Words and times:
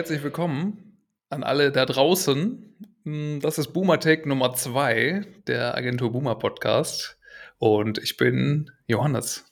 herzlich 0.00 0.22
willkommen 0.22 0.98
an 1.28 1.42
alle 1.42 1.70
da 1.70 1.84
draußen. 1.84 2.74
Hm, 3.04 3.40
das 3.42 3.58
ist 3.58 3.74
Boomer 3.74 4.00
Take 4.00 4.26
Nummer 4.26 4.54
2 4.54 5.26
der 5.46 5.74
Agentur 5.74 6.10
Boomer 6.10 6.36
Podcast. 6.36 7.18
Und 7.58 7.98
ich 7.98 8.16
bin 8.16 8.70
Johannes. 8.86 9.44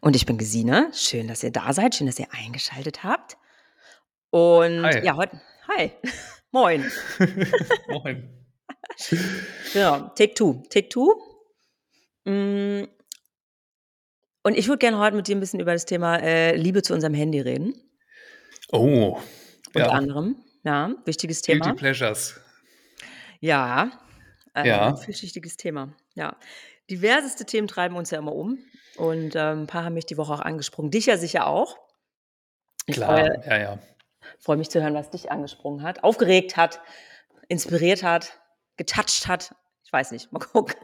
Und 0.00 0.16
ich 0.16 0.24
bin 0.24 0.38
Gesine. 0.38 0.90
Schön, 0.94 1.28
dass 1.28 1.42
ihr 1.42 1.50
da 1.50 1.74
seid. 1.74 1.94
Schön, 1.94 2.06
dass 2.06 2.18
ihr 2.18 2.28
eingeschaltet 2.32 3.04
habt. 3.04 3.36
Und 4.30 4.84
Hi. 4.84 5.04
ja, 5.04 5.16
heute. 5.16 5.38
Hi. 5.68 5.92
Moin. 6.50 6.90
Moin. 7.88 8.30
Genau. 9.74 10.08
Take 10.14 10.32
two. 10.32 10.62
Take 10.70 10.88
two. 10.88 11.12
Mm. 12.24 12.84
Und 14.44 14.56
ich 14.56 14.66
würde 14.66 14.78
gerne 14.78 14.98
heute 14.98 15.14
mit 15.14 15.28
dir 15.28 15.36
ein 15.36 15.40
bisschen 15.40 15.60
über 15.60 15.74
das 15.74 15.84
Thema 15.84 16.16
äh, 16.16 16.56
Liebe 16.56 16.80
zu 16.80 16.94
unserem 16.94 17.12
Handy 17.12 17.38
reden. 17.38 17.74
Oh. 18.72 19.18
Unter 19.78 19.90
Ja. 19.92 19.98
anderem. 19.98 20.36
Ja, 20.64 20.94
wichtiges 21.04 21.42
Thema. 21.42 21.64
Guilty 21.64 21.78
Pleasures. 21.78 22.40
Ja. 23.40 23.90
Äh, 24.54 24.66
Ja. 24.68 24.96
Vielschichtiges 24.96 25.56
Thema. 25.56 25.94
Ja. 26.14 26.36
Diverseste 26.90 27.44
Themen 27.44 27.68
treiben 27.68 27.96
uns 27.96 28.10
ja 28.10 28.18
immer 28.18 28.34
um. 28.34 28.58
Und 28.96 29.36
ähm, 29.36 29.62
ein 29.62 29.66
paar 29.66 29.84
haben 29.84 29.94
mich 29.94 30.06
die 30.06 30.16
Woche 30.16 30.32
auch 30.32 30.40
angesprungen. 30.40 30.90
Dich 30.90 31.06
ja 31.06 31.16
sicher 31.16 31.46
auch. 31.46 31.76
Ich 32.86 32.96
Klar, 32.96 33.18
freue, 33.18 33.42
ja, 33.46 33.58
ja. 33.58 33.78
freue 34.40 34.56
mich 34.56 34.70
zu 34.70 34.82
hören, 34.82 34.94
was 34.94 35.10
dich 35.10 35.30
angesprungen 35.30 35.82
hat, 35.82 36.02
aufgeregt 36.02 36.56
hat, 36.56 36.80
inspiriert 37.48 38.02
hat, 38.02 38.40
getoucht 38.76 39.28
hat. 39.28 39.54
Ich 39.84 39.92
weiß 39.92 40.10
nicht, 40.12 40.32
mal 40.32 40.40
gucken. 40.40 40.74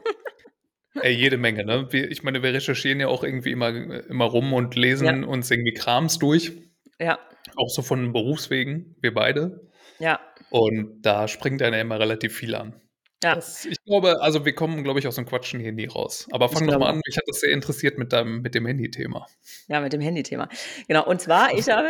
Ey, 1.01 1.13
jede 1.13 1.39
Menge, 1.39 1.65
ne? 1.65 1.89
Ich 1.93 2.23
meine, 2.23 2.43
wir 2.43 2.53
recherchieren 2.53 3.01
ja 3.01 3.09
auch 3.09 3.25
irgendwie 3.25 3.51
immer, 3.51 3.69
immer 3.71 4.27
rum 4.27 4.53
und 4.53 4.77
lesen 4.77 5.25
uns 5.25 5.51
irgendwie 5.51 5.75
Krams 5.75 6.19
durch. 6.21 6.53
Ja, 7.01 7.19
Auch 7.57 7.69
so 7.69 7.83
von 7.83 8.13
Berufswegen, 8.13 8.97
wir 9.01 9.13
beide. 9.15 9.69
ja, 9.99 10.21
Und 10.51 11.03
da 11.03 11.29
springt 11.29 11.61
einer 11.63 11.81
immer 11.81 11.99
relativ 11.99 12.37
viel 12.37 12.55
an. 12.55 12.81
ja. 13.23 13.35
Das, 13.35 13.65
ich 13.65 13.83
glaube, 13.85 14.21
also 14.21 14.45
wir 14.45 14.55
kommen, 14.55 14.85
glaube 14.85 14.99
ich, 15.01 15.07
aus 15.09 15.17
dem 15.17 15.27
Quatschen 15.27 15.61
hier 15.61 15.73
nie 15.73 15.87
raus. 15.87 16.29
Aber 16.31 16.49
fang 16.49 16.67
doch 16.67 16.79
mal 16.79 16.91
an, 16.91 17.01
mich 17.07 17.17
hat 17.17 17.25
das 17.27 17.41
sehr 17.41 17.53
interessiert 17.53 17.99
mit, 17.99 18.13
deinem, 18.13 18.43
mit 18.43 18.55
dem 18.55 18.67
Handy-Thema. 18.67 19.27
Ja, 19.69 19.81
mit 19.81 19.93
dem 19.93 20.01
Handy-Thema. 20.01 20.49
Genau, 20.89 21.05
und 21.07 21.21
zwar, 21.21 21.53
ich 21.59 21.69
habe, 21.69 21.89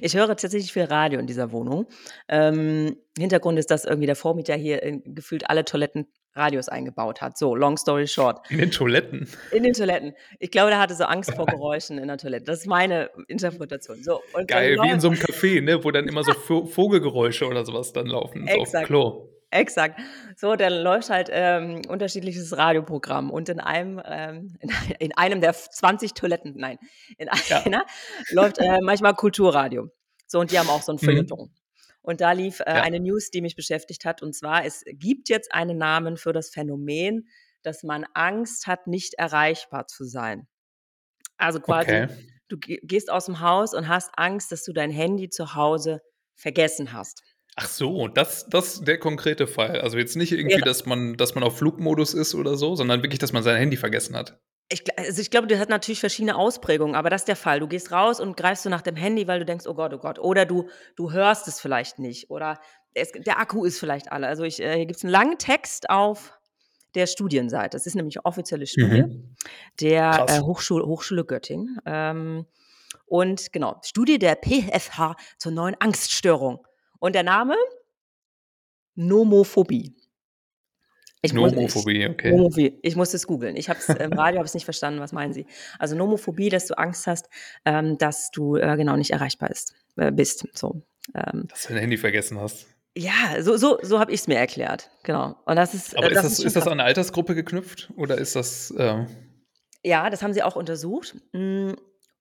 ich 0.00 0.14
höre 0.16 0.28
tatsächlich 0.28 0.72
viel 0.72 0.84
Radio 0.84 1.20
in 1.20 1.26
dieser 1.26 1.52
Wohnung. 1.52 1.86
Ähm, 2.28 2.96
Hintergrund 3.18 3.58
ist, 3.58 3.70
dass 3.70 3.84
irgendwie 3.84 4.06
der 4.06 4.16
Vormieter 4.16 4.54
hier 4.56 4.82
in, 4.82 5.02
gefühlt 5.14 5.48
alle 5.48 5.64
Toiletten 5.64 6.06
Radios 6.36 6.68
eingebaut 6.68 7.20
hat. 7.20 7.38
So, 7.38 7.54
long 7.54 7.76
story 7.76 8.08
short. 8.08 8.40
In 8.50 8.58
den 8.58 8.72
Toiletten. 8.72 9.28
In 9.52 9.62
den 9.62 9.72
Toiletten. 9.72 10.14
Ich 10.40 10.50
glaube, 10.50 10.70
der 10.70 10.80
hatte 10.80 10.94
so 10.94 11.04
Angst 11.04 11.32
vor 11.34 11.46
Geräuschen 11.46 11.96
in 11.98 12.08
der 12.08 12.18
Toilette. 12.18 12.44
Das 12.44 12.58
ist 12.60 12.66
meine 12.66 13.10
Interpretation. 13.28 14.02
So, 14.02 14.16
und 14.16 14.22
dann 14.34 14.46
Geil, 14.48 14.76
wie 14.82 14.90
in 14.90 15.00
so 15.00 15.08
einem 15.08 15.18
Café, 15.18 15.60
ne? 15.60 15.84
wo 15.84 15.90
dann 15.92 16.08
immer 16.08 16.24
so 16.24 16.32
Vo- 16.32 16.66
Vogelgeräusche 16.66 17.46
oder 17.46 17.64
sowas 17.64 17.92
dann 17.92 18.06
laufen. 18.06 18.40
So 18.48 18.52
auf 18.52 18.52
dem 18.52 18.62
Exakt. 18.62 18.86
Klo. 18.86 19.28
Exakt. 19.54 20.00
So, 20.36 20.56
dann 20.56 20.72
läuft 20.82 21.10
halt 21.10 21.28
ähm, 21.32 21.82
unterschiedliches 21.88 22.56
Radioprogramm 22.56 23.30
und 23.30 23.48
in 23.48 23.60
einem, 23.60 24.00
ähm, 24.04 24.56
in, 24.60 24.68
in 24.98 25.16
einem 25.16 25.40
der 25.40 25.52
20 25.54 26.14
Toiletten, 26.14 26.54
nein, 26.56 26.78
in 27.18 27.28
Ja. 27.48 27.62
einer 27.64 27.84
läuft 28.30 28.58
äh, 28.58 28.78
manchmal 28.82 29.14
Kulturradio. 29.14 29.88
So, 30.26 30.40
und 30.40 30.50
die 30.50 30.58
haben 30.58 30.68
auch 30.68 30.82
so 30.82 30.92
ein 30.92 30.96
Mhm. 31.00 31.06
Feuilleton. 31.06 31.54
Und 32.02 32.20
da 32.20 32.32
lief 32.32 32.60
äh, 32.60 32.64
Ja. 32.66 32.82
eine 32.82 32.98
News, 33.00 33.30
die 33.30 33.40
mich 33.42 33.54
beschäftigt 33.56 34.04
hat, 34.04 34.22
und 34.22 34.34
zwar, 34.34 34.64
es 34.64 34.82
gibt 34.86 35.28
jetzt 35.28 35.52
einen 35.54 35.78
Namen 35.78 36.16
für 36.16 36.32
das 36.32 36.50
Phänomen, 36.50 37.28
dass 37.62 37.82
man 37.82 38.04
Angst 38.12 38.66
hat, 38.66 38.86
nicht 38.88 39.14
erreichbar 39.14 39.86
zu 39.86 40.04
sein. 40.04 40.46
Also 41.38 41.60
quasi, 41.60 41.90
Okay. 42.02 42.08
du 42.48 42.58
ge- 42.58 42.80
gehst 42.82 43.10
aus 43.10 43.26
dem 43.26 43.40
Haus 43.40 43.72
und 43.72 43.88
hast 43.88 44.10
Angst, 44.16 44.52
dass 44.52 44.64
du 44.64 44.72
dein 44.72 44.90
Handy 44.90 45.30
zu 45.30 45.54
Hause 45.54 46.02
vergessen 46.34 46.92
hast. 46.92 47.22
Ach 47.56 47.68
so, 47.68 48.08
das, 48.08 48.46
das 48.48 48.74
ist 48.74 48.88
der 48.88 48.98
konkrete 48.98 49.46
Fall. 49.46 49.80
Also 49.80 49.96
jetzt 49.98 50.16
nicht 50.16 50.32
irgendwie, 50.32 50.58
Ja. 50.58 50.64
dass 50.64 50.86
man, 50.86 51.16
dass 51.16 51.34
man 51.34 51.44
auf 51.44 51.58
Flugmodus 51.58 52.12
ist 52.14 52.34
oder 52.34 52.56
so, 52.56 52.74
sondern 52.74 53.02
wirklich, 53.02 53.20
dass 53.20 53.32
man 53.32 53.42
sein 53.44 53.56
Handy 53.56 53.76
vergessen 53.76 54.16
hat. 54.16 54.38
Ich, 54.70 54.82
also 54.98 55.20
ich 55.20 55.30
glaube, 55.30 55.46
das 55.46 55.58
hat 55.60 55.68
natürlich 55.68 56.00
verschiedene 56.00 56.36
Ausprägungen, 56.36 56.96
aber 56.96 57.10
das 57.10 57.22
ist 57.22 57.28
der 57.28 57.36
Fall. 57.36 57.60
Du 57.60 57.68
gehst 57.68 57.92
raus 57.92 58.18
und 58.18 58.36
greifst 58.36 58.64
du 58.64 58.70
nach 58.70 58.82
dem 58.82 58.96
Handy, 58.96 59.28
weil 59.28 59.38
du 59.38 59.44
denkst, 59.44 59.66
oh 59.68 59.74
Gott, 59.74 59.92
oh 59.94 59.98
Gott. 59.98 60.18
Oder 60.18 60.46
du, 60.46 60.68
du 60.96 61.12
hörst 61.12 61.46
es 61.48 61.60
vielleicht 61.60 61.98
nicht. 61.98 62.30
Oder 62.30 62.58
es, 62.94 63.12
der 63.12 63.38
Akku 63.38 63.64
ist 63.64 63.78
vielleicht 63.78 64.10
alle. 64.10 64.26
Also 64.26 64.42
ich, 64.42 64.60
äh, 64.60 64.74
hier 64.76 64.86
gibt 64.86 64.96
es 64.96 65.04
einen 65.04 65.12
langen 65.12 65.38
Text 65.38 65.90
auf 65.90 66.32
der 66.94 67.06
Studienseite. 67.06 67.76
Das 67.76 67.86
ist 67.86 67.94
nämlich 67.94 68.16
eine 68.16 68.24
offizielle 68.24 68.66
Studie 68.66 69.02
Mhm. 69.02 69.36
der 69.80 70.26
äh, 70.28 70.40
Hochschule, 70.40 70.86
Hochschule 70.86 71.24
Göttingen. 71.24 71.78
Ähm, 71.86 72.46
und 73.06 73.52
genau, 73.52 73.80
Studie 73.84 74.18
der 74.18 74.36
PFH 74.36 75.14
zur 75.38 75.52
neuen 75.52 75.76
Angststörung. 75.78 76.64
Und 77.04 77.14
der 77.14 77.22
Name? 77.22 77.54
Nomophobie. 78.94 79.94
Ich 81.20 81.34
muss- 81.34 81.52
Nomophobie, 81.52 82.06
okay. 82.08 82.30
Nomophobie. 82.30 82.78
Ich 82.82 82.96
musste 82.96 83.16
es 83.18 83.26
googeln. 83.26 83.56
Ich 83.56 83.68
habe 83.68 83.78
es 83.78 83.88
im 83.90 84.12
Radio 84.14 84.38
habe 84.38 84.46
es 84.46 84.54
nicht 84.54 84.64
verstanden. 84.64 85.00
Was 85.00 85.12
meinen 85.12 85.34
Sie? 85.34 85.46
Also 85.78 85.96
Nomophobie, 85.96 86.48
dass 86.48 86.66
du 86.66 86.78
Angst 86.78 87.06
hast, 87.06 87.28
ähm, 87.66 87.98
dass 87.98 88.30
du 88.30 88.56
äh, 88.56 88.76
genau 88.78 88.96
nicht 88.96 89.10
erreichbar 89.10 89.50
ist, 89.50 89.74
äh, 89.96 90.10
bist. 90.12 90.46
So. 90.56 90.82
Ähm, 91.14 91.46
Dass 91.48 91.62
du 91.64 91.68
dein 91.74 91.78
Handy 91.82 91.98
vergessen 91.98 92.38
hast. 92.40 92.66
ja, 92.96 93.12
so, 93.42 93.58
so, 93.58 93.78
so 93.82 93.98
habe 94.00 94.10
ich 94.12 94.20
es 94.20 94.26
mir 94.26 94.36
erklärt. 94.38 94.90
Genau. 95.02 95.36
Und 95.44 95.56
das 95.56 95.74
ist. 95.74 95.94
Aber 95.96 96.06
äh, 96.10 96.14
ist 96.14 96.22
das, 96.24 96.38
ist 96.38 96.56
das 96.56 96.66
an 96.66 96.72
eine 96.74 96.84
Altersgruppe 96.84 97.34
geknüpft 97.34 97.90
oder 97.96 98.16
ist 98.16 98.34
das. 98.36 98.70
Äh, 98.70 99.04
Ja, 99.82 100.08
das 100.08 100.22
haben 100.22 100.32
sie 100.32 100.42
auch 100.42 100.56
untersucht. 100.56 101.16
Mm, 101.32 101.72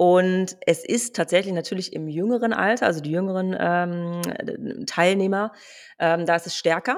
Und 0.04 0.58
es 0.66 0.84
ist 0.84 1.16
tatsächlich 1.16 1.54
natürlich 1.54 1.94
im 1.94 2.10
jüngeren 2.10 2.52
Alter, 2.52 2.88
also 2.88 3.00
die 3.00 3.12
jüngeren 3.12 3.56
ähm, 3.58 4.86
Teilnehmer, 4.86 5.54
ähm, 5.98 6.26
da 6.26 6.36
ist 6.36 6.46
es 6.46 6.58
stärker. 6.58 6.98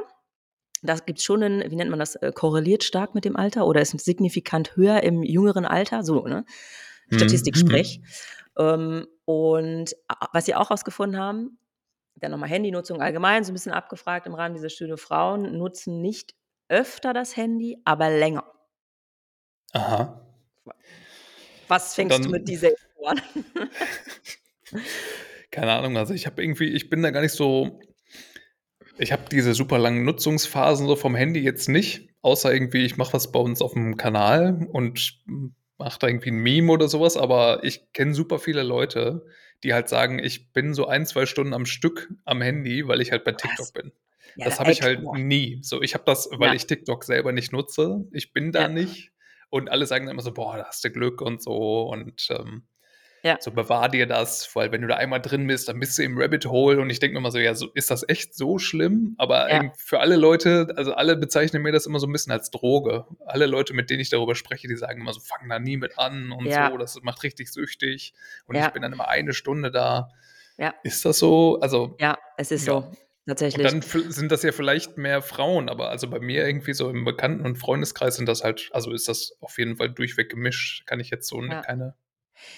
Da 0.82 0.96
gibt 0.96 1.20
es 1.20 1.24
schon 1.26 1.44
einen, 1.44 1.70
wie 1.70 1.76
nennt 1.76 1.92
man 1.92 2.00
das, 2.00 2.16
äh, 2.16 2.32
korreliert 2.34 2.84
stark 2.84 3.14
mit 3.14 3.24
dem 3.24 3.36
Alter 3.36 3.68
oder 3.68 3.80
ist 3.82 3.92
signifikant 4.00 4.76
höher 4.76 5.04
im 5.04 5.22
jüngeren 5.22 5.66
Alter, 5.66 6.04
so, 6.04 6.26
ne? 6.26 6.46
Mhm. 7.10 7.18
Statistik-Sprech. 7.18 8.02
Ähm, 8.58 9.06
und 9.26 9.96
a- 10.08 10.30
was 10.34 10.46
sie 10.46 10.56
auch 10.56 10.70
herausgefunden 10.70 11.20
haben, 11.20 11.60
dann 12.16 12.32
nochmal 12.32 12.50
Handynutzung 12.50 13.02
allgemein, 13.02 13.44
so 13.44 13.52
ein 13.52 13.54
bisschen 13.54 13.72
abgefragt 13.74 14.26
im 14.26 14.34
Rahmen 14.34 14.56
dieser 14.56 14.70
Studie, 14.70 14.98
Frauen 14.98 15.58
nutzen 15.60 16.02
nicht 16.02 16.34
öfter 16.70 17.14
das 17.14 17.38
Handy, 17.38 17.78
aber 17.86 18.10
länger. 18.10 18.46
aha. 19.74 20.22
Was 21.68 21.94
fängst 21.96 22.18
du 22.20 22.22
Dann- 22.24 22.32
mit 22.32 22.48
dieser 22.48 22.70
An? 23.04 23.22
Keine 25.52 25.72
Ahnung, 25.74 25.98
also 25.98 26.14
ich 26.14 26.26
habe 26.26 26.44
irgendwie, 26.44 26.70
ich 26.74 26.90
bin 26.90 27.02
da 27.02 27.12
gar 27.12 27.22
nicht 27.22 27.32
so. 27.34 27.80
Ich 28.98 29.12
habe 29.12 29.24
diese 29.30 29.54
super 29.54 29.78
langen 29.78 30.06
Nutzungsphasen 30.06 30.88
so 30.88 30.96
vom 30.96 31.16
Handy 31.16 31.42
jetzt 31.42 31.68
nicht, 31.68 32.10
außer 32.22 32.54
irgendwie, 32.54 32.86
ich 32.86 32.96
mache 32.98 33.14
was 33.14 33.32
bei 33.32 33.40
uns 33.40 33.62
auf 33.62 33.74
dem 33.74 33.98
Kanal 33.98 34.68
und 34.72 35.20
mache 35.78 36.00
da 36.00 36.08
irgendwie 36.08 36.32
ein 36.32 36.38
Meme 36.38 36.72
oder 36.72 36.88
sowas, 36.88 37.18
aber 37.18 37.64
ich 37.66 37.92
kenne 37.92 38.14
super 38.14 38.40
viele 38.40 38.64
Leute, 38.64 39.26
die 39.64 39.74
halt 39.74 39.90
sagen, 39.90 40.20
ich 40.20 40.54
bin 40.54 40.74
so 40.74 40.88
ein, 40.88 41.06
zwei 41.06 41.26
Stunden 41.26 41.54
am 41.54 41.66
Stück 41.66 42.10
am 42.24 42.42
Handy, 42.42 42.88
weil 42.88 43.02
ich 43.02 43.12
halt 43.12 43.26
bei 43.26 43.32
TikTok 43.34 43.58
Krass. 43.58 43.72
bin. 43.74 43.92
Ja, 44.38 44.46
das 44.46 44.56
da- 44.56 44.60
habe 44.62 44.72
ich 44.72 44.82
halt 44.82 45.02
boah. 45.04 45.18
nie. 45.18 45.60
So, 45.62 45.82
ich 45.82 45.94
habe 45.94 46.06
das, 46.06 46.30
weil 46.32 46.50
Ja. 46.50 46.54
ich 46.54 46.66
TikTok 46.66 47.04
selber 47.04 47.34
nicht 47.34 47.52
nutze. 47.52 48.06
Ich 48.12 48.32
bin 48.34 48.52
da 48.54 48.64
Ja. 48.64 48.68
nicht. 48.70 49.12
Und 49.50 49.70
alle 49.70 49.86
sagen 49.86 50.06
dann 50.06 50.14
immer 50.16 50.22
so, 50.24 50.34
boah, 50.34 50.58
da 50.58 50.66
hast 50.66 50.84
du 50.86 50.90
Glück 50.92 51.22
und 51.22 51.42
so. 51.42 51.84
Und 51.90 52.28
ähm, 52.32 52.64
Ja. 53.26 53.38
so 53.42 53.52
bewahr 53.52 53.90
dir 53.90 54.06
das, 54.06 54.56
weil 54.56 54.72
wenn 54.72 54.82
du 54.82 54.88
da 54.88 54.98
einmal 54.98 55.20
drin 55.20 55.48
bist, 55.48 55.68
dann 55.68 55.80
bist 55.80 55.98
du 55.98 56.04
im 56.04 56.16
Rabbit 56.18 56.46
Hole. 56.46 56.80
Und 56.80 56.90
ich 56.92 57.00
denke 57.00 57.14
mir 57.16 57.20
immer 57.20 57.32
so, 57.32 57.40
ja, 57.40 57.56
so, 57.56 57.70
ist 57.74 57.90
das 57.90 58.08
echt 58.08 58.36
so 58.36 58.60
schlimm? 58.60 59.16
Aber 59.18 59.50
Ja. 59.52 59.72
für 59.78 60.00
alle 60.00 60.16
Leute, 60.16 60.72
also 60.78 60.94
alle 60.94 61.16
bezeichnen 61.18 61.64
mir 61.64 61.72
das 61.72 61.88
immer 61.88 62.00
so 62.00 62.06
ein 62.08 62.12
bisschen 62.14 62.32
als 62.32 62.52
Droge. 62.52 63.06
Alle 63.26 63.48
Leute, 63.48 63.74
mit 63.74 63.90
denen 63.90 64.00
ich 64.02 64.10
darüber 64.12 64.36
spreche, 64.36 64.68
die 64.68 64.76
sagen 64.76 65.02
immer 65.02 65.12
so, 65.12 65.20
fang 65.22 65.50
da 65.50 65.58
nie 65.60 65.78
mit 65.78 65.98
an 65.98 66.32
und 66.32 66.46
Ja. 66.46 66.70
so, 66.70 66.78
das 66.78 67.00
macht 67.02 67.24
richtig 67.24 67.52
süchtig. 67.52 68.14
Und 68.46 68.56
ich 68.56 68.68
bin 68.70 68.84
dann 68.84 68.94
immer 68.94 69.08
eine 69.10 69.34
Stunde 69.34 69.72
da. 69.72 70.10
Ja. 70.58 70.74
Ist 70.84 71.04
das 71.04 71.18
so? 71.18 71.60
Also 71.62 71.96
Ja, 72.00 72.18
es 72.38 72.52
ist 72.52 72.66
so. 72.66 72.78
und 72.78 72.96
Tatsächlich. 73.28 73.66
dann 73.68 73.80
f- 73.80 74.06
sind 74.10 74.32
das 74.32 74.44
ja 74.44 74.52
vielleicht 74.52 74.98
mehr 74.98 75.22
Frauen, 75.24 75.68
aber 75.68 75.90
also 75.90 76.08
bei 76.08 76.20
mir 76.20 76.46
irgendwie 76.46 76.74
so 76.76 76.90
im 76.92 77.04
Bekannten- 77.06 77.44
und 77.44 77.58
Freundeskreis 77.58 78.18
sind 78.18 78.30
das 78.30 78.44
halt, 78.44 78.70
also 78.72 78.92
ist 78.94 79.08
das 79.10 79.36
auf 79.42 79.58
jeden 79.58 79.78
Fall 79.78 79.90
durchweg 79.90 80.30
gemischt. 80.30 80.86
Kann 80.86 81.00
ich 81.00 81.10
jetzt 81.10 81.28
so 81.28 81.40
keine. 81.42 81.96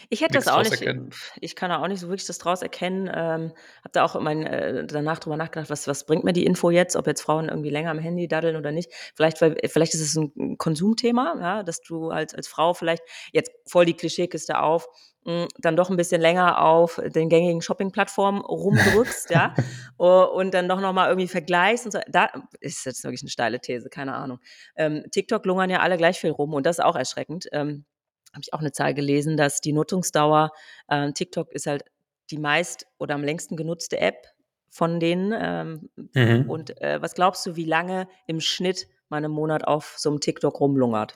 Ich 0.09 0.21
hätte 0.21 0.33
das 0.33 0.47
auch 0.47 0.59
nicht, 0.59 0.81
erkennen. 0.81 1.11
ich 1.39 1.55
kann 1.55 1.69
da 1.69 1.81
auch 1.81 1.87
nicht 1.87 1.99
so 1.99 2.07
wirklich 2.07 2.25
das 2.25 2.37
draus 2.37 2.61
erkennen. 2.61 3.07
Ähm, 3.13 3.53
habe 3.79 3.91
da 3.91 4.03
auch 4.03 4.19
mein, 4.19 4.45
äh, 4.45 4.85
danach 4.85 5.19
drüber 5.19 5.37
nachgedacht, 5.37 5.69
was, 5.69 5.87
was 5.87 6.05
bringt 6.05 6.23
mir 6.23 6.33
die 6.33 6.45
Info 6.45 6.69
jetzt, 6.69 6.95
ob 6.95 7.07
jetzt 7.07 7.21
Frauen 7.21 7.49
irgendwie 7.49 7.69
länger 7.69 7.91
am 7.91 7.99
Handy 7.99 8.27
daddeln 8.27 8.55
oder 8.55 8.71
nicht. 8.71 8.91
Vielleicht, 9.15 9.41
weil, 9.41 9.55
vielleicht 9.67 9.93
ist 9.93 10.01
es 10.01 10.15
ein 10.15 10.57
Konsumthema, 10.57 11.35
ja, 11.39 11.63
dass 11.63 11.81
du 11.81 12.09
als, 12.09 12.33
als 12.33 12.47
Frau 12.47 12.73
vielleicht 12.73 13.03
jetzt 13.31 13.51
voll 13.65 13.85
die 13.85 13.93
Klischeekiste 13.95 14.59
auf, 14.59 14.87
mh, 15.25 15.47
dann 15.59 15.75
doch 15.75 15.89
ein 15.89 15.97
bisschen 15.97 16.21
länger 16.21 16.61
auf 16.61 17.01
den 17.05 17.29
gängigen 17.29 17.61
Shopping-Plattformen 17.61 18.41
rumdrückst, 18.41 19.29
ja, 19.29 19.53
und 19.97 20.53
dann 20.53 20.67
doch 20.67 20.81
nochmal 20.81 21.09
irgendwie 21.09 21.27
vergleichst 21.27 21.85
und 21.85 21.91
so. 21.91 21.99
Da 22.07 22.29
ist 22.59 22.85
jetzt 22.85 23.03
wirklich 23.03 23.21
eine 23.21 23.29
steile 23.29 23.59
These, 23.59 23.89
keine 23.89 24.15
Ahnung. 24.15 24.39
Ähm, 24.75 25.03
TikTok 25.11 25.45
lungern 25.45 25.69
ja 25.69 25.79
alle 25.79 25.97
gleich 25.97 26.19
viel 26.19 26.31
rum 26.31 26.53
und 26.53 26.65
das 26.65 26.79
ist 26.79 26.85
auch 26.85 26.95
erschreckend. 26.95 27.47
Ähm, 27.51 27.85
habe 28.33 28.41
ich 28.43 28.53
auch 28.53 28.59
eine 28.59 28.71
Zahl 28.71 28.93
gelesen, 28.93 29.37
dass 29.37 29.61
die 29.61 29.73
Nutzungsdauer, 29.73 30.51
ähm, 30.89 31.13
TikTok 31.13 31.51
ist 31.51 31.67
halt 31.67 31.83
die 32.29 32.37
meist 32.37 32.85
oder 32.97 33.15
am 33.15 33.23
längsten 33.23 33.55
genutzte 33.55 33.99
App 33.99 34.27
von 34.69 34.99
denen. 34.99 35.33
Ähm, 35.35 35.89
Mhm. 36.13 36.49
und 36.49 36.81
äh, 36.81 37.01
was 37.01 37.13
glaubst 37.15 37.45
du, 37.45 37.55
wie 37.55 37.65
lange 37.65 38.07
im 38.27 38.39
Schnitt 38.41 38.87
man 39.09 39.23
im 39.23 39.31
Monat 39.31 39.65
auf 39.65 39.95
so 39.97 40.09
einem 40.09 40.19
TikTok 40.19 40.59
rumlungert? 40.59 41.15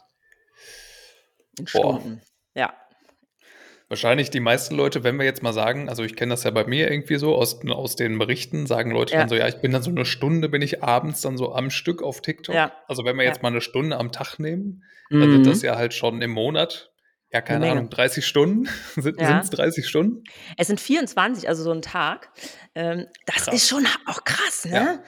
In 1.59 1.65
Boah. 1.65 1.99
Stunden. 1.99 2.21
Ja. 2.55 2.73
Wahrscheinlich 3.89 4.29
die 4.29 4.39
meisten 4.39 4.75
Leute, 4.75 5.03
wenn 5.03 5.17
wir 5.17 5.25
jetzt 5.25 5.43
mal 5.43 5.51
sagen, 5.51 5.89
also 5.89 6.03
ich 6.03 6.15
kenne 6.15 6.29
das 6.31 6.45
ja 6.45 6.51
bei 6.51 6.63
mir 6.65 6.89
irgendwie 6.89 7.17
so 7.17 7.35
aus, 7.35 7.59
aus 7.67 7.97
den 7.97 8.17
Berichten, 8.17 8.65
sagen 8.65 8.91
Leute 8.91 9.13
Ja. 9.13 9.19
dann 9.19 9.27
so, 9.29 9.35
ja, 9.35 9.49
ich 9.49 9.57
bin 9.59 9.73
dann 9.73 9.83
so 9.83 9.89
eine 9.89 10.05
Stunde, 10.05 10.47
bin 10.47 10.61
ich 10.61 10.81
abends 10.81 11.19
dann 11.19 11.35
so 11.37 11.53
am 11.53 11.69
Stück 11.69 12.01
auf 12.01 12.21
TikTok. 12.21 12.55
Ja. 12.55 12.71
Also 12.87 13.03
wenn 13.03 13.17
wir 13.17 13.23
Ja. 13.25 13.31
jetzt 13.31 13.41
mal 13.43 13.49
eine 13.49 13.59
Stunde 13.59 13.97
am 13.97 14.13
Tag 14.13 14.39
nehmen, 14.39 14.85
dann 15.09 15.29
sind 15.29 15.45
das 15.45 15.61
ja 15.61 15.75
halt 15.75 15.93
schon 15.93 16.21
im 16.21 16.31
Monat, 16.31 16.90
ja, 17.31 17.41
keine. 17.41 17.71
Ahnung, 17.71 17.89
30 17.89 18.25
Stunden. 18.25 18.67
Sind 18.95 19.19
Ja. 19.19 19.39
es 19.39 19.49
30 19.49 19.87
Stunden? 19.87 20.23
Es 20.57 20.67
sind 20.67 20.79
24, 20.79 21.47
also 21.47 21.63
so 21.63 21.71
ein 21.71 21.81
Tag. 21.81 22.29
Ähm, 22.75 23.07
das 23.25 23.45
Krass. 23.45 23.55
ist 23.55 23.67
schon 23.69 23.85
auch 24.07 24.23
krass, 24.23 24.65
ne? 24.65 24.71
Ja. 24.71 25.03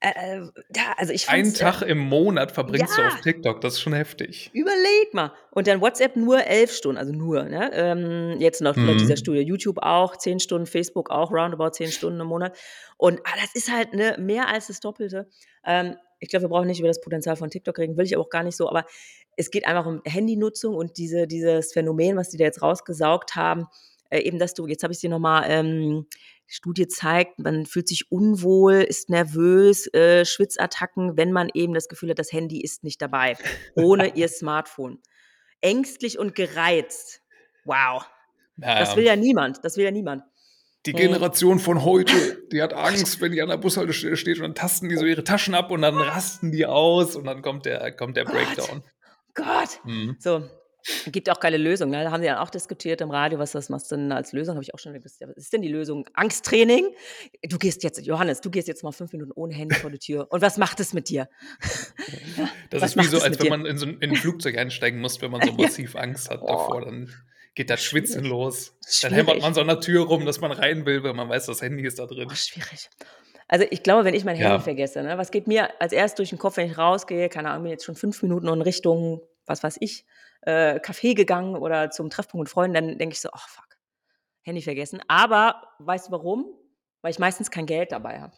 Äh, 0.00 0.36
äh, 0.36 0.40
ja, 0.76 0.94
also 0.96 1.12
ich 1.12 1.28
Einen 1.28 1.46
fand's, 1.46 1.58
Tag 1.58 1.82
äh, 1.82 1.86
im 1.90 1.98
Monat 1.98 2.52
verbringst 2.52 2.96
du 2.96 3.02
Ja. 3.02 3.08
auf 3.08 3.20
TikTok, 3.20 3.60
das 3.60 3.74
ist 3.74 3.80
schon 3.80 3.94
heftig. 3.94 4.48
Überleg 4.52 5.12
mal. 5.12 5.32
Und 5.50 5.66
dann 5.66 5.80
WhatsApp 5.80 6.14
nur 6.14 6.44
elf 6.46 6.70
Stunden, 6.72 6.98
also 6.98 7.12
nur, 7.12 7.42
ne? 7.44 7.70
Ähm, 7.72 8.36
jetzt 8.40 8.60
noch 8.60 8.76
Mhm. 8.76 8.96
dieser 8.98 9.16
Studie. 9.16 9.40
YouTube 9.40 9.78
auch 9.82 10.16
zehn 10.16 10.38
Stunden, 10.38 10.66
Facebook 10.66 11.10
auch 11.10 11.32
roundabout 11.32 11.70
zehn 11.70 11.90
Stunden 11.90 12.20
im 12.20 12.28
Monat. 12.28 12.56
Und 12.96 13.18
ah, 13.24 13.32
das 13.42 13.54
ist 13.56 13.72
halt 13.72 13.92
ne, 13.92 14.14
mehr 14.20 14.46
als 14.48 14.68
das 14.68 14.78
Doppelte. 14.78 15.28
Ähm, 15.64 15.96
ich 16.20 16.28
glaube, 16.28 16.44
wir 16.44 16.48
brauchen 16.48 16.66
nicht 16.66 16.80
über 16.80 16.88
das 16.88 17.00
Potenzial 17.00 17.36
von 17.36 17.50
TikTok 17.50 17.78
reden, 17.78 17.96
will 17.96 18.04
ich 18.04 18.16
auch 18.16 18.28
gar 18.28 18.42
nicht 18.42 18.56
so, 18.56 18.68
aber 18.68 18.84
es 19.36 19.50
geht 19.50 19.66
einfach 19.66 19.86
um 19.86 20.02
Handynutzung 20.04 20.74
und 20.74 20.98
diese, 20.98 21.26
dieses 21.26 21.72
Phänomen, 21.72 22.16
was 22.16 22.30
die 22.30 22.36
da 22.36 22.44
jetzt 22.44 22.62
rausgesaugt 22.62 23.36
haben, 23.36 23.66
äh, 24.10 24.20
eben, 24.20 24.38
dass 24.38 24.54
du, 24.54 24.66
jetzt 24.66 24.82
habe 24.82 24.92
ich 24.92 25.00
dir 25.00 25.10
nochmal, 25.10 25.44
ähm, 25.48 26.06
die 26.48 26.54
Studie 26.54 26.88
zeigt, 26.88 27.38
man 27.38 27.66
fühlt 27.66 27.88
sich 27.88 28.10
unwohl, 28.10 28.74
ist 28.76 29.10
nervös, 29.10 29.92
äh, 29.92 30.24
Schwitzattacken, 30.24 31.16
wenn 31.16 31.30
man 31.30 31.50
eben 31.52 31.74
das 31.74 31.88
Gefühl 31.88 32.10
hat, 32.10 32.18
das 32.18 32.32
Handy 32.32 32.60
ist 32.62 32.84
nicht 32.84 33.02
dabei, 33.02 33.36
ohne 33.74 34.08
ihr 34.16 34.28
Smartphone. 34.28 35.00
Ängstlich 35.60 36.18
und 36.18 36.34
gereizt. 36.34 37.22
Wow. 37.64 38.08
Das 38.56 38.96
will 38.96 39.04
Naja, 39.04 39.14
ja 39.14 39.20
niemand. 39.20 39.64
Das 39.64 39.76
will 39.76 39.84
ja 39.84 39.90
niemand. 39.90 40.24
Die. 40.86 40.92
Generation 40.92 41.58
von 41.58 41.84
heute, 41.84 42.42
die 42.52 42.62
hat 42.62 42.72
Angst, 42.74 43.20
wenn 43.20 43.32
die 43.32 43.42
an 43.42 43.48
der 43.48 43.56
Bushaltestelle 43.58 44.16
steht 44.16 44.36
und 44.38 44.42
dann 44.42 44.54
tasten 44.54 44.88
die 44.88 44.96
so 44.96 45.04
ihre 45.04 45.24
Taschen 45.24 45.54
ab 45.54 45.70
und 45.70 45.82
dann 45.82 45.96
rasten 45.98 46.50
die 46.52 46.66
aus 46.66 47.16
und 47.16 47.24
dann 47.24 47.42
kommt 47.42 47.66
der, 47.66 47.92
kommt 47.92 48.16
der. 48.16 48.24
Breakdown. 48.24 48.82
Gott. 49.34 49.80
Mhm. 49.84 50.16
So. 50.18 50.48
Gibt 51.06 51.28
auch 51.28 51.40
keine 51.40 51.56
Lösung. 51.58 51.90
Ne? 51.90 52.02
Da 52.04 52.12
haben 52.12 52.20
sie 52.22 52.28
ja 52.28 52.40
auch 52.40 52.48
diskutiert 52.50 53.00
im 53.02 53.10
Radio, 53.10 53.38
was 53.38 53.52
das 53.52 53.68
machst 53.68 53.90
du 53.90 53.96
denn 53.96 54.10
als 54.12 54.32
Lösung? 54.32 54.54
Habe 54.54 54.62
ich 54.62 54.72
auch 54.72 54.78
schon 54.78 54.94
gesagt, 54.94 55.20
was 55.36 55.36
ist 55.44 55.52
denn 55.52 55.60
die 55.60 55.68
Lösung? 55.68 56.08
Angsttraining? 56.14 56.94
Du 57.42 57.58
gehst 57.58 57.82
jetzt, 57.82 58.06
Johannes, 58.06 58.40
du 58.40 58.48
gehst 58.48 58.68
jetzt 58.68 58.84
mal 58.84 58.92
fünf 58.92 59.12
Minuten 59.12 59.32
ohne 59.34 59.54
Handy 59.54 59.74
vor 59.74 59.90
die 59.90 59.98
Tür. 59.98 60.28
Und 60.30 60.40
was 60.40 60.56
macht 60.56 60.80
es 60.80 60.94
mit 60.94 61.08
dir? 61.10 61.28
Das 62.70 62.82
Was 62.82 62.96
ist 62.96 63.02
wie 63.02 63.06
so, 63.06 63.20
als 63.20 63.38
wenn 63.38 63.44
dir? 63.44 63.50
man 63.50 63.66
in 63.66 63.76
so 63.76 63.86
ein, 63.86 63.98
in 64.00 64.10
ein 64.10 64.16
Flugzeug 64.16 64.56
einsteigen 64.56 65.00
muss, 65.00 65.20
wenn 65.20 65.30
man 65.30 65.42
so 65.42 65.52
massiv 65.58 65.94
Angst 65.96 66.30
hat 66.30 66.40
Oh. 66.42 66.46
davor. 66.46 66.84
Dann 66.84 67.12
geht 67.58 67.70
das 67.70 67.82
Schwitzen 67.82 68.20
Schwierig. 68.20 68.30
los. 68.30 68.74
Dann 69.02 69.12
hämmert 69.12 69.40
man 69.42 69.52
so 69.52 69.60
an 69.60 69.66
der 69.66 69.80
Tür 69.80 70.06
rum, 70.06 70.24
dass 70.24 70.40
man 70.40 70.52
rein 70.52 70.86
will, 70.86 71.02
weil 71.02 71.12
man 71.12 71.28
weiß, 71.28 71.46
das 71.46 71.60
Handy 71.60 71.84
ist 71.84 71.98
da 71.98 72.06
drin. 72.06 72.28
Oh, 72.30 72.34
schwierig. 72.34 72.88
Also 73.48 73.66
ich 73.70 73.82
glaube, 73.82 74.04
wenn 74.04 74.14
ich 74.14 74.24
mein 74.24 74.36
Handy 74.36 74.50
Ja. 74.52 74.58
vergesse, 74.60 75.02
ne, 75.02 75.18
was 75.18 75.30
geht 75.30 75.46
mir 75.46 75.80
als 75.80 75.92
erst 75.92 76.18
durch 76.18 76.28
den 76.30 76.38
Kopf, 76.38 76.56
wenn 76.56 76.70
ich 76.70 76.78
rausgehe, 76.78 77.28
keine 77.28 77.50
Ahnung, 77.50 77.64
bin 77.64 77.72
jetzt 77.72 77.84
schon 77.84 77.96
fünf 77.96 78.22
Minuten 78.22 78.46
in 78.48 78.62
Richtung, 78.62 79.22
was 79.46 79.62
weiß 79.62 79.78
ich, 79.80 80.04
äh, 80.42 80.78
Café 80.80 81.14
gegangen 81.14 81.56
oder 81.56 81.90
zum 81.90 82.10
Treffpunkt 82.10 82.44
mit 82.44 82.48
Freunden, 82.50 82.74
dann 82.74 82.98
denke 82.98 83.14
ich 83.14 83.20
so, 83.20 83.30
ach 83.32 83.48
fuck, 83.48 83.66
Handy 84.42 84.62
vergessen. 84.62 85.00
Aber 85.08 85.62
weißt 85.80 86.08
du 86.08 86.12
warum? 86.12 86.46
Weil 87.02 87.10
ich 87.10 87.18
meistens 87.18 87.50
kein 87.50 87.66
Geld 87.66 87.90
dabei 87.92 88.20
habe. 88.20 88.36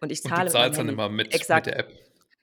Und 0.00 0.10
ich 0.10 0.24
Und 0.24 0.30
zahle 0.30 0.40
du 0.40 0.44
mit 0.46 0.54
meinem 0.54 0.62
zahlst 0.64 0.78
dann 0.80 0.88
immer 0.88 1.08
mit, 1.08 1.32
Exakt. 1.34 1.66
mit 1.66 1.74
der 1.74 1.80
App. 1.80 1.92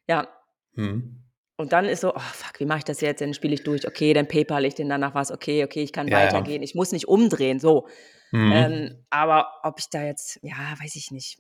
Ja. 0.08 0.28
Hm. 0.76 1.23
Und 1.63 1.71
dann 1.71 1.86
ist 1.86 2.01
so, 2.01 2.13
oh 2.13 2.19
fuck, 2.19 2.60
wie 2.60 2.65
mache 2.65 2.80
ich 2.80 2.83
das 2.83 3.00
jetzt? 3.00 3.21
Dann 3.21 3.33
spiele 3.33 3.54
ich 3.54 3.63
durch. 3.63 3.88
Okay, 3.88 4.12
dann 4.13 4.27
PayPal 4.27 4.65
ich 4.65 4.75
den 4.75 4.89
danach 4.89 5.15
was. 5.15 5.31
Okay, 5.31 5.63
okay, 5.63 5.81
ich 5.81 5.94
kann 5.94 6.10
Ja, 6.10 6.19
ja. 6.19 6.25
weitergehen. 6.25 6.62
Ich 6.62 6.75
muss 6.75 6.92
nicht 6.92 7.07
umdrehen. 7.07 7.62
So. 7.62 7.88
Mhm. 8.31 8.51
Ähm, 8.54 9.06
aber 9.10 9.48
ob 9.63 9.80
ich 9.80 9.89
da 9.89 10.04
jetzt, 10.04 10.39
ja, 10.44 10.56
weiß 10.81 10.95
ich 10.98 11.10
nicht. 11.12 11.38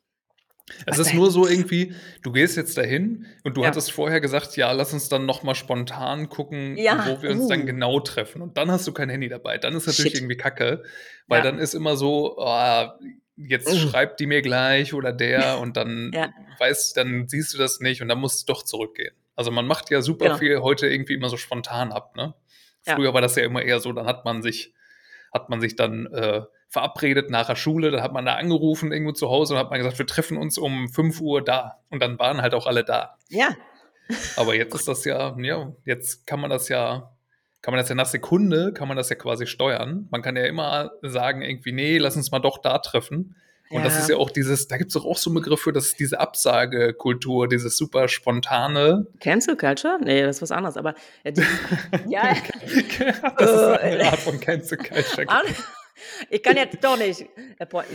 Es 0.85 0.97
ist 0.97 1.13
nur 1.13 1.29
so 1.29 1.45
irgendwie, 1.45 1.93
du 2.21 2.31
gehst 2.31 2.55
jetzt 2.55 2.77
dahin 2.77 3.25
und 3.43 3.57
du 3.57 3.63
Ja. 3.63 3.67
hattest 3.67 3.91
vorher 3.91 4.21
gesagt, 4.21 4.55
ja, 4.55 4.71
lass 4.71 4.93
uns 4.93 5.09
dann 5.09 5.25
nochmal 5.25 5.55
spontan 5.55 6.29
gucken, 6.29 6.77
Ja, 6.77 7.05
wo 7.05 7.21
wir 7.21 7.31
uns 7.31 7.49
dann 7.49 7.63
uh. 7.63 7.65
genau 7.65 7.99
treffen. 7.99 8.41
Und 8.41 8.55
dann 8.57 8.71
hast 8.71 8.87
du 8.87 8.93
kein 8.93 9.09
Handy 9.09 9.27
dabei. 9.27 9.57
Dann 9.57 9.75
ist 9.75 9.87
natürlich 9.87 10.13
Shit. 10.13 10.21
irgendwie 10.21 10.37
kacke, 10.37 10.83
weil 11.27 11.39
Ja. 11.39 11.43
dann 11.43 11.59
ist 11.59 11.73
immer 11.73 11.97
so, 11.97 12.39
ah, 12.39 12.97
jetzt 13.35 13.67
Uh. 13.67 13.75
schreibt 13.75 14.21
die 14.21 14.25
mir 14.25 14.41
gleich 14.41 14.93
oder 14.93 15.11
der 15.11 15.59
und 15.59 15.75
dann 15.75 16.11
Ja. 16.13 16.29
weißt, 16.59 16.95
dann 16.95 17.27
siehst 17.27 17.53
du 17.53 17.57
das 17.57 17.81
nicht 17.81 18.01
und 18.01 18.07
dann 18.07 18.19
musst 18.19 18.47
du 18.47 18.53
doch 18.53 18.63
zurückgehen. 18.63 19.13
Also 19.35 19.51
man 19.51 19.65
macht 19.67 19.89
ja 19.89 20.01
super 20.01 20.25
Genau. 20.25 20.37
viel 20.37 20.61
heute 20.61 20.87
irgendwie 20.87 21.13
immer 21.13 21.29
so 21.29 21.37
spontan 21.37 21.91
ab, 21.91 22.15
ne? 22.15 22.33
Ja. 22.85 22.95
Früher 22.95 23.13
war 23.13 23.21
das 23.21 23.35
ja 23.35 23.43
immer 23.43 23.61
eher 23.61 23.79
so, 23.79 23.91
dann 23.93 24.05
hat 24.05 24.25
man 24.25 24.41
sich, 24.41 24.73
hat 25.33 25.49
man 25.49 25.61
sich 25.61 25.75
dann 25.75 26.05
äh, 26.07 26.41
verabredet 26.67 27.29
nach 27.29 27.47
der 27.47 27.55
Schule, 27.55 27.91
dann 27.91 28.01
hat 28.03 28.13
man 28.13 28.25
da 28.25 28.35
angerufen 28.35 28.91
irgendwo 28.91 29.13
zu 29.13 29.29
Hause 29.29 29.53
und 29.53 29.59
hat 29.59 29.69
man 29.69 29.79
gesagt, 29.79 29.97
wir 29.99 30.07
treffen 30.07 30.37
uns 30.37 30.57
um 30.57 30.89
5 30.89 31.21
Uhr 31.21 31.41
da. 31.43 31.79
Und 31.89 32.01
dann 32.01 32.19
waren 32.19 32.41
halt 32.41 32.53
auch 32.53 32.67
alle 32.67 32.83
da. 32.83 33.17
Ja, 33.29 33.55
Aber 34.35 34.53
jetzt 34.55 34.75
ist 34.75 34.87
das 34.87 35.05
ja, 35.05 35.35
ja, 35.39 35.71
jetzt 35.85 36.27
kann 36.27 36.39
man 36.41 36.49
das 36.49 36.67
ja, 36.69 37.11
kann 37.61 37.71
man 37.73 37.79
das 37.79 37.87
ja 37.89 37.95
nach 37.95 38.05
Sekunde, 38.05 38.73
kann 38.73 38.87
man 38.89 38.97
das 38.97 39.09
ja 39.09 39.15
quasi 39.15 39.47
steuern. 39.47 40.07
Man 40.11 40.21
kann 40.21 40.35
ja 40.35 40.43
immer 40.45 40.91
sagen, 41.01 41.41
irgendwie, 41.41 41.71
nee, 41.71 41.97
lass 41.97 42.17
uns 42.17 42.29
mal 42.31 42.39
doch 42.39 42.57
da 42.57 42.79
treffen. 42.79 43.37
Und 43.73 43.83
das 43.83 43.93
Ja. 43.95 43.99
ist 43.99 44.09
ja 44.09 44.15
auch 44.17 44.29
dieses, 44.29 44.67
da 44.67 44.77
gibt 44.77 44.89
es 44.89 44.93
doch 44.93 45.05
auch 45.05 45.17
so 45.17 45.29
einen 45.29 45.35
Begriff 45.35 45.61
für, 45.61 45.73
das 45.73 45.87
ist 45.87 45.99
diese 45.99 46.19
Absagekultur, 46.19 47.47
dieses 47.47 47.75
super 47.77 48.07
spontane. 48.07 49.07
Cancel 49.19 49.55
Culture? 49.57 49.97
Nee, 50.03 50.21
das 50.23 50.37
ist 50.37 50.41
was 50.43 50.51
anderes. 50.51 50.77
Aber 50.77 50.95
äh, 51.23 51.31
die, 51.33 51.41
ja, 52.07 52.35
das 53.37 53.49
ist 53.51 53.61
Äh, 53.61 53.77
eine 53.77 54.05
Art 54.05 54.19
von 54.19 54.39
Cancel 54.39 54.77
Culture. 54.77 55.25
Ich 56.29 56.41
kann 56.43 56.55
jetzt 56.57 56.83
doch 56.83 56.97
nicht. 56.97 57.25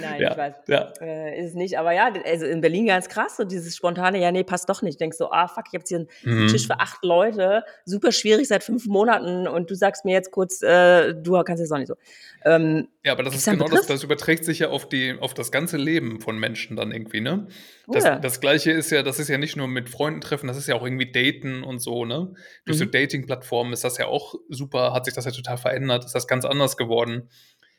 Nein, 0.01 0.23
ich 0.31 0.37
weiß. 0.37 0.55
Ja, 0.69 0.93
ja. 1.01 1.07
Äh, 1.07 1.41
ist 1.41 1.49
es 1.51 1.55
nicht, 1.55 1.79
aber 1.79 1.93
ja, 1.93 2.13
also 2.25 2.47
in 2.47 2.61
Berlin 2.61 2.87
ganz 2.87 3.09
krass, 3.09 3.37
so 3.37 3.45
dieses 3.45 3.77
spontane, 3.77 4.21
ja, 4.21 4.31
nee, 4.33 4.45
passt 4.45 4.69
doch 4.69 4.83
nicht. 4.83 5.01
Denkst 5.01 5.17
so, 5.19 5.31
ah, 5.31 5.49
fuck, 5.49 5.65
ich 5.69 5.75
habe 5.75 5.79
jetzt 5.81 5.89
hier 5.89 5.99
einen 5.99 6.09
Mhm. 6.25 6.49
Tisch 6.49 6.67
für 6.67 6.81
acht 6.81 7.05
Leute, 7.05 7.65
super 7.85 8.13
schwierig 8.13 8.49
seit 8.49 8.63
fünf 8.65 8.87
Monaten 8.87 9.47
und 9.49 9.71
du 9.71 9.75
sagst 9.75 10.05
mir 10.05 10.13
jetzt 10.13 10.31
kurz, 10.31 10.63
äh, 10.63 11.15
du 11.15 11.43
kannst 11.43 11.61
jetzt 11.61 11.73
auch 11.73 11.79
nicht 11.79 11.89
so. 11.89 11.97
Ähm, 12.45 12.89
Ja, 13.05 13.13
aber 13.13 13.23
das 13.25 13.35
ist 13.35 13.47
genau 13.51 13.67
das, 13.69 13.87
das 13.87 14.03
überträgt 14.05 14.45
sich 14.45 14.61
ja 14.61 14.69
auf, 14.69 14.89
die, 14.89 15.17
auf 15.19 15.35
das 15.35 15.51
ganze 15.51 15.77
Leben 15.77 16.21
von 16.21 16.39
Menschen 16.39 16.77
dann 16.77 16.93
irgendwie, 16.93 17.21
ne? 17.21 17.49
Oh 17.89 17.93
Das, 17.93 18.05
ja. 18.05 18.19
das 18.19 18.41
gleiche 18.41 18.71
ist 18.71 18.91
ja, 18.91 19.03
das 19.03 19.19
ist 19.19 19.29
ja 19.29 19.39
nicht 19.39 19.57
nur 19.57 19.67
mit 19.67 19.89
Freunden 19.89 20.21
treffen, 20.21 20.47
das 20.47 20.57
ist 20.57 20.69
ja 20.69 20.75
auch 20.77 20.85
irgendwie 20.85 21.11
Daten 21.11 21.63
und 21.65 21.81
so, 21.81 22.05
ne? 22.05 22.33
Durch 22.65 22.79
so 22.79 22.85
Mhm. 22.85 22.93
Dating-Plattformen 22.93 23.73
ist 23.73 23.83
das 23.85 23.99
ja 23.99 24.07
auch 24.07 24.35
super, 24.49 24.93
hat 24.93 25.05
sich 25.07 25.15
das 25.15 25.25
ja 25.25 25.31
total 25.33 25.57
verändert, 25.59 26.05
ist 26.05 26.15
das 26.15 26.27
ganz 26.29 26.45
anders 26.45 26.77
geworden, 26.77 27.29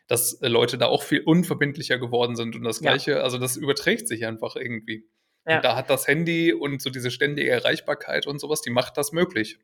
dass 0.09 0.33
äh, 0.41 0.49
Leute 0.49 0.77
da 0.77 0.87
auch 0.87 1.03
viel 1.03 1.21
unverbindlicher 1.21 1.97
geworden 1.97 2.35
sind 2.35 2.55
und 2.57 2.63
das 2.63 2.81
Ja. 2.81 2.91
gleiche, 2.91 3.23
also 3.23 3.37
das 3.37 3.55
überträgt 3.55 4.09
sich 4.09 4.25
einfach 4.25 4.57
irgendwie. 4.57 5.07
Ja. 5.47 5.57
Und 5.57 5.63
da 5.65 5.75
hat 5.77 5.89
das 5.89 6.07
Handy 6.07 6.51
und 6.53 6.81
so 6.81 6.89
diese 6.89 7.11
ständige 7.11 7.49
Erreichbarkeit 7.49 8.27
und 8.27 8.39
sowas, 8.39 8.61
die 8.61 8.71
macht 8.71 8.97
das 8.97 9.13
möglich. 9.13 9.59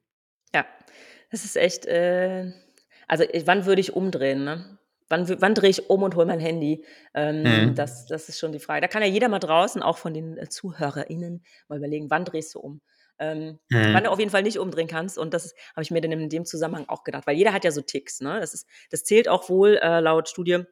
Ja, 0.53 0.65
das 1.31 1.43
ist 1.43 1.57
echt, 1.57 1.85
äh, 1.85 2.53
also 3.07 3.25
ich, 3.31 3.45
wann 3.45 3.65
würde 3.65 3.81
ich 3.81 3.93
umdrehen, 3.93 4.45
ne? 4.45 4.77
Wann, 5.07 5.29
wann 5.39 5.53
drehe 5.53 5.69
ich 5.69 5.87
um 5.91 6.01
und 6.01 6.15
hole 6.15 6.25
mein 6.25 6.39
Handy? 6.39 6.83
Ähm, 7.13 7.43
Mhm. 7.43 7.75
das, 7.75 8.07
das 8.07 8.27
ist 8.27 8.39
schon 8.39 8.51
die 8.53 8.59
Frage. 8.59 8.81
Da 8.81 8.87
kann 8.87 9.03
ja 9.03 9.07
jeder 9.07 9.27
mal 9.29 9.37
draußen, 9.37 9.83
auch 9.83 9.99
von 9.99 10.15
den 10.15 10.35
äh, 10.37 10.49
ZuhörerInnen, 10.49 11.43
mal 11.67 11.77
überlegen, 11.77 12.09
wann 12.09 12.25
drehst 12.25 12.55
du 12.55 12.59
um? 12.59 12.81
Ähm, 13.19 13.59
Mhm. 13.69 13.93
Wann 13.93 14.03
du 14.03 14.09
auf 14.11 14.19
jeden 14.19 14.31
Fall 14.31 14.43
nicht 14.43 14.59
umdrehen 14.59 14.87
kannst. 14.87 15.17
Und 15.17 15.33
das 15.33 15.53
habe 15.75 15.83
ich 15.83 15.91
mir 15.91 16.01
dann 16.01 16.11
in 16.11 16.29
dem 16.29 16.45
Zusammenhang 16.45 16.85
auch 16.89 17.03
gedacht, 17.03 17.25
weil 17.27 17.37
jeder 17.37 17.53
hat 17.53 17.63
ja 17.63 17.71
so 17.71 17.81
Ticks. 17.81 18.19
Ne? 18.21 18.39
Das, 18.39 18.53
ist, 18.53 18.67
das 18.91 19.03
zählt 19.03 19.27
auch 19.29 19.49
wohl 19.49 19.77
äh, 19.81 19.99
laut 20.01 20.27
Studie, 20.29 20.63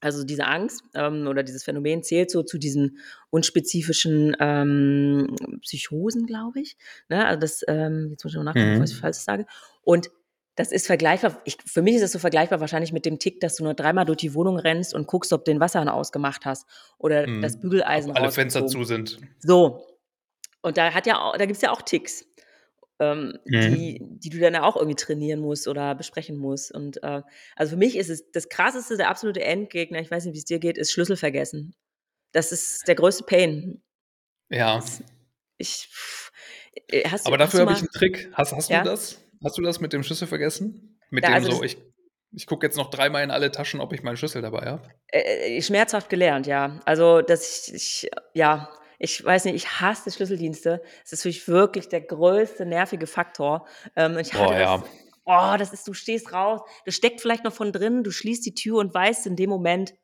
also 0.00 0.24
diese 0.24 0.44
Angst 0.46 0.82
ähm, 0.94 1.26
oder 1.28 1.42
dieses 1.42 1.64
Phänomen 1.64 2.02
zählt 2.02 2.30
so 2.30 2.42
zu 2.42 2.58
diesen 2.58 2.98
unspezifischen 3.30 4.36
ähm, 4.40 5.34
Psychosen, 5.62 6.26
glaube 6.26 6.60
ich. 6.60 6.76
Ne? 7.08 7.24
Also 7.26 7.40
das, 7.40 7.62
ähm, 7.68 8.08
jetzt 8.10 8.24
muss 8.24 8.32
ich 8.32 8.36
mal 8.36 8.44
nachgucken, 8.44 8.76
Mhm. 8.76 8.80
was 8.82 8.90
ich 8.90 8.98
falsch 8.98 9.16
sage. 9.18 9.46
Und 9.82 10.10
das 10.56 10.70
ist 10.72 10.86
vergleichbar, 10.86 11.40
ich, 11.44 11.56
für 11.66 11.82
mich 11.82 11.96
ist 11.96 12.02
es 12.02 12.12
so 12.12 12.18
vergleichbar 12.18 12.60
wahrscheinlich 12.60 12.92
mit 12.92 13.06
dem 13.06 13.18
Tick, 13.18 13.40
dass 13.40 13.56
du 13.56 13.64
nur 13.64 13.74
dreimal 13.74 14.04
durch 14.04 14.18
die 14.18 14.34
Wohnung 14.34 14.56
rennst 14.58 14.94
und 14.94 15.06
guckst, 15.06 15.32
ob 15.32 15.44
du 15.44 15.52
den 15.52 15.60
Wasserhahn 15.60 15.88
ausgemacht 15.88 16.44
hast 16.44 16.66
oder 16.98 17.26
Mhm. 17.26 17.42
das 17.42 17.60
Bügeleisen 17.60 18.10
Ob 18.12 18.18
alle 18.18 18.30
Fenster 18.30 18.66
zu 18.66 18.84
sind. 18.84 19.18
So. 19.40 19.84
Und 20.64 20.76
da 20.78 20.92
hat 20.94 21.06
ja 21.06 21.20
auch, 21.20 21.36
da 21.36 21.44
gibt 21.46 21.56
es 21.56 21.62
ja 21.62 21.70
auch 21.72 21.82
Ticks, 21.82 22.24
ähm, 22.98 23.38
Mhm. 23.44 23.74
die, 23.74 23.98
die 24.02 24.30
du 24.30 24.38
dann 24.38 24.56
auch 24.56 24.76
irgendwie 24.76 24.96
trainieren 24.96 25.40
musst 25.40 25.68
oder 25.68 25.94
besprechen 25.94 26.36
musst. 26.36 26.72
Und 26.72 27.02
äh, 27.02 27.22
also 27.56 27.70
für 27.72 27.76
mich 27.76 27.96
ist 27.96 28.08
es 28.08 28.30
das 28.32 28.48
krasseste, 28.48 28.96
der 28.96 29.08
absolute 29.10 29.42
Endgegner, 29.42 30.00
ich 30.00 30.10
weiß 30.10 30.24
nicht, 30.24 30.34
wie 30.34 30.38
es 30.38 30.44
dir 30.44 30.58
geht, 30.58 30.78
ist 30.78 30.92
Schlüssel 30.92 31.16
vergessen. 31.16 31.74
Das 32.32 32.50
ist 32.50 32.88
der 32.88 32.94
größte 32.94 33.24
Pain. 33.24 33.82
Ja. 34.50 34.82
Ich, 35.58 35.88
äh, 36.88 37.08
hast 37.08 37.26
du, 37.26 37.28
Aber 37.28 37.38
dafür 37.38 37.60
habe 37.60 37.72
ich 37.72 37.78
einen 37.78 37.88
Trick. 37.88 38.30
Hast, 38.32 38.52
hast 38.52 38.70
Ja? 38.70 38.82
du 38.82 38.90
das? 38.90 39.20
Hast 39.44 39.58
du 39.58 39.62
das 39.62 39.80
mit 39.80 39.92
dem 39.92 40.02
Schlüssel 40.02 40.26
vergessen? 40.26 40.98
Mit 41.10 41.24
Ja, 41.24 41.30
dem 41.30 41.34
also 41.34 41.52
so, 41.52 41.62
ich, 41.62 41.76
ich 42.32 42.46
gucke 42.46 42.66
jetzt 42.66 42.76
noch 42.76 42.90
dreimal 42.90 43.22
in 43.22 43.30
alle 43.30 43.52
Taschen, 43.52 43.80
ob 43.80 43.92
ich 43.92 44.02
meinen 44.02 44.16
Schlüssel 44.16 44.40
dabei 44.42 44.66
habe. 44.66 44.88
Äh, 45.08 45.58
äh, 45.58 45.62
schmerzhaft 45.62 46.08
gelernt, 46.08 46.46
ja. 46.46 46.80
Also, 46.86 47.20
dass 47.22 47.68
ich, 47.68 47.74
ich 47.74 48.10
ja, 48.32 48.68
ich 48.98 49.24
weiß 49.24 49.44
nicht, 49.46 49.54
ich 49.56 49.80
hasse 49.80 50.10
Schlüsseldienste. 50.10 50.82
Es 51.04 51.12
ist 51.12 51.22
für 51.22 51.28
mich 51.28 51.48
wirklich 51.48 51.88
der 51.88 52.00
größte 52.02 52.66
nervige 52.66 53.06
Faktor. 53.06 53.66
Ähm, 53.96 54.18
ich 54.18 54.34
hatte 54.34 54.46
Boah, 54.46 54.56
ja. 54.58 54.74
das 54.74 54.84
oh, 55.26 55.56
das 55.58 55.72
ist 55.72 55.88
du 55.88 55.94
stehst 55.94 56.32
raus, 56.32 56.60
das 56.84 56.94
steckt 56.96 57.20
vielleicht 57.20 57.44
noch 57.44 57.52
von 57.54 57.72
drinnen, 57.72 58.04
du 58.04 58.10
schließt 58.10 58.44
die 58.46 58.54
Tür 58.54 58.76
und 58.78 58.92
weißt 58.94 59.26
in 59.26 59.36
dem 59.36 59.50
Moment: 59.50 59.94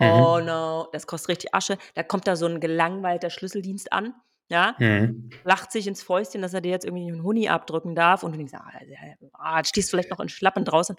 „Oh 0.00 0.40
Mhm. 0.40 0.44
no, 0.44 0.88
das 0.92 1.06
kostet 1.08 1.30
richtig 1.30 1.54
Asche.“ 1.54 1.78
Da 1.94 2.02
kommt 2.04 2.26
da 2.28 2.36
so 2.36 2.46
'n 2.46 2.60
gelangweilter 2.60 3.30
Schlüsseldienst 3.30 3.92
an, 3.92 4.14
ja, 4.50 4.76
Mhm. 4.78 5.38
lacht 5.44 5.72
sich 5.72 5.86
ins 5.88 6.02
Fäustchen, 6.04 6.42
dass 6.42 6.54
er 6.54 6.60
dir 6.62 6.72
jetzt 6.72 6.84
irgendwie 6.86 7.08
'n 7.08 7.22
Huni 7.24 7.48
abdrücken 7.50 7.94
darf 7.96 8.22
und 8.24 8.32
du 8.32 8.38
denkst: 8.38 8.54
„Ah, 8.54 8.72
ah“ 9.34 9.64
stehst 9.64 9.90
vielleicht 9.90 10.10
noch 10.10 10.20
in 10.20 10.28
Schlappen 10.30 10.64
draußen. 10.66 10.96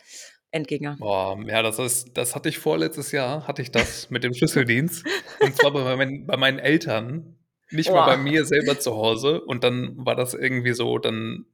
Endgänger. 0.52 0.98
Boah, 1.00 1.38
ja, 1.46 1.62
das 1.62 1.78
ist 1.80 2.18
das 2.18 2.36
hatte 2.36 2.50
ich 2.50 2.58
vorletztes 2.58 3.12
Jahr 3.12 3.48
hatte 3.48 3.62
ich 3.62 3.72
das 3.72 4.10
mit 4.10 4.24
dem 4.24 4.34
Schlüsseldienst 4.34 5.06
und 5.42 5.56
zwar 5.56 5.72
bei 5.72 5.96
meinen 5.96 6.26
bei 6.26 6.38
meinen 6.38 6.60
Eltern, 6.60 7.36
nicht 7.72 7.92
mal 7.92 8.06
bei 8.06 8.18
mir 8.18 8.46
selber 8.46 8.80
zu 8.80 8.96
Hause 8.96 9.42
und 9.42 9.64
dann 9.64 9.94
war 10.06 10.16
das 10.16 10.34
irgendwie 10.34 10.74
so, 10.74 10.98
dann 10.98 11.46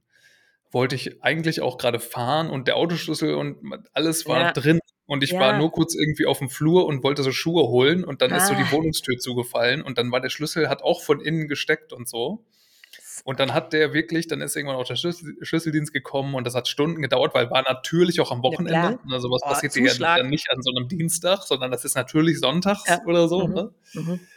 wollte 0.71 0.95
ich 0.95 1.21
eigentlich 1.23 1.61
auch 1.61 1.77
grade 1.77 1.99
fahren 1.99 2.49
und 2.49 2.67
der 2.67 2.77
Autoschlüssel 2.77 3.33
und 3.35 3.57
alles 3.93 4.25
war 4.27 4.39
Ja. 4.41 4.51
drin 4.53 4.79
und 5.07 5.23
ich 5.23 5.33
war 5.33 5.51
Ja. 5.53 5.57
nur 5.57 5.71
kurz 5.71 5.93
irgendwie 5.95 6.25
aufm 6.25 6.49
Flur 6.49 6.85
und 6.85 7.03
wollte 7.03 7.21
so 7.23 7.31
Schuhe 7.31 7.67
holen 7.67 8.03
und 8.05 8.21
dann 8.21 8.31
ist 8.31 8.47
so 8.47 8.55
die 8.55 8.63
Ah. 8.63 8.71
Wohnungstür 8.71 9.17
zugefallen 9.19 9.81
und 9.81 9.97
dann 9.97 10.11
war 10.11 10.21
der 10.21 10.29
Schlüssel 10.29 10.69
hat 10.69 10.81
auch 10.83 11.01
von 11.01 11.19
innen 11.21 11.47
gesteckt 11.47 11.91
und 11.93 12.07
so. 12.09 12.45
Und 13.27 13.39
dann 13.39 13.55
hat 13.55 13.73
der 13.73 13.91
wirklich 13.91 14.27
dann 14.27 14.39
ist 14.39 14.55
irgendwann 14.55 14.77
auch 14.77 14.85
der 14.85 14.95
Schlüssel 14.95 15.35
Schlüsseldienst 15.41 15.91
gekommen 15.91 16.35
und 16.35 16.45
das 16.45 16.53
hat 16.53 16.67
Stunden 16.67 17.01
gedauert, 17.01 17.33
weil 17.33 17.49
war 17.49 17.63
natürlich 17.63 18.21
auch 18.21 18.31
am 18.31 18.43
Ja. 18.43 18.53
Wochenende, 18.53 18.99
ne? 19.03 19.19
So 19.19 19.29
was 19.31 19.43
Oh, 19.43 19.47
passiert 19.47 19.73
dir 19.75 19.81
ja 19.83 19.95
Zuschlag. 19.95 20.13
dann 20.13 20.29
nicht 20.29 20.47
an 20.51 20.61
so 20.61 20.71
'nem 20.71 20.87
Dienstag, 20.87 21.41
sondern 21.41 21.71
das 21.71 21.83
ist 21.85 21.95
natürlich 21.95 22.39
sonntags 22.39 22.83
Ja. 22.87 23.01
oder 23.03 23.27
so, 23.27 23.47
Mhm. 23.47 23.55
ne? 23.55 23.73
Mhm. 23.93 24.27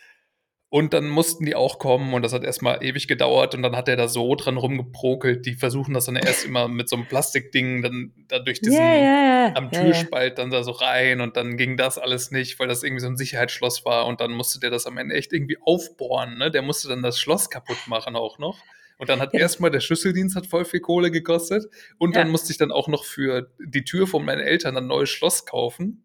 Und 0.73 0.93
dann 0.93 1.09
mussten 1.09 1.47
die 1.47 1.55
auch 1.55 1.79
kommen 1.79 2.13
und 2.13 2.21
das 2.23 2.35
hat 2.35 2.45
erst 2.45 2.61
mal 2.61 2.83
ewig 2.85 3.09
gedauert 3.09 3.55
und 3.55 3.63
dann 3.63 3.75
hat 3.75 3.89
der 3.89 3.97
da 3.97 4.07
so 4.07 4.35
dran 4.35 4.59
rumgebrokelt. 4.59 5.47
Die 5.47 5.55
versuchen 5.55 5.95
das 5.95 6.05
dann 6.05 6.17
erst 6.17 6.45
immer 6.45 6.69
mit 6.69 6.91
so 6.91 6.97
'nem 6.97 7.09
Plastikding 7.09 7.81
dann 7.83 8.13
da 8.29 8.39
durch 8.39 8.61
Ja, 8.61 8.61
diesen 8.61 9.11
ja, 9.11 9.23
ja. 9.25 9.55
am 9.55 9.73
Ja, 9.73 9.85
ja. 9.85 10.09
Türspalt 10.13 10.37
dann 10.37 10.51
da 10.51 10.63
so 10.63 10.73
rein 10.73 11.23
und 11.23 11.39
dann 11.39 11.57
ging 11.57 11.79
das 11.79 11.97
alles 11.97 12.31
nicht, 12.33 12.59
weil 12.59 12.69
das 12.69 12.83
irgendwie 12.83 13.01
so 13.01 13.07
'n 13.09 13.17
Sicherheitsschloss 13.17 13.87
war 13.87 14.05
und 14.07 14.21
dann 14.21 14.33
musste 14.33 14.61
der 14.61 14.69
das 14.71 14.85
am 14.87 14.99
Ende 14.99 15.15
echt 15.15 15.33
irgendwie 15.33 15.57
aufbohren, 15.63 16.37
ne? 16.37 16.51
Der 16.51 16.61
musste 16.61 16.87
dann 16.89 17.03
das 17.03 17.19
Schloss 17.19 17.49
kaputt 17.49 17.87
machen 17.87 18.15
auch 18.15 18.39
noch. 18.39 18.67
Und 18.99 19.09
dann 19.11 19.21
hat 19.21 19.33
Ja, 19.33 19.41
das 19.41 19.43
erst 19.43 19.61
mal 19.61 19.71
der 19.71 19.81
Schlüsseldienst 19.81 20.37
hat 20.37 20.47
voll 20.47 20.65
viel 20.65 20.81
Kohle 20.81 21.11
gekostet 21.13 21.65
und 21.99 22.17
dann 22.17 22.29
Ja. 22.29 22.31
musste 22.31 22.53
ich 22.53 22.59
dann 22.59 22.73
auch 22.73 22.89
noch 22.89 23.05
für 23.05 23.51
die 23.61 23.85
Tür 23.85 24.07
von 24.09 24.25
meinen 24.25 24.41
Eltern 24.41 24.77
ein 24.77 24.87
neues 24.89 25.09
Schloss 25.11 25.47
kaufen. 25.47 26.05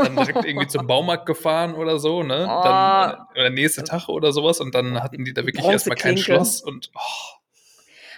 Dann 0.00 0.18
direkt 0.18 0.44
irgendwie 0.44 0.66
zum 0.68 0.86
Baumarkt 0.86 1.26
gefahren 1.26 1.74
oder 1.74 1.98
so, 1.98 2.22
ne? 2.22 2.58
Dann 2.62 2.92
Oh. 2.92 2.96
oder 2.98 3.28
oder 3.34 3.50
nächste 3.50 3.84
Tag 3.84 4.08
oder 4.08 4.32
so 4.32 4.44
was 4.44 4.60
und 4.60 4.74
dann 4.74 5.02
hatten 5.02 5.24
die 5.24 5.34
da 5.34 5.46
wirklich 5.46 5.68
erst 5.70 5.88
mal 5.88 5.96
kein. 5.96 6.16
Schloss 6.16 6.62
und 6.62 6.90
oh, 6.94 7.00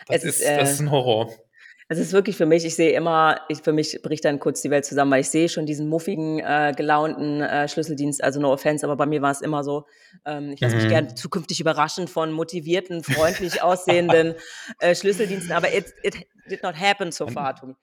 das 0.06 0.18
Es 0.18 0.24
ist, 0.24 0.40
ist 0.40 0.56
das 0.56 0.70
äh 0.70 0.74
ist 0.74 0.80
'n 0.80 0.90
Horror. 0.90 1.32
Es 1.92 1.98
ist 1.98 2.12
wirklich 2.12 2.36
für 2.36 2.46
mich 2.46 2.64
ich 2.64 2.74
sehe 2.74 2.92
immer 2.92 3.40
ich 3.48 3.62
für 3.62 3.72
mich 3.72 4.00
bricht 4.02 4.24
dann 4.24 4.38
kurz 4.40 4.62
die 4.62 4.70
Welt 4.70 4.84
zusammen, 4.84 5.10
weil 5.12 5.20
ich 5.20 5.30
sehe 5.30 5.48
schon 5.48 5.66
diesen 5.66 5.88
muffigen, 5.88 6.38
äh, 6.40 6.72
gelaunten, 6.76 7.40
äh, 7.42 7.68
Schlüsseldienst. 7.68 8.22
Also, 8.24 8.40
no 8.40 8.52
offense, 8.52 8.84
aber 8.86 8.96
bei 8.96 9.06
mir 9.06 9.22
war's 9.22 9.40
immer 9.40 9.62
so. 9.64 9.86
Ähm, 10.24 10.50
ich 10.52 10.60
lasse 10.60 10.76
mich 10.76 10.86
Mhm. 10.86 11.16
zukünftig 11.16 11.60
überraschen 11.60 12.08
von 12.08 12.32
motivierten, 12.32 13.02
freundlich 13.04 13.62
aussehenden, 13.62 14.34
äh, 14.80 14.94
Schlüsseldiensten, 14.94 15.52
aber 15.54 15.72
it 15.74 15.86
it 16.02 16.14
did 16.48 16.62
not 16.62 16.74
happen 16.78 17.12
so 17.12 17.26
far, 17.26 17.54
Tobi. 17.56 17.74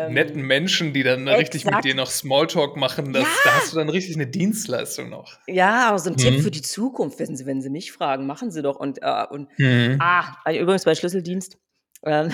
Netten 0.00 0.42
Ähm, 0.42 0.46
Menschen, 0.46 0.92
die 0.94 1.02
dann 1.02 1.28
richtig 1.28 1.64
mit 1.64 1.74
exakt. 1.74 1.84
dir 1.84 1.94
noch 1.94 2.10
Smalltalk 2.10 2.76
machen, 2.76 3.12
das 3.12 3.42
da 3.44 3.50
Ja! 3.50 3.56
hast 3.56 3.72
du 3.72 3.76
dann 3.76 3.88
richtig 3.88 4.16
'ne 4.16 4.26
Dienstleistung 4.26 5.10
noch. 5.10 5.38
Ja, 5.48 5.88
aber 5.88 5.98
so 5.98 6.08
'n 6.10 6.16
Tipp 6.16 6.40
für 6.40 6.50
Mhm. 6.50 6.52
die 6.52 6.62
Zukunft, 6.62 7.18
wissen 7.18 7.36
Sie, 7.36 7.46
wenn 7.46 7.60
Sie 7.62 7.70
mich 7.70 7.90
fragen, 7.92 8.26
machen 8.26 8.50
Sie 8.50 8.62
doch 8.62 8.76
und, 8.76 9.02
äh 9.02 9.26
und 9.28 9.48
Mhm. 9.58 9.98
ah, 9.98 10.36
übrigens 10.52 10.84
bei 10.84 10.94
Schlüsseldienst, 10.94 11.58
ähm, 12.04 12.32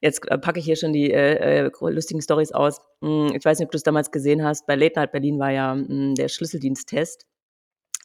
jetzt, 0.00 0.30
äh, 0.30 0.38
packe 0.38 0.58
ich 0.58 0.64
hier 0.64 0.76
schon 0.76 0.92
die, 0.92 1.10
äh, 1.10 1.66
äh, 1.66 1.70
lustigen 1.80 2.20
Storys 2.20 2.52
aus. 2.52 2.80
Hm, 3.02 3.32
ich 3.34 3.44
weiß 3.44 3.58
nicht, 3.58 3.66
ob 3.66 3.72
du's 3.72 3.82
damals 3.82 4.10
gesehen 4.10 4.44
hast, 4.44 4.66
bei 4.66 4.74
Late 4.74 4.98
Night 4.98 5.12
Berlin 5.12 5.38
war 5.38 5.50
ja, 5.50 5.74
hm, 5.74 6.14
der 6.14 6.28
Schlüsseldiensttest, 6.28 7.26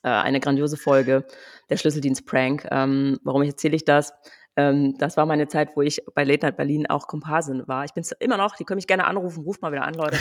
äh, 0.03 0.10
eine 0.10 0.39
grandiose 0.39 0.77
Folge, 0.77 1.25
der 1.69 1.77
Schlüsseldienst-Prank. 1.77 2.67
Ähm, 2.72 3.19
warum 3.24 3.43
erzähle 3.43 3.75
ich 3.75 3.86
das? 3.86 4.13
Ähm, 4.55 4.96
das 4.98 5.17
war 5.17 5.25
meine 5.27 5.48
Zeit, 5.48 5.69
wo 5.75 5.84
ich 5.84 6.01
bei 6.15 6.24
Late 6.24 6.48
Night 6.48 6.57
Berlin 6.57 6.88
auch 6.88 7.07
Komparsin 7.07 7.67
war. 7.67 7.86
Ich 7.86 7.93
bin's 7.93 8.12
immer 8.19 8.38
noch, 8.38 8.55
die 8.55 8.63
können 8.63 8.77
mich 8.77 8.88
gerne 8.88 9.05
anrufen, 9.05 9.43
ruft 9.43 9.62
mal 9.62 9.72
wieder 9.72 9.84
an, 9.84 9.93
Leute, 9.93 10.17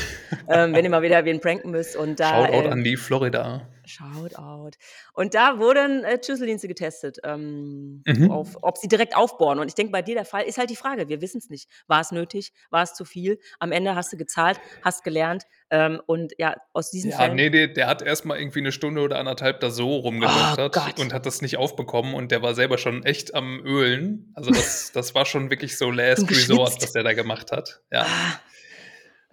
ähm, 0.49 0.75
wenn 0.75 0.85
ihr 0.85 0.91
mal 0.91 1.03
wieder 1.03 1.25
wen 1.25 1.41
pranken 1.41 1.71
müsst 1.71 1.97
und 1.97 2.21
da, 2.21 2.47
Shoutout 2.47 2.69
äh 2.69 2.71
an 2.71 2.85
die 2.85 2.97
Florida. 2.97 3.67
Shoutout. 3.87 4.73
Und 5.13 5.35
da 5.35 5.59
wurden, 5.59 6.05
äh, 6.05 6.19
Schlüsseldienste 6.23 6.67
getestet, 6.69 7.19
ähm, 7.25 8.05
Mhm. 8.07 8.27
auf 8.27 8.59
ob 8.63 8.79
sie 8.79 8.89
direkt 8.89 9.17
aufbohren. 9.17 9.59
Und 9.61 9.69
ich 9.69 9.75
denke, 9.75 9.93
bei 9.93 10.03
dir 10.03 10.15
der 10.17 10.25
Fall 10.25 10.43
ist 10.45 10.59
halt 10.59 10.71
die 10.71 10.77
Frage, 10.77 11.09
wir 11.09 11.21
wissen's 11.21 11.51
nicht. 11.51 11.69
War 11.87 12.01
es 12.01 12.11
nötig? 12.11 12.53
War 12.71 12.83
es 12.83 12.95
zu 12.95 13.05
viel? 13.05 13.39
Am 13.61 13.71
Ende 13.73 13.95
hast 13.95 14.13
du 14.13 14.17
gezahlt, 14.17 14.61
hast 14.83 15.05
gelernt, 15.05 15.45
ähm, 15.71 16.01
und 16.07 16.33
ja, 16.39 16.57
aus 16.73 16.91
diesen 16.91 17.13
Ja, 17.13 17.13
Fällen 17.13 17.35
ne, 17.35 17.51
de 17.51 17.67
der 17.73 17.89
hat 17.89 18.01
erst 18.03 18.25
mal 18.25 18.39
irgendwie 18.39 18.63
'ne 18.63 18.73
Stunde 18.73 19.03
oder 19.03 19.19
1,5 19.19 19.59
da 19.61 19.71
so 19.71 19.97
Oh 20.23 20.57
rumgedoktert 20.57 20.73
Gott. 20.73 20.97
und 20.97 21.13
hat 21.13 21.27
das 21.27 21.43
nicht 21.43 21.59
aufbekommen 21.59 22.15
und 22.15 22.31
der 22.33 22.43
war 22.43 22.55
selber 22.55 22.79
schon 22.79 23.05
echt 23.05 23.35
am 23.35 23.61
Ölen. 23.65 24.31
Also, 24.35 24.51
das 24.51 24.91
das 24.93 25.15
war 25.15 25.27
schon 25.27 25.51
wirklich 25.51 25.77
so 25.77 25.91
Last 25.91 26.31
Resort, 26.31 26.81
was 26.81 26.93
der 26.93 27.03
da 27.03 27.13
gemacht 27.13 27.53
hat, 27.53 27.83
ja. 27.93 28.09
Ah. 28.09 28.41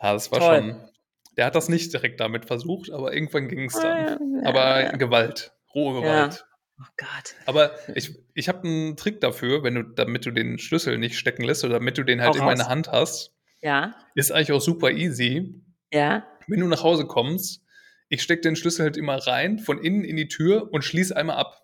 Ja, 0.02 0.14
das 0.14 0.32
war 0.32 0.42
Toll. 0.42 0.64
schon 0.64 0.90
der 1.38 1.46
hat 1.46 1.56
das 1.56 1.70
nicht 1.70 1.92
direkt 1.94 2.20
damit 2.20 2.46
versucht, 2.46 2.92
aber 2.92 3.14
irgendwann 3.14 3.48
ging's 3.48 3.76
Ah, 3.78 3.82
dann. 3.82 4.34
ja, 4.36 4.42
ja, 4.44 4.48
Aber 4.50 4.82
ja. 4.84 4.92
Gewalt, 4.98 5.54
rohe 5.74 5.96
Ja. 6.06 6.28
Gewalt. 6.28 6.46
Oh 6.80 6.86
Gott. 6.98 7.36
Aber 7.46 7.72
ich 7.96 8.16
ich 8.34 8.50
habe 8.50 8.68
'n 8.68 8.98
Trick 8.98 9.22
dafür, 9.22 9.64
wenn 9.64 9.76
du 9.76 9.84
damit 9.84 10.26
du 10.26 10.32
den 10.32 10.58
Schlüssel 10.60 10.98
nicht 10.98 11.18
stecken 11.18 11.44
lässt 11.44 11.64
oder 11.64 11.74
damit 11.76 11.98
du 11.98 12.04
den 12.04 12.22
halt 12.22 12.36
immer 12.36 12.52
in 12.52 12.60
raus. 12.60 12.68
Hand 12.70 12.92
hast. 12.92 13.32
Ja. 13.62 13.96
Ist 14.16 14.32
eigentlich 14.32 14.52
auch 14.52 14.62
super 14.62 14.92
easy. 14.92 15.62
Ja. 15.92 16.26
Wenn 16.48 16.60
du 16.60 16.68
nach 16.68 16.84
Hause 16.84 17.06
kommst, 17.06 17.62
ich 18.10 18.22
stecke 18.24 18.42
den 18.42 18.56
Schlüssel 18.56 18.84
halt 18.86 18.98
immer 18.98 19.16
rein, 19.28 19.60
von 19.60 19.78
innen 19.80 20.04
in 20.04 20.18
die 20.18 20.28
Tür 20.28 20.70
und 20.74 20.84
schließe 20.84 21.16
einmal 21.16 21.38
ab. 21.38 21.62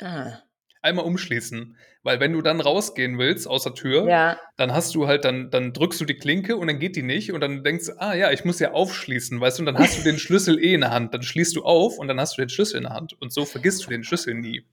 Ah. 0.00 0.40
Einmal 0.82 1.04
umschließen, 1.06 1.76
weil 2.06 2.20
wenn 2.20 2.32
du 2.32 2.40
dann 2.40 2.60
rausgehen 2.62 3.18
willst 3.18 3.46
aus 3.46 3.64
der 3.64 3.74
Tür, 3.74 4.08
Ja. 4.08 4.38
dann 4.56 4.72
hast 4.72 4.94
du 4.94 5.06
halt 5.06 5.24
dann 5.26 5.50
dann 5.50 5.74
drückst 5.74 6.00
du 6.00 6.04
die 6.06 6.14
Klinke 6.14 6.56
und 6.56 6.68
dann 6.68 6.78
geht 6.78 6.96
die 6.96 7.02
nicht 7.02 7.32
und 7.32 7.40
dann 7.42 7.62
denkst 7.64 7.86
du: 7.86 7.92
„Ah 8.00 8.14
ja, 8.14 8.30
ich 8.30 8.44
muss 8.46 8.58
ja 8.60 8.70
aufschließen“, 8.72 9.38
weißt 9.40 9.58
du? 9.58 9.62
Und 9.62 9.66
dann 9.66 9.76
hast 9.78 9.98
du 9.98 10.02
den 10.02 10.18
Schlüssel 10.18 10.58
eh 10.62 10.72
in 10.72 10.80
der 10.80 10.90
Hand. 10.92 11.12
Dann 11.12 11.22
schließt 11.22 11.54
du 11.56 11.64
auf 11.64 11.98
und 11.98 12.08
dann 12.08 12.18
hast 12.18 12.38
du 12.38 12.42
den 12.42 12.48
Schlüssel 12.48 12.78
in 12.78 12.84
der 12.84 12.94
Hand 12.94 13.20
und 13.20 13.32
so 13.32 13.44
vergisst 13.44 13.84
du 13.84 13.90
den 13.90 14.04
Schlüssel 14.04 14.34
nie. 14.34 14.64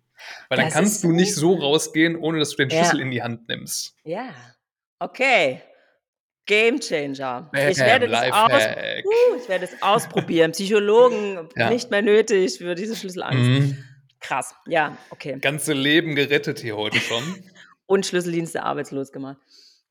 Weil 0.47 0.57
dann 0.57 0.67
Das 0.67 0.75
kannst 0.75 0.95
ist 0.97 1.03
du 1.03 1.11
nicht 1.11 1.35
so 1.35 1.55
rausgehen, 1.55 2.15
ohne 2.15 2.39
dass 2.39 2.51
du 2.51 2.57
den 2.57 2.69
Ja. 2.69 2.77
Schlüssel 2.77 3.01
in 3.01 3.11
die 3.11 3.21
Hand 3.23 3.49
nimmst. 3.49 3.95
Ja. 4.05 4.29
Okay. 4.99 5.59
Gamechanger. 6.45 7.49
Ich 7.53 7.77
Bäm, 7.77 7.85
werde 7.85 8.07
das 8.09 8.31
aus 8.31 8.51
uh, 8.51 9.37
ich 9.41 9.49
werde 9.49 9.65
es 9.65 9.81
ausprobieren. 9.81 10.51
Psychologen 10.51 11.49
Ja. 11.55 11.69
nicht 11.69 11.89
mehr 11.89 12.01
nötig 12.01 12.57
für 12.57 12.75
diese 12.75 12.95
Schlüsselangst. 12.95 13.39
Mhm. 13.49 13.77
Krass. 14.24 14.56
Ja, 14.65 14.98
okay. 15.12 15.38
Ganze 15.39 15.74
Leben 15.74 16.15
gerettet 16.15 16.60
hier 16.60 16.75
heute 16.77 16.98
schon. 17.00 17.24
Und 17.86 18.06
Schlüsseldienste 18.08 18.63
arbeitslos 18.63 19.12
gemacht. 19.12 19.38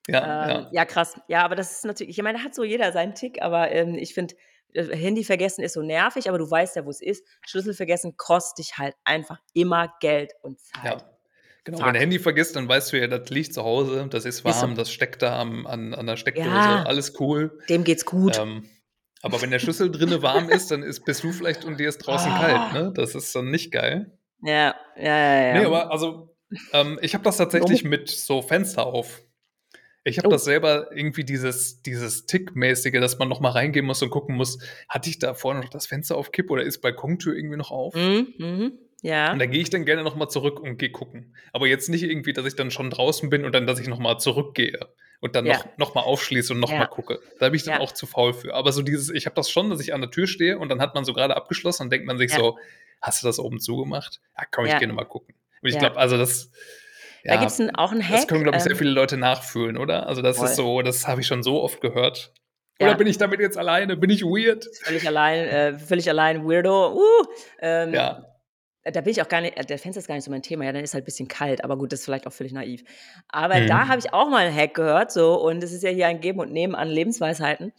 Ja, 0.08 0.44
Ähm, 0.44 0.50
ja. 0.50 0.68
ja, 0.72 0.84
krass. 0.84 1.20
Ja, 1.28 1.44
aber 1.44 1.54
das 1.54 1.70
ist 1.70 1.84
natürlich 1.84 2.18
ich 2.18 2.22
meine, 2.24 2.38
da 2.38 2.44
hat 2.44 2.54
so 2.54 2.64
jeder 2.64 2.90
seinen 2.92 3.14
Tick, 3.14 3.40
aber, 3.40 3.70
ähm, 3.70 3.94
ich 3.94 4.14
finde, 4.14 4.34
äh, 4.72 4.96
Handy 4.96 5.22
vergessen 5.22 5.62
ist 5.62 5.74
so 5.74 5.82
nervig, 5.82 6.28
aber 6.28 6.38
du 6.38 6.50
weißt 6.50 6.74
ja, 6.76 6.84
wo's 6.86 7.00
ist. 7.00 7.24
Schlüssel 7.46 7.74
vergessen 7.74 8.16
kostet 8.16 8.58
dich 8.64 8.78
halt 8.78 8.96
einfach 9.04 9.38
immer 9.52 9.92
Geld 10.00 10.32
und 10.42 10.58
Zeit. 10.58 10.84
Ja. 10.84 10.96
Genau, 11.64 11.78
Fuck. 11.78 11.86
wenn 11.86 11.94
du 11.94 12.00
Handy 12.00 12.18
vergisst, 12.18 12.56
dann 12.56 12.66
weißt 12.68 12.92
du 12.92 12.98
ja, 12.98 13.06
das 13.06 13.28
liegt 13.30 13.54
zu 13.54 13.62
Hause, 13.62 14.08
das 14.10 14.24
ist 14.24 14.38
Ist 14.44 14.54
so. 14.56 14.62
warm, 14.62 14.74
das 14.74 14.90
steckt 14.90 15.22
da 15.22 15.38
am 15.38 15.64
an 15.66 15.94
an 15.94 16.06
der 16.06 16.16
Steckdose, 16.16 16.48
Ja. 16.48 16.82
alles 16.84 17.20
cool. 17.20 17.56
Dem 17.68 17.84
geht's 17.84 18.04
gut. 18.04 18.36
Ähm, 18.38 18.68
aber 19.20 19.40
wenn 19.42 19.52
der 19.52 19.60
Schlüssel 19.60 19.92
drinnen 19.92 20.22
warm 20.22 20.48
ist, 20.48 20.72
dann 20.72 20.82
ist 20.82 21.04
bist 21.04 21.22
du 21.22 21.30
vielleicht 21.30 21.64
und 21.64 21.78
dir 21.78 21.88
ist 21.88 21.98
draußen 21.98 22.32
kalt, 22.32 22.56
Ah. 22.56 22.72
ne? 22.72 22.92
Das 22.96 23.14
ist 23.14 23.32
dann 23.36 23.52
nicht 23.52 23.70
geil. 23.70 24.18
Ja, 24.42 24.74
ja, 24.96 25.04
ja, 25.52 25.64
ja. 25.64 25.66
aber 25.66 25.90
also, 25.90 26.34
ähm, 26.72 26.98
ich 27.02 27.14
habe 27.14 27.24
das 27.24 27.36
tatsächlich 27.36 27.84
mit 27.84 28.08
so 28.08 28.42
Fenster 28.42 28.86
auf. 28.86 29.22
Ich 30.04 30.18
habe 30.18 30.28
Oh. 30.28 30.30
das 30.30 30.44
selber 30.44 30.90
irgendwie 30.96 31.24
dieses 31.24 31.82
dieses 31.82 32.26
Tick-mäßige, 32.26 33.00
dass 33.00 33.18
man 33.18 33.28
noch 33.28 33.40
mal 33.40 33.50
reingehen 33.50 33.86
muss 33.86 34.02
und 34.02 34.10
gucken 34.10 34.36
muss: 34.36 34.58
„Hatte 34.88 35.10
ich 35.10 35.18
da 35.20 35.34
vorne 35.34 35.60
noch 35.60 35.70
das 35.70 35.86
Fenster 35.86 36.16
auf 36.16 36.32
Kipp 36.32 36.50
oder 36.50 36.62
ist 36.64 36.80
Balkontür 36.82 37.36
irgendwie 37.36 37.58
noch 37.58 37.70
auf?“ 37.72 37.94
Mhm, 37.94 38.34
mhm. 38.38 38.78
Ja. 39.02 39.32
Und 39.32 39.38
da 39.38 39.46
gehe 39.46 39.62
ich 39.62 39.70
dann 39.70 39.86
gerne 39.86 40.02
noch 40.02 40.14
mal 40.14 40.28
zurück 40.28 40.60
und 40.60 40.76
gehe 40.78 40.90
gucken. 40.92 41.34
Aber 41.52 41.66
jetzt 41.66 41.88
nicht 41.88 42.02
irgendwie, 42.02 42.34
dass 42.34 42.44
ich 42.44 42.54
dann 42.54 42.70
schon 42.70 42.90
draußen 42.90 43.30
bin 43.30 43.44
und 43.46 43.54
dann, 43.54 43.66
dass 43.66 43.80
ich 43.80 43.88
noch 43.88 43.98
mal 43.98 44.18
zurückgehe 44.18 44.78
und 45.20 45.34
dann 45.36 45.46
Ja. 45.46 45.56
noch 45.56 45.78
noch 45.78 45.94
mal 45.94 46.02
aufschließe 46.02 46.52
und 46.52 46.60
noch 46.60 46.76
Ja. 46.76 46.76
mal 46.76 46.86
gucke. 46.86 47.20
Da 47.38 47.48
bin 47.48 47.56
ich 47.56 47.64
dann 47.64 47.74
Ja. 47.74 47.78
auch 47.78 47.92
zu 47.92 48.06
faul 48.06 48.34
für. 48.34 48.52
Aber 48.54 48.72
so 48.72 48.82
dieses 48.82 49.08
ich 49.08 49.24
habe 49.24 49.34
das 49.34 49.48
schon, 49.50 49.70
dass 49.70 49.80
ich 49.80 49.94
an 49.94 50.02
der 50.02 50.10
Tür 50.10 50.26
stehe 50.26 50.58
und 50.58 50.68
dann 50.68 50.80
hat 50.82 50.94
man 50.94 51.04
so 51.06 51.14
grade 51.14 51.34
abgeschlossen 51.36 51.84
und 51.84 51.90
denkt 51.90 52.06
man 52.06 52.18
sich 52.18 52.34
so: 52.34 52.58
„Hast 53.02 53.22
du 53.22 53.26
das 53.28 53.38
oben 53.40 53.60
zugemacht? 53.60 54.20
Ja, 54.38 54.44
komm, 54.50 54.66
ich 54.66 54.76
Ja. 54.76 54.78
gehe 54.78 54.88
noch 54.88 54.94
mal 54.96 55.04
gucken.“ 55.06 55.34
Und 55.62 55.68
ich 55.70 55.78
Ja. 55.78 55.80
glaube, 55.80 55.96
also 55.98 56.16
das 56.18 56.50
Da 57.28 57.36
ja, 57.36 57.36
gibt's 57.36 57.58
'n 57.60 57.70
auch 57.76 57.92
'n 57.92 58.02
das 58.08 58.26
Hack, 58.26 58.28
können, 58.28 58.44
glaube 58.44 58.58
ich, 58.58 58.64
sehr 58.64 58.76
viele 58.76 58.90
Leute 58.90 59.16
nachfühlen, 59.18 59.76
oder? 59.78 60.06
Also, 60.08 60.22
das 60.22 60.40
Voll. 60.40 60.42
ist 60.42 60.56
so 60.56 60.82
das 60.82 61.08
habe 61.08 61.20
ich 61.22 61.26
schon 61.28 61.42
so 61.42 61.62
oft 61.62 61.80
gehört. 61.80 62.34
Oder 62.80 62.94
bin 62.96 63.06
ich 63.08 63.18
damit 63.18 63.40
jetzt 63.40 63.58
alleine? 63.58 63.96
Bin 63.96 64.10
ich 64.10 64.22
weird? 64.24 64.66
Völlig 64.84 65.06
allein, 65.06 65.46
äh, 65.48 65.78
völlig 65.78 66.08
allein, 66.08 66.44
Weirdo. 66.48 66.94
Uh, 66.94 67.24
ähm, 67.60 68.00
Ja. 68.00 68.32
Da 68.84 69.00
bin 69.02 69.12
ich 69.12 69.22
auch 69.22 69.28
gar 69.28 69.40
nicht, 69.42 69.56
der 69.70 69.78
Fenster 69.78 70.00
ist 70.00 70.08
gar 70.08 70.16
nicht 70.16 70.24
so 70.24 70.30
mein 70.32 70.42
Thema. 70.42 70.64
Ja, 70.64 70.72
dann 70.72 70.84
ist 70.84 70.94
halt 70.94 71.04
ein 71.04 71.06
bisschen 71.06 71.28
kalt, 71.28 71.64
aber 71.64 71.78
gut, 71.78 71.92
das 71.92 72.00
ist 72.00 72.06
vielleicht 72.06 72.26
auch 72.26 72.32
völlig 72.32 72.52
naiv. 72.54 72.82
Aber 73.28 73.60
da 73.60 73.88
habe 73.88 73.98
Mhm. 73.98 74.00
ich 74.00 74.12
auch 74.14 74.28
mal 74.30 74.46
'n 74.46 74.54
Hack 74.56 74.74
gehört 74.74 75.12
so 75.12 75.40
und 75.42 75.64
es 75.64 75.72
ist 75.72 75.82
ja 75.84 75.90
hier 75.90 76.08
ein 76.08 76.20
Geben 76.20 76.40
und 76.40 76.52
Nehmen 76.52 76.74
an 76.76 76.88
Lebensweisheiten. 76.88 77.72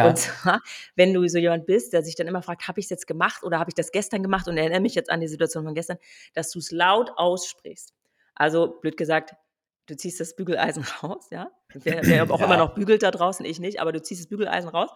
Und 0.00 0.16
Ja. 0.16 0.18
zwar, 0.18 0.60
wenn 0.96 1.14
du 1.14 1.26
so 1.28 1.38
jemand 1.38 1.66
bist, 1.66 1.92
der 1.92 2.02
sich 2.02 2.16
dann 2.16 2.26
immer 2.28 2.42
fragt: 2.42 2.68
„Habe 2.68 2.80
ich's 2.80 2.90
jetzt 2.90 3.06
gemacht 3.06 3.42
oder 3.44 3.58
habe 3.58 3.70
ich 3.70 3.74
das 3.74 3.92
gestern 3.92 4.22
gemacht 4.22 4.48
und 4.48 4.56
erinnere 4.58 4.80
mich 4.80 4.94
jetzt 4.94 5.10
an 5.10 5.20
die 5.20 5.28
Situation 5.28 5.64
von 5.64 5.74
gestern“, 5.74 5.98
dass 6.34 6.50
du's 6.50 6.70
laut 6.72 7.10
aussprichst. 7.16 7.92
Also, 8.34 8.78
blöd 8.80 8.96
gesagt, 8.96 9.34
du 9.86 9.96
ziehst 9.96 10.20
das 10.20 10.36
Bügeleisen 10.36 10.84
raus, 11.02 11.28
ja? 11.30 11.50
Wer 11.72 12.08
wer 12.08 12.30
auch 12.30 12.42
immer 12.42 12.56
Ja. 12.56 12.58
noch 12.58 12.74
bügelt 12.74 13.02
da 13.02 13.10
draußen, 13.10 13.44
ich 13.46 13.60
nicht, 13.60 13.80
aber 13.80 13.92
du 13.92 14.02
ziehst 14.02 14.22
das 14.22 14.28
Bügeleisen 14.28 14.70
raus 14.70 14.90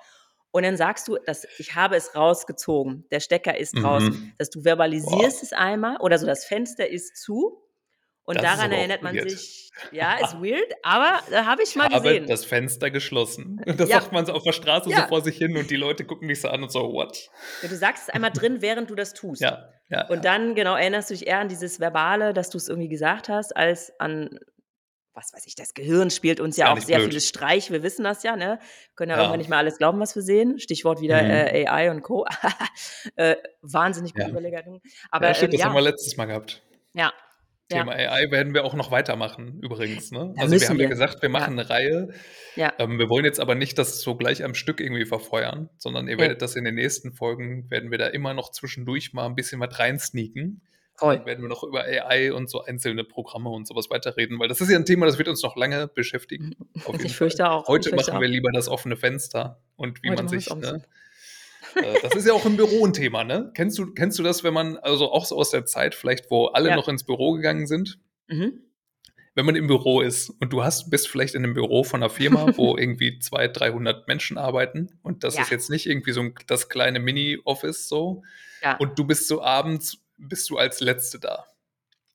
und 0.52 0.62
dann 0.64 0.76
sagst 0.76 1.08
du, 1.08 1.16
dass 1.26 1.46
„Ich 1.58 1.74
habe 1.74 1.96
es 1.96 2.14
rausgezogen. 2.16 3.06
Der 3.10 3.20
Stecker 3.20 3.56
ist 3.58 3.84
raus.“ 3.84 4.10
Mhm. 4.10 4.32
Dass 4.38 4.50
du 4.50 4.62
verbalisierst 4.62 5.42
es 5.42 5.52
einmal 5.52 5.98
oder 5.98 6.18
so: 6.18 6.26
„Das 6.26 6.44
Fenster 6.46 6.88
ist 6.88 7.16
zu.“ 7.16 7.67
Und 8.28 8.36
Das 8.36 8.42
daran 8.44 8.70
erinnert 8.72 9.02
man 9.02 9.14
weird. 9.16 9.30
sich 9.30 9.70
ja, 9.90 10.14
ist 10.22 10.34
weird, 10.34 10.70
aber, 10.82 11.20
äh, 11.32 11.42
habe 11.44 11.62
ich 11.62 11.70
Ich 11.70 11.76
mal 11.76 11.88
habe 11.88 12.02
gesehen. 12.08 12.26
das 12.26 12.44
Fenster 12.44 12.90
geschlossen. 12.90 13.60
Und 13.64 13.80
das 13.80 13.88
Ja. 13.88 14.00
sagt 14.00 14.12
man 14.12 14.26
so 14.26 14.32
auf 14.34 14.42
der 14.42 14.52
Straße 14.52 14.84
so 14.90 14.90
Ja. 14.90 15.06
vor 15.08 15.22
sich 15.22 15.36
hin 15.38 15.56
und 15.56 15.70
die 15.70 15.76
Leute 15.76 16.04
gucken 16.04 16.28
dich 16.28 16.40
so 16.40 16.48
an 16.48 16.62
und 16.62 16.70
so: 16.70 16.92
„What?“ 16.92 17.30
Ja, 17.62 17.68
du 17.68 17.76
sagst 17.76 18.08
es 18.08 18.14
einmal 18.14 18.30
drin, 18.30 18.60
während 18.60 18.90
du 18.90 18.94
das 18.94 19.14
tust. 19.14 19.40
Ja, 19.40 19.70
ja, 19.88 20.06
Und 20.08 20.16
ja. 20.16 20.20
dann, 20.22 20.54
genau, 20.54 20.74
erinnerst 20.76 21.08
du 21.10 21.14
dich 21.14 21.26
eher 21.26 21.38
an 21.38 21.48
dieses 21.48 21.80
Verbale, 21.80 22.34
dass 22.34 22.50
du's 22.50 22.68
irgendwie 22.68 22.88
gesagt 22.88 23.28
hast, 23.30 23.56
als 23.56 23.92
an 23.98 24.38
was 25.14 25.32
weiß 25.32 25.46
ich, 25.48 25.56
das 25.56 25.74
Gehirn 25.74 26.10
spielt 26.10 26.38
uns 26.38 26.56
ja 26.56 26.72
auch 26.72 26.78
sehr 26.78 26.98
blöd. 26.98 27.08
vieles 27.08 27.26
Streich, 27.28 27.72
wir 27.72 27.82
wissen 27.82 28.04
das 28.04 28.22
ja, 28.22 28.36
ne? 28.36 28.60
Können 28.94 29.10
ja 29.10 29.16
irgendwann 29.16 29.32
Ja. 29.32 29.38
nicht 29.38 29.48
mehr 29.48 29.58
alles 29.58 29.76
glauben, 29.78 29.98
was 29.98 30.14
wir 30.14 30.22
sehen. 30.22 30.60
Stichwort 30.60 31.00
wieder, 31.00 31.20
Mhm. 31.22 31.30
äh, 31.30 31.66
AI 31.66 31.90
und 31.90 32.02
Co. 32.02 32.24
Äh, 33.16 33.34
wahnsinnig 33.62 34.12
gute 34.12 34.26
Ja. 34.26 34.30
Überlegung. 34.30 34.80
Ja, 34.84 34.90
Aber, 35.10 35.34
stimmt, 35.34 35.54
ähm, 35.54 35.58
das 35.58 35.66
haben 35.66 35.74
wir 35.74 35.82
ja. 35.82 35.88
letztes 35.90 36.16
Mal 36.16 36.26
gehabt. 36.26 36.62
Ja. 36.94 37.12
Thema 37.70 37.92
Ja. 37.92 37.96
AI 37.96 38.30
werden 38.30 38.54
wir 38.54 38.64
auch 38.64 38.74
noch 38.74 38.90
weitermachen 38.90 39.60
übrigens, 39.62 40.10
ne? 40.10 40.32
Ja, 40.36 40.42
Also, 40.42 40.58
wir 40.60 40.68
haben 40.68 40.78
ja 40.80 40.86
wir. 40.86 40.88
gesagt, 40.88 41.22
wir 41.22 41.28
Ja. 41.28 41.30
machen 41.30 41.54
'ne 41.56 41.68
Reihe. 41.68 42.08
Ja. 42.56 42.72
Ähm, 42.78 42.98
wir 42.98 43.08
wollen 43.10 43.24
jetzt 43.26 43.40
aber 43.40 43.54
nicht 43.54 43.78
das 43.78 44.00
so 44.02 44.16
gleich 44.16 44.44
am 44.44 44.54
Stück 44.54 44.80
irgendwie 44.80 45.06
verfeuern, 45.06 45.70
sondern 45.78 46.08
ihr 46.08 46.18
werdet 46.18 46.42
das 46.42 46.56
in 46.56 46.64
den 46.64 46.76
nächsten 46.76 47.12
Folgen 47.12 47.70
werden 47.70 47.90
wir 47.90 47.98
da 47.98 48.06
immer 48.08 48.34
noch 48.34 48.50
zwischendurch 48.52 49.12
mal 49.14 49.26
'n 49.26 49.34
bisschen 49.36 49.60
was 49.60 49.78
rein 49.78 49.98
sneaken. 49.98 50.62
Voll. 50.96 51.16
Dann 51.18 51.26
werden 51.26 51.42
wir 51.44 51.48
noch 51.48 51.64
über 51.64 51.84
AI 51.84 52.32
und 52.32 52.50
so 52.50 52.62
einzelne 52.64 53.04
Programme 53.04 53.50
und 53.50 53.66
so 53.68 53.74
was 53.76 53.90
weiterreden, 53.90 54.38
weil 54.40 54.48
das 54.48 54.60
ist 54.60 54.70
ja 54.70 54.78
'n 54.78 54.86
Thema, 54.86 55.06
das 55.06 55.18
wird 55.18 55.28
uns 55.28 55.42
noch 55.42 55.56
lange 55.56 55.88
beschäftigen, 55.88 56.54
Ich 57.04 57.16
Fall. 57.16 57.16
fürchte 57.16 57.50
auch. 57.50 57.68
Ich 57.68 57.68
Heute 57.68 57.88
fürchte 57.88 58.12
machen 58.12 58.20
wir 58.20 58.28
auch. 58.28 58.28
lieber 58.28 58.50
das 58.52 58.68
offene 58.68 58.96
Fenster 58.96 59.62
und 59.76 60.02
wie 60.02 60.10
Heute 60.10 60.22
man 60.22 60.28
sich, 60.28 60.50
auch 60.50 60.60
ne 60.60 60.82
das 61.80 62.14
ist 62.14 62.26
ja 62.26 62.32
auch 62.34 62.46
im 62.46 62.56
Büro 62.56 62.84
'n 62.86 62.92
Thema, 62.92 63.24
ne? 63.24 63.50
Kennst 63.54 63.78
du 63.78 63.92
kennst 63.94 64.18
du 64.18 64.22
das, 64.22 64.42
wenn 64.44 64.54
man 64.54 64.76
also, 64.78 65.12
auch 65.12 65.24
so 65.24 65.36
aus 65.36 65.50
der 65.50 65.64
Zeit 65.66 65.94
vielleicht, 65.94 66.30
wo 66.30 66.46
alle 66.46 66.70
Ja. 66.70 66.76
noch 66.76 66.88
ins 66.88 67.04
Büro 67.04 67.32
gegangen 67.32 67.66
sind? 67.66 67.98
Mhm. 68.28 68.68
Wenn 69.36 69.46
man 69.46 69.56
im 69.56 69.66
Büro 69.66 70.00
ist 70.00 70.30
und 70.40 70.52
du 70.52 70.62
hast 70.64 70.90
bist 70.90 71.08
vielleicht 71.08 71.34
in 71.34 71.42
'nem 71.42 71.54
Büro 71.54 71.84
von 71.84 72.00
'ner 72.00 72.10
Firma, 72.10 72.56
wo 72.56 72.76
irgendwie 72.78 73.18
200, 73.18 73.58
300 73.60 74.08
Menschen 74.08 74.38
arbeiten 74.38 74.98
und 75.02 75.22
das 75.24 75.34
Ja. 75.36 75.42
ist 75.42 75.50
jetzt 75.50 75.70
nicht 75.70 75.86
irgendwie 75.86 76.12
so 76.12 76.20
'n 76.20 76.34
das 76.46 76.68
kleine 76.68 76.98
Mini-Office 77.00 77.88
so 77.88 78.22
Ja. 78.62 78.78
und 78.78 78.98
du 78.98 79.04
bist 79.06 79.28
so 79.28 79.42
abends 79.42 79.98
bist 80.18 80.50
du 80.50 80.58
als 80.58 80.80
Letzte 80.80 81.20
da. 81.20 81.46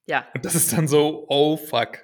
Ja. 0.08 0.28
Und 0.34 0.46
das 0.46 0.56
ist 0.56 0.74
dann 0.74 0.88
so: 0.88 1.26
„Oh 1.30 1.58
fuck. 1.58 2.00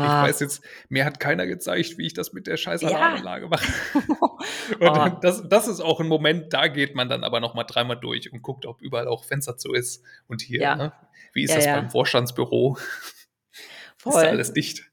Ich 0.00 0.18
Ah. 0.18 0.20
weiß 0.20 0.40
jetzt 0.40 0.62
mir 0.88 1.04
hat 1.04 1.20
keiner 1.20 1.46
gezeigt, 1.46 1.98
wie 1.98 2.06
ich 2.06 2.14
das 2.14 2.32
mit 2.32 2.46
der 2.46 2.56
scheiß 2.56 2.82
Ja. 2.82 3.26
Alarmanlage 3.26 3.48
mache.“ 3.48 3.72
Und 4.80 4.84
Oh. 4.84 5.22
das 5.24 5.48
das 5.48 5.68
ist 5.68 5.80
auch 5.80 6.00
'n 6.00 6.08
Moment, 6.08 6.52
da 6.52 6.68
geht 6.68 6.94
man 6.94 7.08
dann 7.08 7.24
aber 7.24 7.40
noch 7.40 7.54
mal 7.54 7.64
dreimal 7.64 7.98
durch 8.00 8.32
und 8.32 8.42
guckt, 8.42 8.66
ob 8.66 8.82
überall 8.82 9.08
auch 9.08 9.24
Fenster 9.24 9.56
zu 9.56 9.72
ist 9.74 10.04
und 10.28 10.42
hier, 10.42 10.70
Ja. 10.70 10.76
ne? 10.76 10.92
Wie 11.32 11.44
ist 11.44 11.54
Ja, 11.54 11.58
das 11.58 11.70
ja. 11.70 11.72
beim 11.72 11.90
Vorstandsbüro? 11.90 12.78
Ist 14.08 14.22
da 14.22 14.28
Voll. 14.28 14.30
alles 14.30 14.52
dicht? 14.52 14.90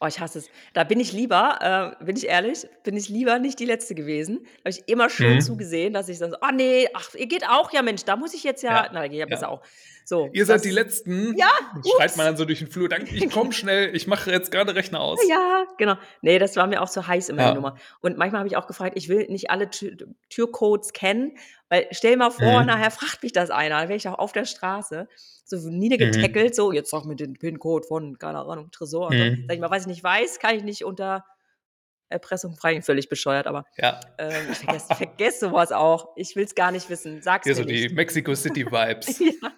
Oh, 0.00 0.06
ich 0.06 0.20
hasse 0.20 0.40
es. 0.40 0.50
Da 0.74 0.84
bin 0.84 1.00
ich 1.00 1.12
lieber, 1.12 1.96
äh, 2.00 2.04
bin 2.04 2.16
ich 2.16 2.26
ehrlich, 2.28 2.68
bin 2.84 2.96
ich 2.96 3.08
lieber 3.08 3.38
nicht 3.38 3.58
die 3.60 3.64
Letzte 3.64 3.94
gewesen. 3.94 4.46
Habe 4.60 4.70
ich 4.70 4.88
immer 4.88 5.10
schön 5.10 5.40
Mhm. 5.40 5.40
zugesehen, 5.40 5.94
dass 5.94 6.08
ich 6.10 6.18
dann 6.18 6.30
so: 6.32 6.38
„Ah 6.42 6.52
ne, 6.52 6.88
ach, 6.94 7.14
ihr 7.14 7.26
geht 7.28 7.48
auch? 7.48 7.72
Ja 7.72 7.82
Mensch, 7.82 8.04
da 8.04 8.16
muss 8.16 8.34
ich 8.34 8.44
jetzt 8.44 8.62
ja“ 8.62 8.88
Ja, 8.88 8.90
na, 8.92 9.08
geht 9.08 9.18
ja 9.20 9.26
besser 9.26 9.48
ja. 9.48 9.50
auch. 9.50 9.62
So, 10.08 10.30
„Ihr 10.32 10.46
seid 10.46 10.64
die 10.64 10.70
Letzten?“ 10.70 11.42
ja, 11.42 11.48
Schreit 11.84 12.16
ups. 12.16 12.16
man 12.16 12.26
dann 12.26 12.36
so 12.36 12.44
durch 12.44 12.60
den 12.60 12.68
Flur. 12.68 12.88
„Danke, 12.88 13.14
ich 13.14 13.28
komme 13.30 13.52
schnell. 13.52 13.94
Ich 13.96 14.06
mache 14.06 14.30
jetzt 14.30 14.50
grade 14.50 14.74
Rechner 14.74 15.00
aus.“ 15.00 15.28
Ja, 15.28 15.66
genau. 15.78 15.94
Ne, 16.20 16.38
das 16.38 16.56
war 16.56 16.66
mir 16.66 16.82
auch 16.82 16.90
zu 16.90 17.06
heiß 17.06 17.28
immer 17.30 17.42
die 17.42 17.50
Ja. 17.50 17.52
Nummer. 17.52 17.76
Und 18.00 18.18
manchmal 18.18 18.40
habe 18.40 18.48
ich 18.48 18.56
auch 18.56 18.66
gefragt, 18.66 18.92
ich 18.96 19.08
will 19.08 19.26
nicht 19.28 19.50
alle 19.50 19.70
Tür 19.70 19.92
Türcodes 20.28 20.92
kennen, 20.92 21.38
weil 21.70 21.86
stell 21.92 22.16
mal 22.16 22.30
vor, 22.30 22.64
Mhm. 22.64 22.64
nachher 22.64 22.90
fragt 22.90 23.22
mich 23.22 23.32
das 23.32 23.50
einer, 23.50 23.78
dann 23.80 23.88
wäre 23.88 23.96
ich 23.96 24.08
auch 24.08 24.18
auf 24.18 24.32
der 24.32 24.44
Straße, 24.44 25.08
so 25.44 25.70
Mhm. 25.98 26.36
niedergetackelt, 26.36 26.54
so: 26.54 26.70
„Jetzt 26.72 26.90
sag 26.90 27.04
mir 27.06 27.16
den 27.16 27.34
PIN-Code 27.34 27.86
von, 27.86 28.18
keine 28.18 28.40
Ahnung, 28.40 28.70
Tresor“ 28.70 29.08
und 29.08 29.16
so. 29.16 29.24
Sage 29.46 29.54
ich 29.56 29.60
Mhm. 29.60 29.60
mal: 29.60 29.70
„Was 29.70 29.82
ich 29.82 29.88
nicht 29.88 30.04
weiß, 30.04 30.38
kann 30.38 30.54
ich 30.56 30.64
nicht 30.64 30.84
unter 30.84 31.24
Erpressung 32.10 32.56
freigeben.“ 32.56 32.84
Völlig 32.84 33.08
bescheuert, 33.08 33.46
aber, 33.48 33.64
Ja. 33.78 34.16
ähm, 34.18 34.48
ich 34.50 34.60
vergesse 34.60 34.94
vergesse 34.94 35.48
so 35.48 35.52
was 35.52 35.72
auch. 35.72 36.14
Ich 36.16 36.36
will's 36.36 36.54
gar 36.56 36.72
nicht 36.72 36.90
wissen. 36.90 37.22
Sag's 37.22 37.50
Hier 37.50 37.54
mir 37.54 37.56
so 37.56 37.64
die 37.64 37.88
nicht. 37.88 37.90
Mexico 37.90 38.34
City 38.34 38.66
Vibes. 38.70 39.24
Ja. 39.42 39.52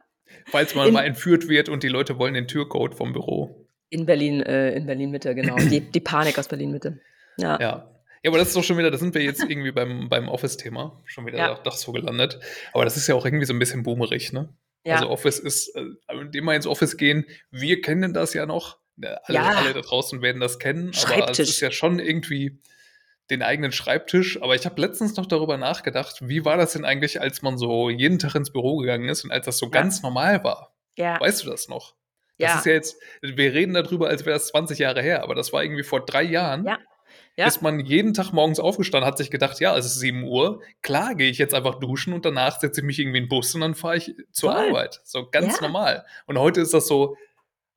Falls 0.47 0.75
man 0.75 0.93
mal 0.93 1.01
In 1.01 1.09
entführt 1.09 1.49
wird 1.49 1.69
und 1.69 1.83
die 1.83 1.89
Leute 1.89 2.19
wollen 2.19 2.35
den 2.35 2.47
Türcode 2.49 2.95
vom 2.95 3.13
Büro. 3.13 3.67
in 3.91 4.05
Berlin 4.07 4.43
äh, 4.43 4.73
in 4.75 4.85
Berlin-Mitte, 4.87 5.35
genau. 5.35 5.57
Die 5.57 5.81
die 5.81 6.01
Panik 6.01 6.39
aus 6.39 6.49
Berlin-Mitte. 6.49 6.99
Ja. 7.39 7.59
Ja. 7.61 7.91
Ja, 8.25 8.31
aber 8.31 8.39
das 8.39 8.49
ist 8.49 8.57
doch 8.57 8.65
schon 8.65 8.77
wieder 8.79 8.91
da 8.91 8.99
sind 8.99 9.15
wir 9.15 9.23
jetzt 9.23 9.43
irgendwie 9.49 9.71
beim 9.73 10.09
beim 10.09 10.29
Office-Thema 10.29 11.01
schon 11.07 11.25
wieder 11.27 11.39
Ja. 11.39 11.55
doch 11.65 11.77
so 11.77 11.93
gelandet. 11.93 12.39
Aber 12.73 12.85
das 12.85 12.97
ist 12.97 13.07
ja 13.07 13.15
auch 13.15 13.25
irgendwie 13.25 13.47
so 13.47 13.53
'n 13.55 13.59
bisschen 13.59 13.83
boomerig, 13.85 14.33
ne? 14.33 14.49
Also, 14.85 15.05
Ja. 15.05 15.11
Office 15.11 15.39
ist, 15.39 15.75
äh 15.77 15.85
immer 16.35 16.55
ins 16.55 16.67
Office 16.67 16.97
gehen. 16.97 17.25
Wir 17.51 17.81
kennen 17.81 18.13
das 18.13 18.35
ja 18.35 18.45
noch. 18.47 18.79
Ne, 18.97 19.17
alle 19.25 19.41
alle 19.41 19.69
Ja. 19.69 19.73
da 19.73 19.81
draußen 19.81 20.21
werden 20.23 20.41
das 20.41 20.59
kennen, 20.59 20.89
aber 20.89 20.91
es 20.91 20.99
ist 20.99 21.05
Schreibtisch. 21.49 21.61
ja 21.61 21.71
schon 21.71 21.99
irgendwie 22.01 22.59
den 23.31 23.43
eigenen 23.43 23.73
Schreibtisch. 23.73 24.41
Aber 24.43 24.55
ich 24.55 24.65
habe 24.67 24.81
letztens 24.81 25.17
noch 25.17 25.27
darüber 25.27 25.57
nachgedacht, 25.59 26.19
wie 26.29 26.45
war 26.45 26.57
das 26.57 26.73
denn 26.75 26.85
eigentlich, 26.85 27.21
als 27.21 27.43
man 27.43 27.59
so 27.59 27.91
jeden 27.91 28.19
Tag 28.19 28.35
ins 28.35 28.53
Büro 28.53 28.77
gegangen 28.79 29.09
ist 29.09 29.25
und 29.25 29.31
als 29.33 29.47
das 29.47 29.59
so 29.59 29.71
Ja. 29.73 29.83
ganz 29.83 30.03
normal 30.03 30.45
war? 30.45 30.75
Ja. 30.97 31.21
Weißt 31.21 31.45
du 31.45 31.51
das 31.51 31.69
noch? 31.69 31.95
Das 32.41 32.55
ist 32.55 32.65
Ja. 32.65 32.67
ja 32.67 32.73
jetzt 32.73 32.97
wir 33.23 33.53
reden 33.55 33.75
da 33.75 33.83
drüber, 33.83 34.09
als 34.09 34.25
wäre 34.27 34.35
das 34.37 34.49
20 34.49 34.79
Jahre 34.81 35.03
her, 35.03 35.23
aber 35.25 35.35
das 35.35 35.53
war 35.53 35.63
irgendwie 35.65 35.83
vor 35.83 36.05
3 36.07 36.23
Jahren 36.23 36.67
Ja. 36.67 36.79
Ja. 37.37 37.53
ist 37.55 37.63
man 37.63 37.81
jeden 37.81 38.15
Tag 38.15 38.33
morgens 38.33 38.61
aufgestanden, 38.61 39.07
hat 39.09 39.19
sich 39.19 39.31
gedacht: 39.31 39.61
„Ja, 39.61 39.77
es 39.79 39.87
ist 39.87 40.01
7:00. 40.01 40.61
Klar 40.83 41.15
gehe 41.17 41.31
ich 41.31 41.39
jetzt 41.39 41.55
einfach 41.55 41.77
duschen 41.81 42.13
und 42.15 42.25
danach 42.27 42.61
setze 42.61 42.81
ich 42.83 42.87
mich 42.87 42.99
irgendwie 43.01 43.19
in 43.19 43.25
'n 43.27 43.29
Bus 43.31 43.55
und 43.55 43.63
dann 43.63 43.75
fahre 43.77 43.97
ich 43.99 44.15
zur 44.33 44.55
Voll. 44.55 44.57
Arbeit.“ 44.57 45.01
So 45.05 45.31
ganz 45.31 45.61
Ja. 45.61 45.61
normal. 45.61 46.07
Und 46.27 46.39
heute 46.39 46.61
ist 46.63 46.75
das 46.75 46.89
so: 46.89 47.17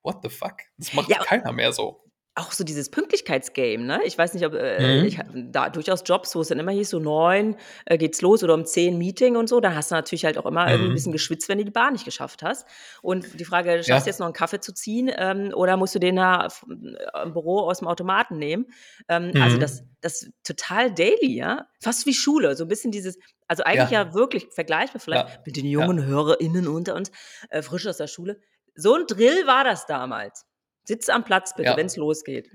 „What 0.04 0.20
the 0.24 0.30
fuck?“ 0.30 0.58
Das 0.80 0.94
macht 0.94 1.20
Ja. 1.20 1.22
keiner 1.22 1.54
mehr 1.54 1.74
so. 1.74 2.04
Auch 2.42 2.52
so 2.54 2.64
dieses 2.64 2.90
Pünktlichkeitsgame, 2.90 3.84
ne? 3.84 4.00
Ich 4.06 4.18
weiß 4.18 4.34
nicht, 4.34 4.46
ob 4.46 4.54
äh, 4.54 5.06
ich 5.06 5.18
Mhm. 5.18 5.20
hatte 5.20 5.32
da 5.52 5.70
durchaus 5.70 6.02
Jobs, 6.06 6.34
wo 6.34 6.42
es 6.42 6.48
dann 6.48 6.60
immer 6.60 6.72
hieß, 6.72 6.90
so 6.90 7.00
9, 7.00 7.56
äh, 7.86 7.98
geht's 7.98 8.22
los 8.22 8.44
oder 8.44 8.54
um 8.56 8.66
10 8.66 8.98
Meeting 8.98 9.36
und 9.36 9.48
so. 9.48 9.60
Da 9.60 9.76
hast 9.76 9.92
du 9.92 9.96
natürlich 9.96 10.26
halt 10.26 10.38
auch 10.38 10.46
immer 10.48 10.72
irgendwie 10.72 10.88
'n 10.90 10.94
bisschen 10.94 11.12
Mhm. 11.12 11.12
geschwitzt, 11.12 11.50
wenn 11.50 11.58
du 11.60 11.66
die 11.66 11.72
Bahn 11.72 11.94
nicht 11.94 12.06
geschafft 12.06 12.42
hast. 12.42 12.66
Und 13.04 13.40
die 13.40 13.44
Frage, 13.46 13.84
schaffst 13.84 14.08
du 14.08 14.10
Ja. 14.10 14.12
jetzt 14.12 14.20
noch 14.20 14.28
'n 14.28 14.34
Kaffee 14.34 14.60
zu 14.62 14.74
ziehen, 14.74 15.12
ähm, 15.16 15.52
oder 15.54 15.76
musst 15.78 15.94
du 15.94 16.00
den 16.00 16.16
da 16.16 16.48
äh, 16.48 17.24
im 17.24 17.34
Büro 17.34 17.70
aus'm 17.70 17.86
Automaten 17.86 18.38
nehmen? 18.40 18.68
Ähm, 19.10 19.36
also, 19.38 19.58
das 19.58 19.82
Mhm. 19.82 19.92
das 20.00 20.28
total 20.44 20.92
daily, 20.94 21.36
ja? 21.36 21.68
Fast 21.80 22.08
wie 22.08 22.14
Schule, 22.14 22.56
so 22.56 22.64
'n 22.64 22.68
bisschen 22.70 22.92
dieses 22.92 23.20
also, 23.48 23.64
eigentlich 23.64 23.90
Ja. 23.90 23.92
ja 23.92 24.14
wirklich 24.14 24.48
vergleichbar 24.52 25.02
vielleicht 25.02 25.26
Ja. 25.26 25.42
mit 25.46 25.58
den 25.58 25.66
jungen 25.66 26.04
HörerInnen 26.06 26.68
unter 26.70 26.96
uns, 26.96 27.12
äh, 27.50 27.62
frisch 27.62 27.86
aus 27.86 27.98
der 27.98 28.08
Schule. 28.08 28.40
So 28.76 28.96
'n 28.96 29.06
Drill 29.08 29.46
war 29.46 29.64
das 29.66 29.86
damals. 29.86 30.44
Sitz 30.88 31.10
am 31.10 31.24
Platz 31.24 31.56
bitte, 31.56 31.76
wenn's 31.76 31.96
Ja. 31.96 32.02
losgeht. 32.02 32.50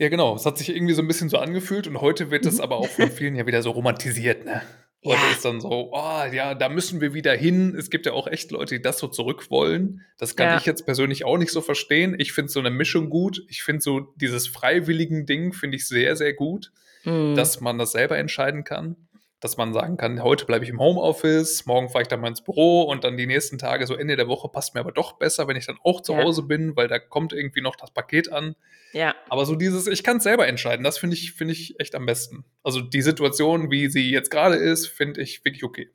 Ja, 0.00 0.08
genau. 0.08 0.36
Es 0.36 0.46
hat 0.46 0.58
sich 0.58 0.68
irgendwie 0.68 0.94
so 0.94 1.02
'n 1.02 1.08
bisschen 1.08 1.28
so 1.28 1.38
angefühlt 1.38 1.88
und 1.88 2.00
heute 2.00 2.30
wird 2.30 2.46
das 2.46 2.54
Mhm. 2.56 2.60
aber 2.60 2.76
auch 2.76 2.88
von 2.88 3.10
vielen 3.10 3.34
ja 3.34 3.46
wieder 3.46 3.62
so 3.62 3.70
romantisiert, 3.72 4.44
ne? 4.44 4.62
Heute 5.04 5.26
Ja. 5.26 5.30
ist 5.32 5.44
dann 5.44 5.60
so: 5.60 5.90
„Oh 5.92 6.22
ja, 6.32 6.54
da 6.54 6.68
müssen 6.68 7.00
wir 7.00 7.14
wieder 7.14 7.32
hin.“ 7.34 7.74
Es 7.76 7.90
gibt 7.90 8.06
ja 8.06 8.12
auch 8.12 8.28
echt 8.28 8.52
Leute, 8.52 8.76
die 8.76 8.82
das 8.82 8.98
so 8.98 9.08
zurück 9.08 9.50
wollen. 9.50 10.02
Das 10.16 10.36
kann 10.36 10.48
Ja. 10.50 10.56
ich 10.56 10.66
jetzt 10.66 10.86
persönlich 10.86 11.24
auch 11.24 11.36
nicht 11.36 11.50
so 11.50 11.60
verstehen. 11.60 12.14
Ich 12.18 12.32
finde 12.32 12.50
so 12.52 12.60
'ne 12.60 12.70
Mischung 12.70 13.10
gut. 13.10 13.44
Ich 13.48 13.62
finde 13.64 13.80
so 13.82 14.00
dieses 14.16 14.46
Freiwilligen-Ding 14.46 15.52
finde 15.52 15.76
ich 15.76 15.86
sehr, 15.88 16.14
sehr 16.14 16.32
gut, 16.32 16.70
Mhm. 17.04 17.34
dass 17.34 17.60
man 17.60 17.76
das 17.78 17.90
selber 17.92 18.18
entscheiden 18.18 18.62
kann. 18.62 19.07
Dass 19.42 19.56
man 19.56 19.72
sagen 19.72 19.96
kann: 19.96 20.22
„Heute 20.22 20.46
bleibe 20.46 20.64
ich 20.64 20.70
im 20.70 20.80
Homeoffice, 20.80 21.64
morgen 21.64 21.88
fahre 21.90 22.02
ich 22.02 22.08
dann 22.08 22.20
mal 22.20 22.26
ins 22.28 22.42
Büro 22.42 22.82
und 22.82 23.04
dann 23.04 23.16
die 23.16 23.26
nächsten 23.26 23.56
Tage 23.58 23.86
so 23.86 23.94
Ende 23.94 24.16
der 24.16 24.26
Woche 24.26 24.48
passt 24.48 24.74
mir 24.74 24.80
aber 24.80 24.90
doch 24.90 25.12
besser, 25.18 25.46
wenn 25.46 25.54
ich 25.56 25.66
dann 25.66 25.78
auch 25.84 26.00
zu 26.00 26.16
Ja. 26.16 26.16
Hause 26.16 26.42
bin, 26.42 26.74
weil 26.76 26.88
da 26.88 26.98
kommt 26.98 27.32
irgendwie 27.32 27.60
noch 27.60 27.76
das 27.76 27.92
Paket 27.92 28.32
an.“ 28.32 28.56
Ja. 28.94 29.14
Aber 29.28 29.46
so 29.46 29.56
dieses: 29.56 29.86
„Ich 29.88 30.04
kann's 30.04 30.24
selber 30.24 30.48
entscheiden“, 30.48 30.84
das 30.84 30.98
finde 30.98 31.16
ich 31.16 31.32
finde 31.34 31.52
ich 31.54 31.80
echt 31.80 31.94
am 31.96 32.06
besten. 32.06 32.44
Also, 32.64 32.80
die 32.82 33.02
Situation, 33.02 33.70
wie 33.70 33.88
sie 33.90 34.10
jetzt 34.10 34.30
grade 34.30 34.56
ist, 34.56 34.88
finde 34.88 35.22
ich 35.22 35.44
wirklich 35.44 35.64
okay. 35.64 35.92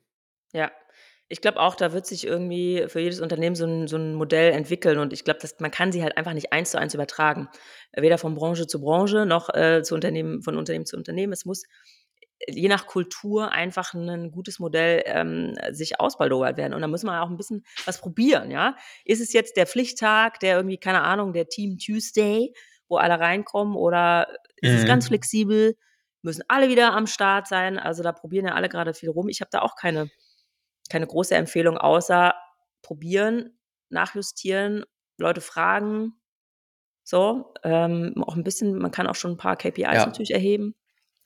Ja. 0.54 0.70
Ich 1.28 1.40
glaube 1.40 1.58
auch, 1.60 1.74
da 1.74 1.92
wird 1.92 2.06
sich 2.06 2.26
irgendwie 2.26 2.84
für 2.86 3.00
jedes 3.00 3.20
Unternehmen 3.20 3.56
so 3.56 3.64
'n 3.66 3.88
so 3.88 3.96
'n 3.96 4.14
Modell 4.14 4.52
entwickeln 4.52 4.98
und 4.98 5.12
ich 5.12 5.24
glaube, 5.24 5.40
dass 5.40 5.58
man 5.58 5.70
kann 5.70 5.90
sie 5.90 6.02
halt 6.02 6.16
einfach 6.18 6.34
nicht 6.34 6.52
eins 6.52 6.70
zu 6.70 6.78
eins 6.78 6.94
übertragen. 6.94 7.48
Weder 7.96 8.18
von 8.18 8.34
Branche 8.34 8.66
zu 8.66 8.80
Branche 8.80 9.24
noch, 9.26 9.48
äh, 9.54 9.82
zu 9.82 9.94
Unternehmen 9.94 10.42
von 10.42 10.56
Unternehmen 10.56 10.84
zu 10.86 10.96
Unternehmen. 10.96 11.32
Es 11.32 11.44
muss 11.46 11.64
je 12.48 12.68
nach 12.68 12.86
Kultur 12.86 13.52
einfach 13.52 13.94
ein 13.94 14.30
gutes 14.30 14.58
Modell 14.58 15.02
ähm, 15.06 15.54
sich 15.70 16.00
ausbaldowert 16.00 16.56
werden. 16.56 16.74
Und 16.74 16.80
da 16.80 16.88
müssen 16.88 17.06
wir 17.06 17.22
auch 17.22 17.30
ein 17.30 17.36
bisschen 17.36 17.64
was 17.84 18.00
probieren, 18.00 18.50
ja. 18.50 18.76
Ist 19.04 19.20
es 19.20 19.32
jetzt 19.32 19.56
der 19.56 19.66
Pflichttag, 19.66 20.38
der 20.40 20.56
irgendwie, 20.56 20.78
keine 20.78 21.02
Ahnung, 21.02 21.32
der 21.32 21.48
Team 21.48 21.78
Tuesday, 21.78 22.52
wo 22.88 22.96
alle 22.96 23.18
reinkommen, 23.18 23.76
oder 23.76 24.28
ist 24.56 24.72
mhm. 24.72 24.78
es 24.78 24.84
ganz 24.86 25.08
flexibel? 25.08 25.76
Müssen 26.22 26.44
alle 26.48 26.68
wieder 26.68 26.94
am 26.94 27.06
Start 27.06 27.48
sein? 27.48 27.78
Also 27.78 28.02
da 28.02 28.12
probieren 28.12 28.46
ja 28.46 28.54
alle 28.54 28.68
gerade 28.68 28.94
viel 28.94 29.10
rum. 29.10 29.28
Ich 29.28 29.40
habe 29.40 29.50
da 29.50 29.60
auch 29.60 29.76
keine, 29.76 30.08
keine 30.90 31.06
große 31.06 31.34
Empfehlung, 31.34 31.76
außer 31.76 32.34
probieren, 32.82 33.58
nachjustieren, 33.90 34.84
Leute 35.18 35.40
fragen. 35.40 36.14
So, 37.02 37.52
ähm, 37.62 38.14
auch 38.26 38.36
ein 38.36 38.44
bisschen, 38.44 38.78
man 38.78 38.90
kann 38.90 39.06
auch 39.06 39.14
schon 39.14 39.32
ein 39.32 39.36
paar 39.36 39.56
KPIs 39.56 39.84
ja. 39.84 40.06
natürlich 40.06 40.32
erheben. 40.32 40.74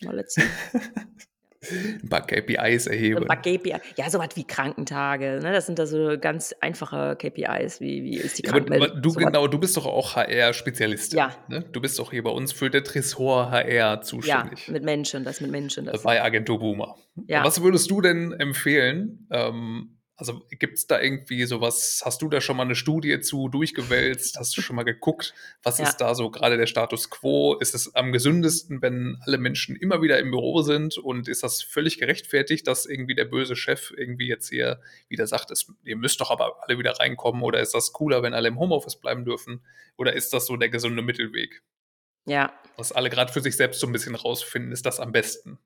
Mal 0.03 0.17
letzten. 0.17 0.43
ein 2.03 2.09
paar 2.09 2.27
KPIs 2.27 2.87
erheben. 2.87 3.23
Ein 3.23 3.27
paar 3.27 3.43
KPIs. 3.43 3.81
Ja, 3.97 4.09
so 4.11 4.19
was 4.19 4.29
wie 4.37 4.45
Krankentage. 4.45 5.41
Ne? 5.43 5.53
Das 5.53 5.67
sind 5.67 5.79
da 5.79 5.87
so 5.87 6.17
ganz 6.21 6.55
einfache 6.61 7.17
KPIs. 7.17 7.81
Wie, 7.81 8.05
wie 8.05 8.17
ist 8.17 8.39
die 8.39 8.43
Krankenmeldung? 8.43 8.97
Ja, 8.97 9.01
du, 9.01 9.11
so 9.11 9.19
genau, 9.19 9.47
du 9.49 9.59
bist 9.59 9.77
doch 9.77 9.87
auch 9.87 10.15
HR-Spezialistin. 10.15 11.19
Ja. 11.19 11.37
Ne? 11.49 11.65
Du 11.73 11.81
bist 11.81 11.99
doch 11.99 12.13
hier 12.13 12.23
bei 12.23 12.31
uns 12.31 12.53
für 12.53 12.71
der 12.71 12.85
Tresor 12.85 13.51
HR 13.51 14.03
zuständig. 14.03 14.69
Ja, 14.69 14.73
mit 14.73 14.85
Menschen, 14.85 15.25
das 15.25 15.41
mit 15.41 15.51
Menschen. 15.51 15.87
Das. 15.87 16.03
Bei 16.03 16.23
Agentur 16.23 16.61
Boomer. 16.61 16.97
Ja. 17.27 17.45
Was 17.45 17.61
würdest 17.63 17.91
du 17.91 18.01
denn 18.01 18.33
empfehlen? 18.33 19.27
Ähm, 19.31 19.98
also 20.19 20.45
gibt 20.51 20.79
es 20.79 20.89
da 20.89 21.01
irgendwie 21.01 21.45
sowas, 21.45 22.03
hast 22.05 22.21
du 22.23 22.29
da 22.29 22.41
schon 22.41 22.57
mal 22.57 22.65
eine 22.65 22.75
Studie 22.75 23.21
zu 23.21 23.49
durchgewälzt? 23.49 24.37
Hast 24.37 24.57
du 24.57 24.61
schon 24.61 24.75
mal 24.75 24.83
geguckt, 24.83 25.33
was 25.63 25.79
ja. 25.79 25.87
ist 25.87 25.99
da 25.99 26.17
so 26.17 26.29
gerade 26.29 26.57
der 26.57 26.67
Status 26.67 27.09
quo? 27.09 27.55
Ist 27.55 27.73
es 27.73 27.95
am 27.95 28.11
gesündesten, 28.11 28.83
wenn 28.83 29.19
alle 29.25 29.39
Menschen 29.39 29.77
immer 29.77 30.03
wieder 30.03 30.19
im 30.19 30.33
Büro 30.33 30.63
sind? 30.63 30.99
Und 30.99 31.29
ist 31.29 31.45
das 31.45 31.63
völlig 31.63 31.99
gerechtfertigt, 31.99 32.67
dass 32.67 32.85
irgendwie 32.85 33.15
der 33.15 33.27
böse 33.27 33.55
Chef 33.55 33.93
irgendwie 33.97 34.27
jetzt 34.27 34.49
hier 34.49 34.81
wieder 35.09 35.29
sagt, 35.29 35.53
es, 35.53 35.73
ihr 35.85 35.97
müsst 35.97 36.21
doch 36.21 36.33
aber 36.33 36.65
alle 36.65 36.81
wieder 36.81 36.99
reinkommen? 36.99 37.43
Oder 37.43 37.61
ist 37.61 37.75
das 37.75 37.93
cooler, 37.93 38.25
wenn 38.25 38.35
alle 38.35 38.49
im 38.49 38.59
Homeoffice 38.59 38.97
bleiben 38.97 39.25
dürfen? 39.25 39.65
Oder 39.97 40.15
ist 40.15 40.33
das 40.33 40.47
so 40.47 40.57
der 40.57 40.69
gesunde 40.69 41.01
Mittelweg? 41.03 41.63
Ja. 42.27 42.53
Was 42.77 42.91
alle 42.91 43.09
gerade 43.09 43.33
für 43.33 43.41
sich 43.41 43.57
selbst 43.57 43.79
so 43.79 43.87
ein 43.87 43.93
bisschen 43.93 44.17
rausfinden, 44.17 44.73
ist 44.73 44.85
das 44.85 44.99
am 44.99 45.13
besten? 45.13 45.61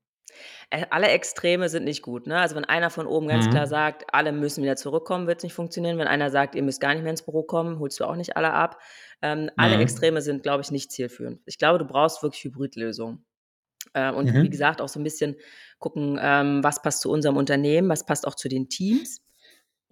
Äh, 0.70 0.86
alle 0.90 1.08
Extreme 1.08 1.68
sind 1.68 1.84
nicht 1.84 2.02
gut, 2.02 2.26
ne? 2.26 2.38
Also, 2.38 2.56
wenn 2.56 2.64
einer 2.64 2.90
von 2.90 3.06
oben 3.06 3.28
ganz 3.28 3.48
klar 3.50 3.66
mhm. 3.66 3.68
sagt: 3.68 4.04
„Alle 4.12 4.32
müssen 4.32 4.62
wieder 4.62 4.76
zurückkommen“, 4.76 5.26
wird 5.26 5.38
es 5.38 5.44
nicht 5.44 5.54
funktionieren. 5.54 5.98
Wenn 5.98 6.08
einer 6.08 6.30
sagt: 6.30 6.54
„Ihr 6.54 6.62
müsst 6.62 6.80
gar 6.80 6.94
nicht 6.94 7.02
mehr 7.02 7.10
ins 7.10 7.22
Büro 7.22 7.42
kommen“, 7.42 7.78
holst 7.78 8.00
du 8.00 8.04
auch 8.04 8.16
nicht 8.16 8.36
alle 8.36 8.52
ab. 8.52 8.80
Ähm, 9.22 9.50
alle 9.56 9.76
Mhm. 9.76 9.78
Extreme 9.78 10.22
sind, 10.22 10.42
glaube 10.42 10.62
ich, 10.62 10.70
nicht 10.70 10.92
zielführend. 10.92 11.40
Ich 11.46 11.58
glaube, 11.58 11.78
du 11.78 11.84
brauchst 11.86 12.22
wirklich 12.22 12.44
Hybridlösungen. 12.44 13.24
Äh, 13.94 14.12
und 14.12 14.34
wie 14.40 14.48
mhm. 14.48 14.50
gesagt, 14.50 14.80
auch 14.80 14.88
so 14.88 15.00
ein 15.00 15.04
bisschen 15.04 15.36
gucken, 15.78 16.18
ähm, 16.22 16.62
was 16.64 16.82
passt 16.82 17.02
zu 17.02 17.10
unserem 17.10 17.36
Unternehmen, 17.36 17.88
was 17.88 18.06
passt 18.06 18.26
auch 18.26 18.34
zu 18.36 18.48
den 18.48 18.68
Teams. 18.68 19.20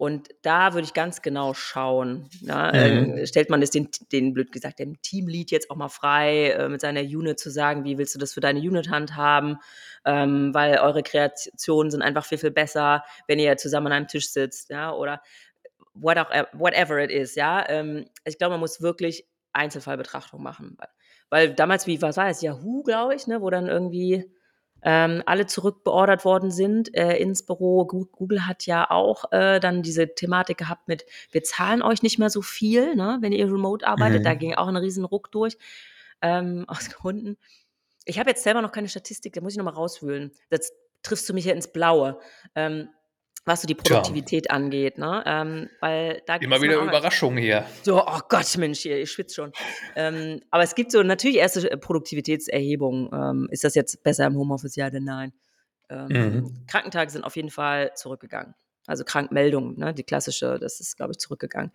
Und 0.01 0.29
da 0.41 0.73
würde 0.73 0.85
ich 0.85 0.95
ganz 0.95 1.21
genau 1.21 1.53
schauen, 1.53 2.27
ja, 2.39 2.71
mhm. 2.73 3.19
äh, 3.19 3.27
stellt 3.27 3.51
man 3.51 3.61
es 3.61 3.69
den, 3.69 3.87
den, 4.11 4.33
blöd 4.33 4.51
gesagt, 4.51 4.79
dem 4.79 4.99
Teamlead 5.03 5.51
jetzt 5.51 5.69
auch 5.69 5.75
mal 5.75 5.89
frei, 5.89 6.53
äh, 6.53 6.69
mit 6.69 6.81
seiner 6.81 7.01
Unit 7.01 7.37
zu 7.39 7.51
sagen, 7.51 7.83
wie 7.83 7.99
willst 7.99 8.15
du 8.15 8.17
das 8.17 8.33
für 8.33 8.39
deine 8.39 8.59
Unit 8.61 8.89
handhaben, 8.89 9.59
ähm, 10.03 10.55
weil 10.55 10.79
eure 10.79 11.03
Kreationen 11.03 11.91
sind 11.91 12.01
einfach 12.01 12.25
viel, 12.25 12.39
viel 12.39 12.49
besser, 12.49 13.03
wenn 13.27 13.37
ihr 13.37 13.55
zusammen 13.57 13.85
an 13.85 13.93
einem 13.93 14.07
Tisch 14.07 14.31
sitzt, 14.31 14.71
ja, 14.71 14.91
oder 14.91 15.21
what 15.93 16.17
auch, 16.17 16.31
whatever 16.53 16.97
it 16.97 17.11
is, 17.11 17.35
ja. 17.35 17.63
Ähm, 17.69 18.07
ich 18.25 18.39
glaube, 18.39 18.53
man 18.53 18.61
muss 18.61 18.81
wirklich 18.81 19.27
Einzelfallbetrachtung 19.53 20.41
machen, 20.41 20.77
weil, 20.79 20.89
weil 21.29 21.53
damals, 21.53 21.85
wie 21.85 22.01
was 22.01 22.17
war 22.17 22.27
es, 22.27 22.41
Yahoo, 22.41 22.81
glaube 22.81 23.13
ich, 23.13 23.27
ne, 23.27 23.39
wo 23.43 23.51
dann 23.51 23.67
irgendwie 23.67 24.33
ähm, 24.83 25.23
alle 25.25 25.45
zurückbeordert 25.45 26.25
worden 26.25 26.51
sind 26.51 26.95
äh, 26.95 27.17
ins 27.17 27.45
Büro. 27.45 27.85
Google 27.85 28.47
hat 28.47 28.65
ja 28.65 28.89
auch 28.89 29.31
äh, 29.31 29.59
dann 29.59 29.83
diese 29.83 30.13
Thematik 30.15 30.57
gehabt 30.57 30.87
mit, 30.87 31.05
wir 31.31 31.43
zahlen 31.43 31.81
euch 31.81 32.03
nicht 32.03 32.19
mehr 32.19 32.29
so 32.29 32.41
viel, 32.41 32.95
ne, 32.95 33.17
wenn 33.21 33.31
ihr 33.31 33.45
remote 33.45 33.85
arbeitet. 33.87 34.21
Mhm. 34.21 34.23
Da 34.23 34.33
ging 34.33 34.53
auch 34.55 34.67
ein 34.67 34.77
riesen 34.77 35.05
Ruck 35.05 35.31
durch 35.31 35.57
ähm, 36.21 36.65
aus 36.67 36.89
Gründen. 36.89 37.37
Ich 38.05 38.19
habe 38.19 38.29
jetzt 38.29 38.43
selber 38.43 38.61
noch 38.61 38.71
keine 38.71 38.89
Statistik, 38.89 39.33
da 39.33 39.41
muss 39.41 39.53
ich 39.53 39.57
noch 39.57 39.65
mal 39.65 39.71
rauswühlen. 39.71 40.31
Das 40.49 40.73
triffst 41.03 41.29
du 41.29 41.33
mich 41.33 41.45
ja 41.45 41.53
ins 41.53 41.71
Blaue. 41.71 42.19
Ähm, 42.55 42.89
was 43.45 43.61
so 43.61 43.67
die 43.67 43.75
Produktivität 43.75 44.45
Tja. 44.45 44.55
angeht, 44.55 44.97
ne? 44.97 45.23
Ähm, 45.25 45.69
weil 45.79 46.21
da 46.27 46.35
Immer 46.35 46.61
wieder 46.61 46.75
Überraschungen 46.75 47.41
hier. 47.41 47.65
So, 47.83 48.05
oh 48.05 48.19
Gott, 48.29 48.57
Mensch, 48.57 48.79
hier, 48.79 49.01
ich 49.01 49.11
schwitze 49.11 49.35
schon. 49.35 49.51
ähm, 49.95 50.41
aber 50.51 50.63
es 50.63 50.75
gibt 50.75 50.91
so 50.91 51.01
natürlich 51.01 51.37
erste 51.37 51.77
Produktivitätserhebungen. 51.77 53.09
Ähm, 53.13 53.47
ist 53.51 53.63
das 53.63 53.75
jetzt 53.75 54.03
besser 54.03 54.27
im 54.27 54.35
Homeoffice? 54.35 54.75
Ja 54.75 54.87
oder 54.87 54.99
nein? 54.99 55.33
Ähm, 55.89 56.07
mhm. 56.07 56.65
Krankentage 56.67 57.11
sind 57.11 57.23
auf 57.23 57.35
jeden 57.35 57.49
Fall 57.49 57.91
zurückgegangen. 57.95 58.53
Also 58.87 59.03
Krankmeldungen, 59.03 59.77
ne? 59.77 59.93
die 59.93 60.03
klassische, 60.03 60.57
das 60.59 60.79
ist, 60.79 60.97
glaube 60.97 61.11
ich, 61.11 61.19
zurückgegangen. 61.19 61.71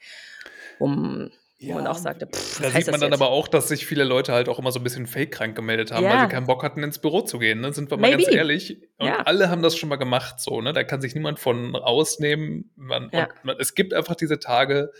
Um 0.78 1.30
wo 1.58 1.68
ja, 1.68 1.74
man 1.74 1.86
auch 1.86 1.96
sagte, 1.96 2.26
pff, 2.26 2.60
da 2.60 2.70
sieht 2.70 2.90
man 2.90 3.00
dann 3.00 3.12
jetzt? 3.12 3.20
aber 3.20 3.30
auch, 3.30 3.48
dass 3.48 3.68
sich 3.68 3.86
viele 3.86 4.04
Leute 4.04 4.34
halt 4.34 4.50
auch 4.50 4.58
immer 4.58 4.72
so 4.72 4.78
ein 4.78 4.84
bisschen 4.84 5.06
fake-krank 5.06 5.56
gemeldet 5.56 5.90
haben, 5.90 6.04
ja. 6.04 6.12
weil 6.12 6.20
sie 6.26 6.34
keinen 6.34 6.46
Bock 6.46 6.62
hatten, 6.62 6.82
ins 6.82 6.98
Büro 6.98 7.22
zu 7.22 7.38
gehen. 7.38 7.60
Ne? 7.60 7.72
Sind 7.72 7.90
wir 7.90 7.96
mal 7.96 8.10
Maybe. 8.10 8.24
ganz 8.24 8.36
ehrlich. 8.36 8.82
Und 8.98 9.06
ja. 9.06 9.22
alle 9.22 9.48
haben 9.48 9.62
das 9.62 9.74
schon 9.76 9.88
mal 9.88 9.96
gemacht, 9.96 10.38
so, 10.38 10.60
ne? 10.60 10.74
Da 10.74 10.84
kann 10.84 11.00
sich 11.00 11.14
niemand 11.14 11.38
von 11.38 11.74
ausnehmen. 11.74 12.72
Man, 12.76 13.10
man, 13.42 13.56
es 13.58 13.74
gibt 13.74 13.94
einfach 13.94 14.16
diese 14.16 14.38
Tage, 14.38 14.90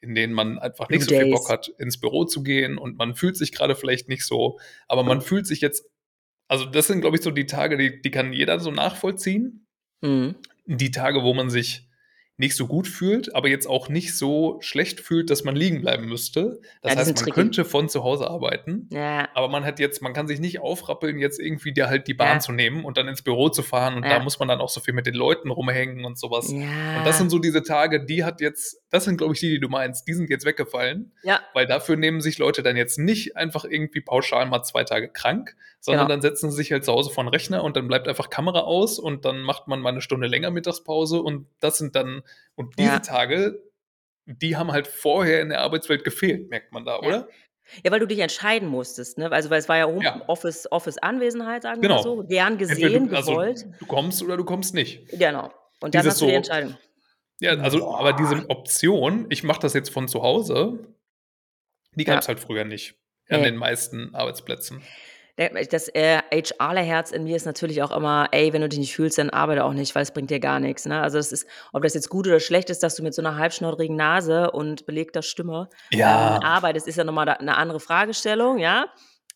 in 0.00 0.14
denen 0.14 0.32
man 0.32 0.58
einfach 0.58 0.88
nicht 0.88 1.00
New 1.00 1.04
so 1.04 1.10
days. 1.10 1.22
viel 1.24 1.32
Bock 1.32 1.50
hat, 1.50 1.68
ins 1.78 2.00
Büro 2.00 2.24
zu 2.24 2.42
gehen 2.42 2.78
und 2.78 2.96
man 2.96 3.14
fühlt 3.14 3.36
sich 3.36 3.52
gerade 3.52 3.74
vielleicht 3.74 4.08
nicht 4.08 4.24
so, 4.24 4.58
aber 4.86 5.02
man 5.02 5.20
fühlt 5.20 5.46
sich 5.46 5.60
jetzt, 5.60 5.90
also 6.46 6.64
das 6.64 6.86
sind, 6.86 7.00
glaube 7.00 7.16
ich, 7.16 7.22
so 7.22 7.30
die 7.30 7.46
Tage, 7.46 7.76
die, 7.76 8.00
die 8.00 8.10
kann 8.10 8.32
jeder 8.32 8.60
so 8.60 8.70
nachvollziehen. 8.70 9.66
Mhm. 10.00 10.36
Die 10.64 10.90
Tage, 10.90 11.22
wo 11.22 11.34
man 11.34 11.50
sich 11.50 11.87
nicht 12.38 12.54
so 12.54 12.68
gut 12.68 12.86
fühlt, 12.86 13.34
aber 13.34 13.48
jetzt 13.48 13.66
auch 13.66 13.88
nicht 13.88 14.16
so 14.16 14.58
schlecht 14.60 15.00
fühlt, 15.00 15.28
dass 15.28 15.42
man 15.42 15.56
liegen 15.56 15.80
bleiben 15.80 16.06
müsste. 16.06 16.60
Das 16.82 16.92
ja, 16.92 16.98
heißt, 17.00 17.08
man 17.08 17.16
tricky. 17.16 17.30
könnte 17.32 17.64
von 17.64 17.88
zu 17.88 18.04
Hause 18.04 18.30
arbeiten, 18.30 18.88
ja. 18.92 19.28
aber 19.34 19.48
man 19.48 19.64
hat 19.64 19.80
jetzt, 19.80 20.02
man 20.02 20.12
kann 20.12 20.28
sich 20.28 20.38
nicht 20.38 20.60
aufrappeln, 20.60 21.18
jetzt 21.18 21.40
irgendwie 21.40 21.72
dir 21.72 21.88
halt 21.88 22.06
die 22.06 22.14
Bahn 22.14 22.36
ja. 22.36 22.38
zu 22.38 22.52
nehmen 22.52 22.84
und 22.84 22.96
dann 22.96 23.08
ins 23.08 23.22
Büro 23.22 23.48
zu 23.48 23.64
fahren 23.64 23.96
und 23.96 24.04
da 24.04 24.20
muss 24.20 24.38
man 24.38 24.46
dann 24.46 24.60
auch 24.60 24.68
so 24.68 24.80
viel 24.80 24.94
mit 24.94 25.06
den 25.06 25.14
Leuten 25.14 25.50
rumhängen 25.50 26.04
und 26.04 26.16
sowas. 26.16 26.48
Und 26.48 27.04
das 27.04 27.18
sind 27.18 27.30
so 27.30 27.40
diese 27.40 27.64
Tage, 27.64 28.04
die 28.04 28.24
hat 28.24 28.40
jetzt, 28.40 28.80
das 28.90 29.04
sind 29.04 29.18
glaube 29.18 29.34
ich 29.34 29.40
die, 29.40 29.50
die 29.50 29.60
du 29.60 29.68
meinst, 29.68 30.06
die 30.06 30.14
sind 30.14 30.30
jetzt 30.30 30.44
weggefallen, 30.44 31.12
ja. 31.24 31.40
weil 31.54 31.66
dafür 31.66 31.96
nehmen 31.96 32.20
sich 32.20 32.38
Leute 32.38 32.62
dann 32.62 32.76
jetzt 32.76 32.98
nicht 32.98 33.36
einfach 33.36 33.64
irgendwie 33.64 34.00
pauschal 34.00 34.46
mal 34.46 34.62
zwei 34.62 34.84
Tage 34.84 35.08
krank, 35.08 35.56
sondern 35.80 36.08
dann 36.08 36.20
setzen 36.20 36.50
sie 36.50 36.56
sich 36.56 36.72
halt 36.72 36.84
zu 36.84 36.92
Hause 36.92 37.10
vor 37.10 37.24
den 37.24 37.28
Rechner 37.28 37.64
und 37.64 37.76
dann 37.76 37.88
bleibt 37.88 38.08
einfach 38.08 38.30
Kamera 38.30 38.60
aus 38.60 38.98
und 38.98 39.24
dann 39.24 39.42
macht 39.42 39.68
man 39.68 39.80
mal 39.80 39.90
eine 39.90 40.00
Stunde 40.00 40.26
länger 40.26 40.50
Mittagspause 40.50 41.20
und 41.20 41.46
das 41.60 41.78
sind 41.78 41.96
dann 41.96 42.22
und 42.54 42.78
diese 42.78 42.88
ja. 42.88 42.98
Tage, 42.98 43.62
die 44.26 44.56
haben 44.56 44.72
halt 44.72 44.86
vorher 44.86 45.40
in 45.40 45.48
der 45.48 45.60
Arbeitswelt 45.60 46.04
gefehlt, 46.04 46.50
merkt 46.50 46.72
man 46.72 46.84
da, 46.84 47.00
ja. 47.00 47.06
oder? 47.06 47.28
Ja, 47.84 47.90
weil 47.90 48.00
du 48.00 48.06
dich 48.06 48.18
entscheiden 48.20 48.68
musstest, 48.68 49.18
ne? 49.18 49.30
Also, 49.30 49.50
weil 49.50 49.58
es 49.58 49.68
war 49.68 49.76
ja, 49.76 49.88
ja. 50.00 50.22
Office, 50.26 50.70
Office 50.72 50.96
Anwesenheit, 50.98 51.62
sagen 51.62 51.82
genau. 51.82 51.96
wir 51.96 52.02
so. 52.02 52.24
Gern 52.24 52.56
gesehen, 52.56 53.08
du, 53.08 53.16
also, 53.16 53.32
gewollt. 53.32 53.66
Du 53.78 53.86
kommst 53.86 54.22
oder 54.22 54.38
du 54.38 54.44
kommst 54.44 54.74
nicht. 54.74 55.06
Genau. 55.10 55.52
Und 55.80 55.94
dann 55.94 56.02
Dieses 56.02 56.14
hast 56.14 56.20
du 56.22 56.26
die 56.26 56.32
Entscheidung. 56.32 56.76
Ja, 57.40 57.52
also, 57.58 57.80
Boah. 57.80 58.00
aber 58.00 58.14
diese 58.14 58.48
Option, 58.48 59.26
ich 59.28 59.42
mache 59.42 59.60
das 59.60 59.74
jetzt 59.74 59.90
von 59.90 60.08
zu 60.08 60.22
Hause, 60.22 60.78
die 61.94 62.04
gab 62.04 62.20
es 62.20 62.26
ja. 62.26 62.28
halt 62.28 62.40
früher 62.40 62.64
nicht. 62.64 62.94
An 63.28 63.40
nee. 63.40 63.50
den 63.50 63.56
meisten 63.56 64.14
Arbeitsplätzen 64.14 64.82
das 65.70 65.88
äh, 65.94 66.20
HRler-Herz 66.32 67.12
in 67.12 67.24
mir 67.24 67.36
ist 67.36 67.46
natürlich 67.46 67.82
auch 67.82 67.96
immer, 67.96 68.28
ey, 68.32 68.52
wenn 68.52 68.60
du 68.60 68.68
dich 68.68 68.80
nicht 68.80 68.94
fühlst, 68.94 69.18
dann 69.18 69.30
arbeite 69.30 69.64
auch 69.64 69.72
nicht, 69.72 69.94
weil 69.94 70.02
es 70.02 70.10
bringt 70.10 70.30
dir 70.30 70.40
gar 70.40 70.58
nichts. 70.58 70.84
Ne? 70.84 71.00
Also 71.00 71.18
das 71.18 71.30
ist, 71.30 71.46
ob 71.72 71.82
das 71.84 71.94
jetzt 71.94 72.08
gut 72.08 72.26
oder 72.26 72.40
schlecht 72.40 72.70
ist, 72.70 72.82
dass 72.82 72.96
du 72.96 73.04
mit 73.04 73.14
so 73.14 73.22
einer 73.22 73.36
halbschnurrigen 73.36 73.94
Nase 73.94 74.50
und 74.50 74.84
belegter 74.86 75.22
Stimme 75.22 75.68
ja. 75.90 76.36
ähm, 76.36 76.42
arbeitest, 76.42 76.88
ist 76.88 76.96
ja 76.96 77.04
nochmal 77.04 77.28
eine 77.28 77.56
andere 77.56 77.78
Fragestellung, 77.78 78.58
ja. 78.58 78.86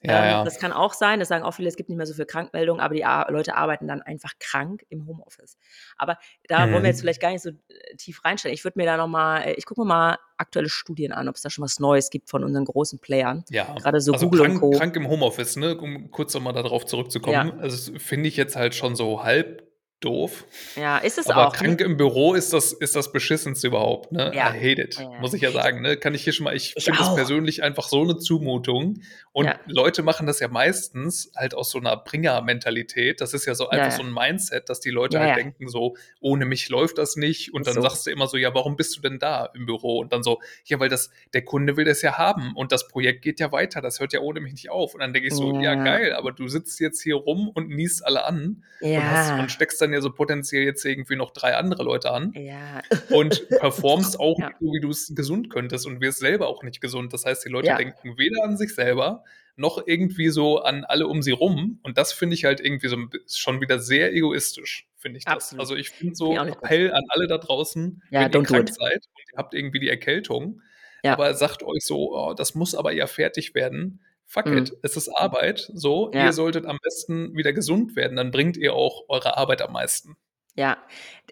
Ja, 0.02 0.24
ähm, 0.24 0.30
ja. 0.30 0.44
Das 0.44 0.58
kann 0.58 0.72
auch 0.72 0.94
sein, 0.94 1.20
das 1.20 1.28
sagen 1.28 1.44
auch 1.44 1.52
viele, 1.52 1.68
es 1.68 1.76
gibt 1.76 1.88
nicht 1.88 1.96
mehr 1.96 2.06
so 2.06 2.14
viele 2.14 2.26
Krankmeldungen, 2.26 2.80
aber 2.80 2.94
die 2.94 3.04
Ar 3.04 3.30
Leute 3.30 3.56
arbeiten 3.56 3.86
dann 3.86 4.02
einfach 4.02 4.32
krank 4.40 4.84
im 4.88 5.06
Homeoffice. 5.06 5.56
Aber 5.96 6.18
da 6.48 6.66
mhm. 6.66 6.72
wollen 6.72 6.82
wir 6.82 6.88
jetzt 6.90 6.98
mhm. 6.98 7.02
vielleicht 7.02 7.20
gar 7.20 7.30
nicht 7.30 7.42
so 7.42 7.50
äh, 7.50 7.96
tief 7.96 8.24
reinstellen. 8.24 8.54
Ich 8.54 8.64
würde 8.64 8.78
mir 8.78 8.86
da 8.86 8.96
nochmal, 8.96 9.42
äh, 9.42 9.52
ich 9.52 9.64
gucke 9.64 9.80
mir 9.80 9.86
mal 9.86 10.18
aktuelle 10.36 10.68
Studien 10.68 11.12
an, 11.12 11.28
ob 11.28 11.36
es 11.36 11.42
da 11.42 11.50
schon 11.50 11.64
was 11.64 11.78
Neues 11.78 12.10
gibt 12.10 12.28
von 12.28 12.42
unseren 12.42 12.64
großen 12.64 12.98
Playern. 12.98 13.44
Ja, 13.50 13.74
gerade 13.74 14.00
so 14.00 14.12
also 14.12 14.26
Google 14.26 14.46
krank, 14.46 14.62
und 14.62 14.72
Co. 14.72 14.78
krank 14.78 14.96
im 14.96 15.08
Homeoffice, 15.08 15.56
ne? 15.56 15.78
um 15.78 16.10
kurz 16.10 16.34
nochmal 16.34 16.52
darauf 16.52 16.84
zurückzukommen. 16.86 17.52
Ja. 17.56 17.62
Also 17.62 17.98
finde 17.98 18.28
ich 18.28 18.36
jetzt 18.36 18.56
halt 18.56 18.74
schon 18.74 18.96
so 18.96 19.22
halb 19.22 19.71
doof. 20.04 20.46
Ja, 20.76 20.98
ist 20.98 21.18
es 21.18 21.30
Aber 21.30 21.52
auch, 21.52 21.58
ne? 21.60 21.72
krank 21.72 21.80
im 21.80 21.96
Büro 21.96 22.34
ist 22.34 22.52
das 22.52 22.72
ist 22.72 22.96
das 22.96 23.12
Beschissenste 23.12 23.68
überhaupt, 23.68 24.12
ne? 24.12 24.32
Ja. 24.32 24.44
I 24.44 24.54
hate 24.58 24.82
it, 24.82 25.08
Ja. 25.10 25.10
muss 25.16 25.34
ich 25.34 25.42
ja 25.42 25.52
sagen, 25.52 25.80
ne? 25.82 25.96
Kann 25.96 26.14
ich 26.14 26.24
hier 26.24 26.32
schon 26.32 26.44
mal 26.44 26.56
ich 26.56 26.74
Ich 26.76 26.84
finde 26.84 26.98
das 26.98 27.14
persönlich 27.14 27.62
einfach 27.62 27.88
so 27.88 28.04
'ne 28.04 28.18
Zumutung. 28.18 29.02
Und 29.32 29.54
Ja. 29.54 29.62
Leute 29.66 30.02
machen 30.02 30.26
das 30.26 30.40
ja 30.40 30.48
meistens 30.48 31.30
halt 31.36 31.54
aus 31.54 31.70
so 31.70 31.78
'ner 31.78 31.96
Bringer-Mentalität. 31.98 33.20
Das 33.20 33.34
ist 33.34 33.46
ja 33.46 33.54
so 33.54 33.68
einfach 33.68 33.92
so 33.92 34.02
'n 34.02 34.12
Mindset, 34.12 34.68
dass 34.68 34.80
die 34.80 34.90
Leute 34.90 35.20
halt 35.20 35.36
denken 35.36 35.68
so: 35.68 35.96
„Ohne 36.20 36.44
mich 36.46 36.68
läuft 36.70 36.98
das 36.98 37.16
nicht.“ 37.16 37.54
Und 37.54 37.66
dann 37.68 37.80
so. 37.80 37.82
sagst 37.82 38.06
du 38.06 38.10
immer 38.10 38.26
so: 38.26 38.36
„Ja, 38.36 38.54
warum 38.54 38.76
bist 38.76 38.96
du 38.96 39.00
denn 39.02 39.18
da 39.20 39.46
im 39.54 39.66
Büro?“ 39.66 40.00
Und 40.00 40.12
dann 40.12 40.22
so: 40.24 40.40
„Ja, 40.64 40.80
weil 40.80 40.88
das 40.88 41.10
der 41.34 41.44
Kunde 41.44 41.76
will 41.76 41.84
das 41.84 42.02
ja 42.02 42.18
haben 42.18 42.52
und 42.56 42.72
das 42.72 42.88
Projekt 42.88 43.22
geht 43.22 43.40
ja 43.40 43.52
weiter. 43.52 43.80
Das 43.80 44.00
hört 44.00 44.12
ja 44.12 44.20
ohne 44.20 44.40
mich 44.40 44.52
nicht 44.52 44.70
auf.“ 44.70 44.94
Und 44.94 45.00
dann 45.00 45.12
denke 45.12 45.28
ich 45.28 45.36
so: 45.36 45.54
„Ja, 45.58 45.76
geil, 45.76 46.12
aber 46.14 46.32
du 46.32 46.48
sitzt 46.48 46.80
jetzt 46.80 47.02
hier 47.02 47.16
rum 47.16 47.48
und 47.54 47.68
niest 47.68 48.04
alle 48.04 48.24
an 48.24 48.64
und 48.92 49.10
hast 49.10 49.38
und 49.38 49.50
steckst 49.52 49.80
dann 49.80 49.91
ja 49.92 50.00
so 50.00 50.12
potenziell 50.12 50.64
jetzt 50.64 50.84
irgendwie 50.84 51.16
noch 51.16 51.32
3 51.32 51.56
andere 51.56 51.82
Leute 51.84 52.10
an 52.12 52.34
Ja. 52.34 52.82
und 53.08 53.44
performst 53.58 54.18
auch 54.20 54.38
Ja. 54.38 54.46
nicht 54.46 54.58
so, 54.60 54.66
wie 54.72 54.80
du's 54.80 55.14
gesund 55.14 55.50
könntest 55.50 55.86
und 55.86 56.00
wirst 56.00 56.18
selber 56.20 56.48
auch 56.48 56.62
nicht 56.62 56.80
gesund. 56.80 57.12
Das 57.12 57.24
heißt, 57.26 57.44
die 57.44 57.50
Leute 57.50 57.66
Ja. 57.68 57.76
denken 57.76 58.18
weder 58.18 58.44
an 58.44 58.56
sich 58.56 58.74
selber 58.74 59.24
noch 59.56 59.86
irgendwie 59.86 60.30
so 60.30 60.60
an 60.60 60.84
alle 60.84 61.06
um 61.08 61.22
sie 61.22 61.32
rum. 61.32 61.80
Und 61.82 61.98
das 61.98 62.12
finde 62.12 62.34
ich 62.34 62.44
halt 62.46 62.60
irgendwie 62.60 62.88
so 62.88 62.96
schon 63.28 63.60
wieder 63.60 63.78
sehr 63.80 64.12
egoistisch, 64.14 64.88
finde 64.96 65.18
ich 65.18 65.26
das. 65.28 65.36
Absolut. 65.36 65.60
Also, 65.60 65.76
ich 65.76 65.90
finde 65.90 66.14
so 66.14 66.32
ich 66.36 66.42
nicht 66.44 66.58
gut. 66.58 66.70
Appell 66.70 66.92
an 66.92 67.04
alle 67.10 67.26
da 67.28 67.38
draußen, 67.38 68.02
Ja, 68.10 68.20
wenn 68.20 68.32
ihr 68.32 68.42
krank 68.42 68.68
it. 68.68 68.74
seid 68.74 68.96
und 68.96 69.22
ihr 69.32 69.38
habt 69.38 69.54
irgendwie 69.54 69.80
die 69.80 69.88
Erkältung, 69.90 70.62
aber 71.06 71.34
sagt 71.34 71.62
euch 71.64 71.84
so: 71.84 72.16
„Oh, 72.16 72.34
das 72.34 72.54
muss 72.54 72.74
aber 72.74 72.92
ja 72.92 73.06
fertig 73.06 73.54
werden.“ 73.54 74.00
Fuck 74.32 74.46
Mhm. 74.46 74.52
it, 74.52 74.72
es 74.82 74.96
ist 74.96 75.10
Arbeit, 75.10 75.70
so. 75.74 76.10
Ja. 76.12 76.16
Ihr 76.16 76.32
solltet 76.32 76.64
am 76.64 76.78
besten 76.82 77.36
wieder 77.36 77.52
gesund 77.52 77.96
werden, 77.96 78.16
dann 78.16 78.30
bringt 78.30 78.56
ihr 78.56 78.72
auch 78.72 79.04
eure 79.08 79.36
Arbeit 79.36 79.60
am 79.60 79.72
meisten. 79.74 80.16
Ja, 80.56 80.76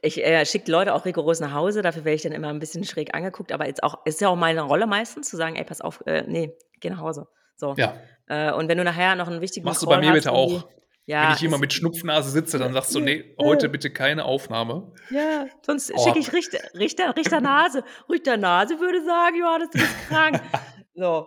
ich, 0.01 0.25
äh, 0.25 0.47
schicke 0.47 0.71
Leute 0.73 0.95
auch 0.95 1.05
rigoros 1.05 1.41
nach 1.41 1.53
Hause, 1.53 1.83
dafür 1.83 2.05
werde 2.05 2.15
ich 2.17 2.23
dann 2.23 2.33
immer 2.33 2.49
'n 2.49 2.59
bisschen 2.59 2.85
schräg 2.85 3.15
angeguckt, 3.15 3.53
aber 3.53 3.67
jetzt 3.67 3.83
auch 3.83 4.07
ist 4.07 4.21
ja 4.23 4.29
auch 4.31 4.37
meine 4.37 4.63
Rolle 4.63 4.87
meistens 4.87 5.29
zu 5.29 5.37
sagen: 5.37 5.57
„Ey, 5.57 5.65
pass 5.65 5.83
auf, 5.83 6.03
äh, 6.07 6.23
ne, 6.27 6.55
geh 6.81 6.89
nach 6.89 7.01
Hause.“ 7.01 7.29
So. 7.57 7.77
Ja. 7.77 8.11
Äh, 8.29 8.51
und 8.53 8.69
wenn 8.69 8.79
du 8.79 8.85
nachher 8.85 9.17
noch 9.17 9.29
'n 9.29 9.43
wichtigen 9.43 9.75
Machst 9.75 9.83
du 9.83 9.87
bei 9.87 9.99
Call 9.99 9.99
mir 9.99 10.13
bitte 10.13 10.33
auch. 10.33 10.69
ja, 11.05 11.19
Wenn 11.19 11.31
ich 11.31 11.43
immer 11.43 11.59
mit 11.59 11.73
Schnupfnase 11.75 12.31
sitze, 12.31 12.59
dann 12.59 12.73
sagst 12.73 12.95
du: 12.95 13.01
„Ne, 13.01 13.35
ja. 13.39 13.39
heute 13.39 13.69
bitte 13.69 13.91
keine 13.93 14.25
Aufnahme.“ 14.25 14.93
Ja, 15.13 15.49
sonst 15.67 15.93
Oh. 15.93 16.01
schicke 16.01 16.21
ich 16.21 16.33
Richter 16.33 16.61
Richter 16.73 17.17
Richter 17.17 17.41
Nase. 17.41 17.83
Richter 18.09 18.37
Nase 18.37 18.79
würde 18.79 19.05
sagen: 19.05 19.37
„Johannes, 19.37 19.71
du 19.71 19.79
bist 19.81 19.99
krank.“ 20.09 20.39
So. 20.95 21.27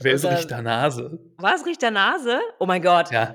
Wer 0.00 0.14
ist 0.14 0.24
Richter 0.24 0.62
Nase? 0.62 1.18
Was, 1.38 1.66
Richter 1.66 1.90
Nase? 1.90 2.40
Oh 2.58 2.66
mein 2.66 2.82
Gott. 2.82 3.10
Ja. 3.10 3.34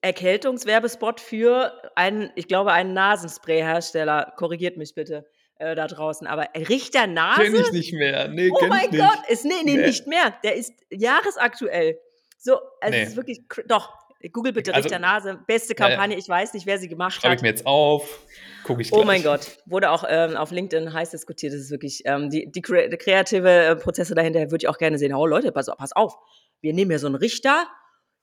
Erkältungswerbespot 0.00 1.20
für 1.20 1.72
einen 1.94 2.30
ich 2.34 2.48
glaube, 2.48 2.72
einen 2.72 2.92
Nasenspray-Hersteller. 2.92 4.32
Korrigiert 4.36 4.76
mich 4.76 4.94
bitte, 4.94 5.24
äh, 5.58 5.74
da 5.74 5.86
draußen. 5.86 6.26
Aber 6.26 6.48
Richter 6.56 7.06
Nase? 7.06 7.42
Kenne 7.42 7.58
ich 7.58 7.72
nicht 7.72 7.92
mehr. 7.92 8.28
Ne, 8.28 8.50
Oh 8.52 8.66
mein 8.66 8.90
nicht. 8.90 8.98
Gott, 9.00 9.20
ist 9.28 9.44
ne, 9.44 9.54
ne, 9.64 9.76
Ne. 9.76 9.86
nicht 9.86 10.06
mehr. 10.06 10.34
Der 10.42 10.56
ist 10.56 10.72
jahresaktuell. 10.90 11.98
So, 12.38 12.58
also, 12.80 12.98
es 12.98 13.10
ist 13.10 13.16
wirklich 13.16 13.40
doch, 13.68 13.94
google 14.30 14.52
bitte 14.52 14.74
Also 14.74 14.88
Richter 14.88 14.98
Nase. 14.98 15.40
Beste 15.46 15.74
ja, 15.78 15.88
ja. 15.88 15.88
Kampagne. 15.88 16.16
Ich 16.16 16.28
weiß 16.28 16.54
nicht, 16.54 16.66
wer 16.66 16.78
sie 16.78 16.88
gemacht 16.88 17.14
Schreibe 17.14 17.34
ich 17.34 17.40
hat. 17.40 17.42
mir 17.42 17.48
jetzt 17.48 17.66
auf, 17.66 18.20
gucke 18.62 18.82
ich 18.82 18.90
Oh 18.94 18.96
gleich. 18.96 19.06
mein 19.06 19.22
Gott, 19.22 19.56
wurde 19.66 19.90
auch, 19.90 20.04
ähm, 20.08 20.36
auf 20.36 20.50
LinkedIn 20.50 20.92
heiß 20.92 21.10
diskutiert. 21.12 21.54
Das 21.54 21.60
ist 21.60 21.70
wirklich, 21.70 22.02
ähm, 22.04 22.28
die 22.30 22.50
die 22.52 22.60
kre 22.62 22.90
kreative, 22.98 23.48
äh, 23.50 23.76
Prozesse 23.76 24.14
dahinter 24.14 24.40
würde 24.50 24.58
ich 24.64 24.68
auch 24.68 24.76
gerne 24.78 24.98
sehen. 24.98 25.14
„Oh 25.14 25.26
Leute, 25.26 25.50
pass 25.52 25.66
pass 25.78 25.92
auf. 25.92 26.14
Wir 26.60 26.74
nehmen 26.74 26.90
hier 26.90 26.98
so 26.98 27.06
'n 27.08 27.14
Richter 27.14 27.66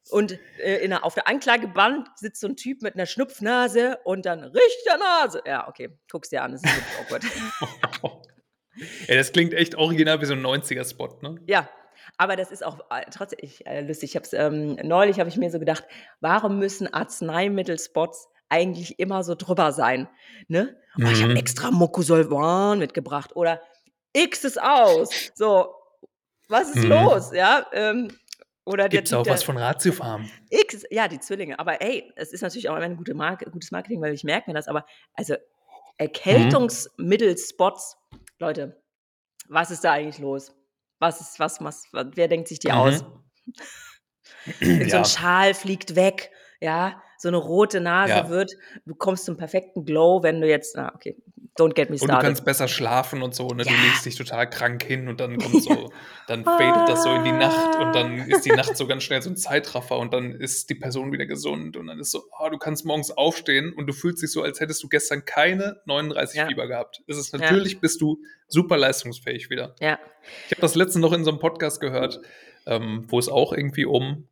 und, 0.09 0.39
äh, 0.57 0.77
in 0.83 0.91
der 0.91 1.03
auf 1.05 1.15
der 1.15 1.27
Anklagebank 1.27 2.07
sitzt 2.17 2.41
so 2.41 2.47
'n 2.47 2.55
Typ 2.55 2.81
mit 2.83 2.95
'ner 2.95 3.07
Schnupfnase 3.07 3.97
und 4.03 4.25
dann 4.27 4.43
Richter 4.43 4.97
Nase.“ 4.99 5.41
Ja, 5.45 5.67
okay, 5.67 5.97
guck's 6.11 6.29
dir 6.29 6.43
an. 6.43 6.51
Das 6.51 6.63
ist 6.63 6.75
wirklich 6.75 6.95
awkward. 6.97 7.23
Ey, 9.07 9.17
das 9.17 9.31
klingt 9.33 9.53
echt 9.53 9.75
original 9.75 10.21
wie 10.21 10.25
so 10.25 10.33
'n 10.33 10.41
90er-Spot, 10.41 11.19
ne? 11.21 11.35
Ja, 11.47 11.69
aber 12.17 12.35
das 12.35 12.51
ist 12.51 12.63
auch, 12.65 12.79
äh, 12.91 13.05
trotzdem 13.11 13.39
ich 13.41 13.65
äh, 13.67 13.81
lustig. 13.81 14.11
Ich 14.11 14.15
habe 14.15 14.25
es 14.25 14.33
ähm, 14.33 14.75
neulich 14.83 15.19
habe 15.19 15.29
ich 15.29 15.37
mir 15.37 15.49
so 15.51 15.59
gedacht: 15.59 15.85
„Warum 16.21 16.59
müssen 16.59 16.91
Arzneimittelspots 16.93 18.27
eigentlich 18.49 18.99
immer 18.99 19.23
so 19.23 19.35
drüber 19.35 19.71
sein?“ 19.71 20.07
Ne? 20.47 20.75
„Oh, 20.97 21.03
ich 21.11 21.21
habe 21.21 21.31
Mhm. 21.31 21.37
extra 21.37 21.71
Mucosolvan 21.71 22.79
mitgebracht“ 22.79 23.35
oder 23.35 23.61
„X 24.13 24.43
ist 24.43 24.61
aus.“ 24.61 25.31
So, 25.35 25.73
was 26.47 26.69
ist 26.69 26.83
Mhm. 26.83 26.89
los, 26.89 27.31
ja? 27.33 27.65
Ähm, 27.73 28.09
oder 28.65 28.89
der 28.89 28.99
Gibt's 29.01 29.13
auch 29.13 29.27
was 29.27 29.43
von 29.43 29.57
Ratiofarm? 29.57 30.29
X 30.49 30.83
ja, 30.91 31.07
die 31.07 31.19
Zwillinge. 31.19 31.57
Aber 31.59 31.81
ey, 31.81 32.11
es 32.15 32.31
ist 32.33 32.41
natürlich 32.41 32.69
auch 32.69 32.75
immer 32.75 32.87
'ne 32.87 32.95
gute 32.95 33.13
Marke 33.15 33.49
gutes 33.49 33.71
Marketing, 33.71 34.01
weil 34.01 34.13
ich 34.13 34.23
merke 34.23 34.49
mir 34.49 34.55
das, 34.55 34.67
aber 34.67 34.85
also, 35.15 35.33
Mhm. 35.33 35.37
Erkältungsmittelspots, 35.97 37.97
Leute, 38.39 38.81
was 39.49 39.71
ist 39.71 39.83
da 39.83 39.93
eigentlich 39.93 40.19
los? 40.19 40.53
Was 41.01 41.21
ist 41.21 41.39
was 41.39 41.61
was 41.61 41.83
wer 41.93 42.27
denkt 42.27 42.49
sich 42.49 42.59
die 42.59 42.73
aus? 42.73 43.03
Mhm. 43.03 43.23
Irgend 44.79 44.91
so 44.91 44.97
'n 44.97 45.05
Ja. 45.05 45.05
Schal 45.05 45.53
fliegt 45.53 45.95
weg, 45.95 46.31
ja? 46.61 47.01
So 47.17 47.29
'ne 47.29 47.37
rote 47.37 47.81
Nase 47.81 48.27
Ja. 48.27 48.29
wird 48.29 48.51
du 48.85 48.95
kommst 48.95 49.25
zum 49.25 49.37
perfekten 49.37 49.85
Glow, 49.85 50.23
wenn 50.23 50.41
du 50.41 50.47
jetzt 50.49 50.77
ah, 50.77 50.91
okay, 50.95 51.17
don't 51.59 51.73
get 51.75 51.89
me 51.89 51.95
Und 51.95 52.01
du 52.01 52.05
started. 52.05 52.23
kannst 52.27 52.45
besser 52.45 52.67
schlafen 52.67 53.21
und 53.21 53.35
so, 53.35 53.49
ne? 53.49 53.63
Du 53.63 53.69
Ja. 53.73 53.81
legst 53.83 54.05
dich 54.05 54.15
total 54.15 54.49
krank 54.49 54.83
hin 54.83 55.07
und 55.07 55.19
dann 55.19 55.37
kommt 55.37 55.61
so 55.63 55.91
dann 56.27 56.45
fadet 56.45 56.87
das 56.87 57.03
so 57.03 57.09
in 57.13 57.23
die 57.25 57.31
Nacht 57.31 57.75
und 57.75 57.93
dann 57.95 58.27
ist 58.29 58.45
die 58.45 58.51
Nacht 58.51 58.77
so 58.77 58.85
ganz 58.87 59.03
schnell 59.03 59.21
so 59.21 59.29
'n 59.29 59.35
Zeitraffer 59.35 59.97
und 59.97 60.13
dann 60.13 60.31
ist 60.31 60.69
die 60.69 60.75
Person 60.75 61.11
wieder 61.11 61.25
gesund 61.25 61.75
und 61.77 61.87
dann 61.87 61.99
ist 61.99 62.11
so 62.11 62.23
ah, 62.37 62.49
du 62.49 62.57
kannst 62.57 62.85
morgens 62.85 63.11
aufstehen 63.11 63.73
und 63.73 63.87
du 63.87 63.93
fühlst 63.93 64.21
dich 64.23 64.31
so, 64.31 64.41
als 64.43 64.59
hättest 64.59 64.81
du 64.83 64.87
gestern 64.89 65.25
keine 65.25 65.81
39 65.85 66.37
Ja. 66.37 66.47
Fieber 66.47 66.67
gehabt. 66.67 67.01
Es 67.07 67.17
ist 67.17 67.33
Ja. 67.33 67.39
natürlich 67.39 67.79
bist 67.79 67.99
du 68.01 68.21
super 68.47 68.77
leistungsfähig 68.77 69.49
wieder. 69.49 69.75
Ja. 69.79 69.99
Ich 70.45 70.51
habe 70.51 70.61
das 70.61 70.75
letztens 70.75 71.01
noch 71.01 71.13
in 71.13 71.23
so 71.25 71.31
'nem 71.31 71.39
Podcast 71.39 71.81
gehört, 71.81 72.19
ähm, 72.67 73.05
wo 73.07 73.19
es 73.19 73.27
auch 73.29 73.53
irgendwie 73.53 73.85
um 73.85 74.27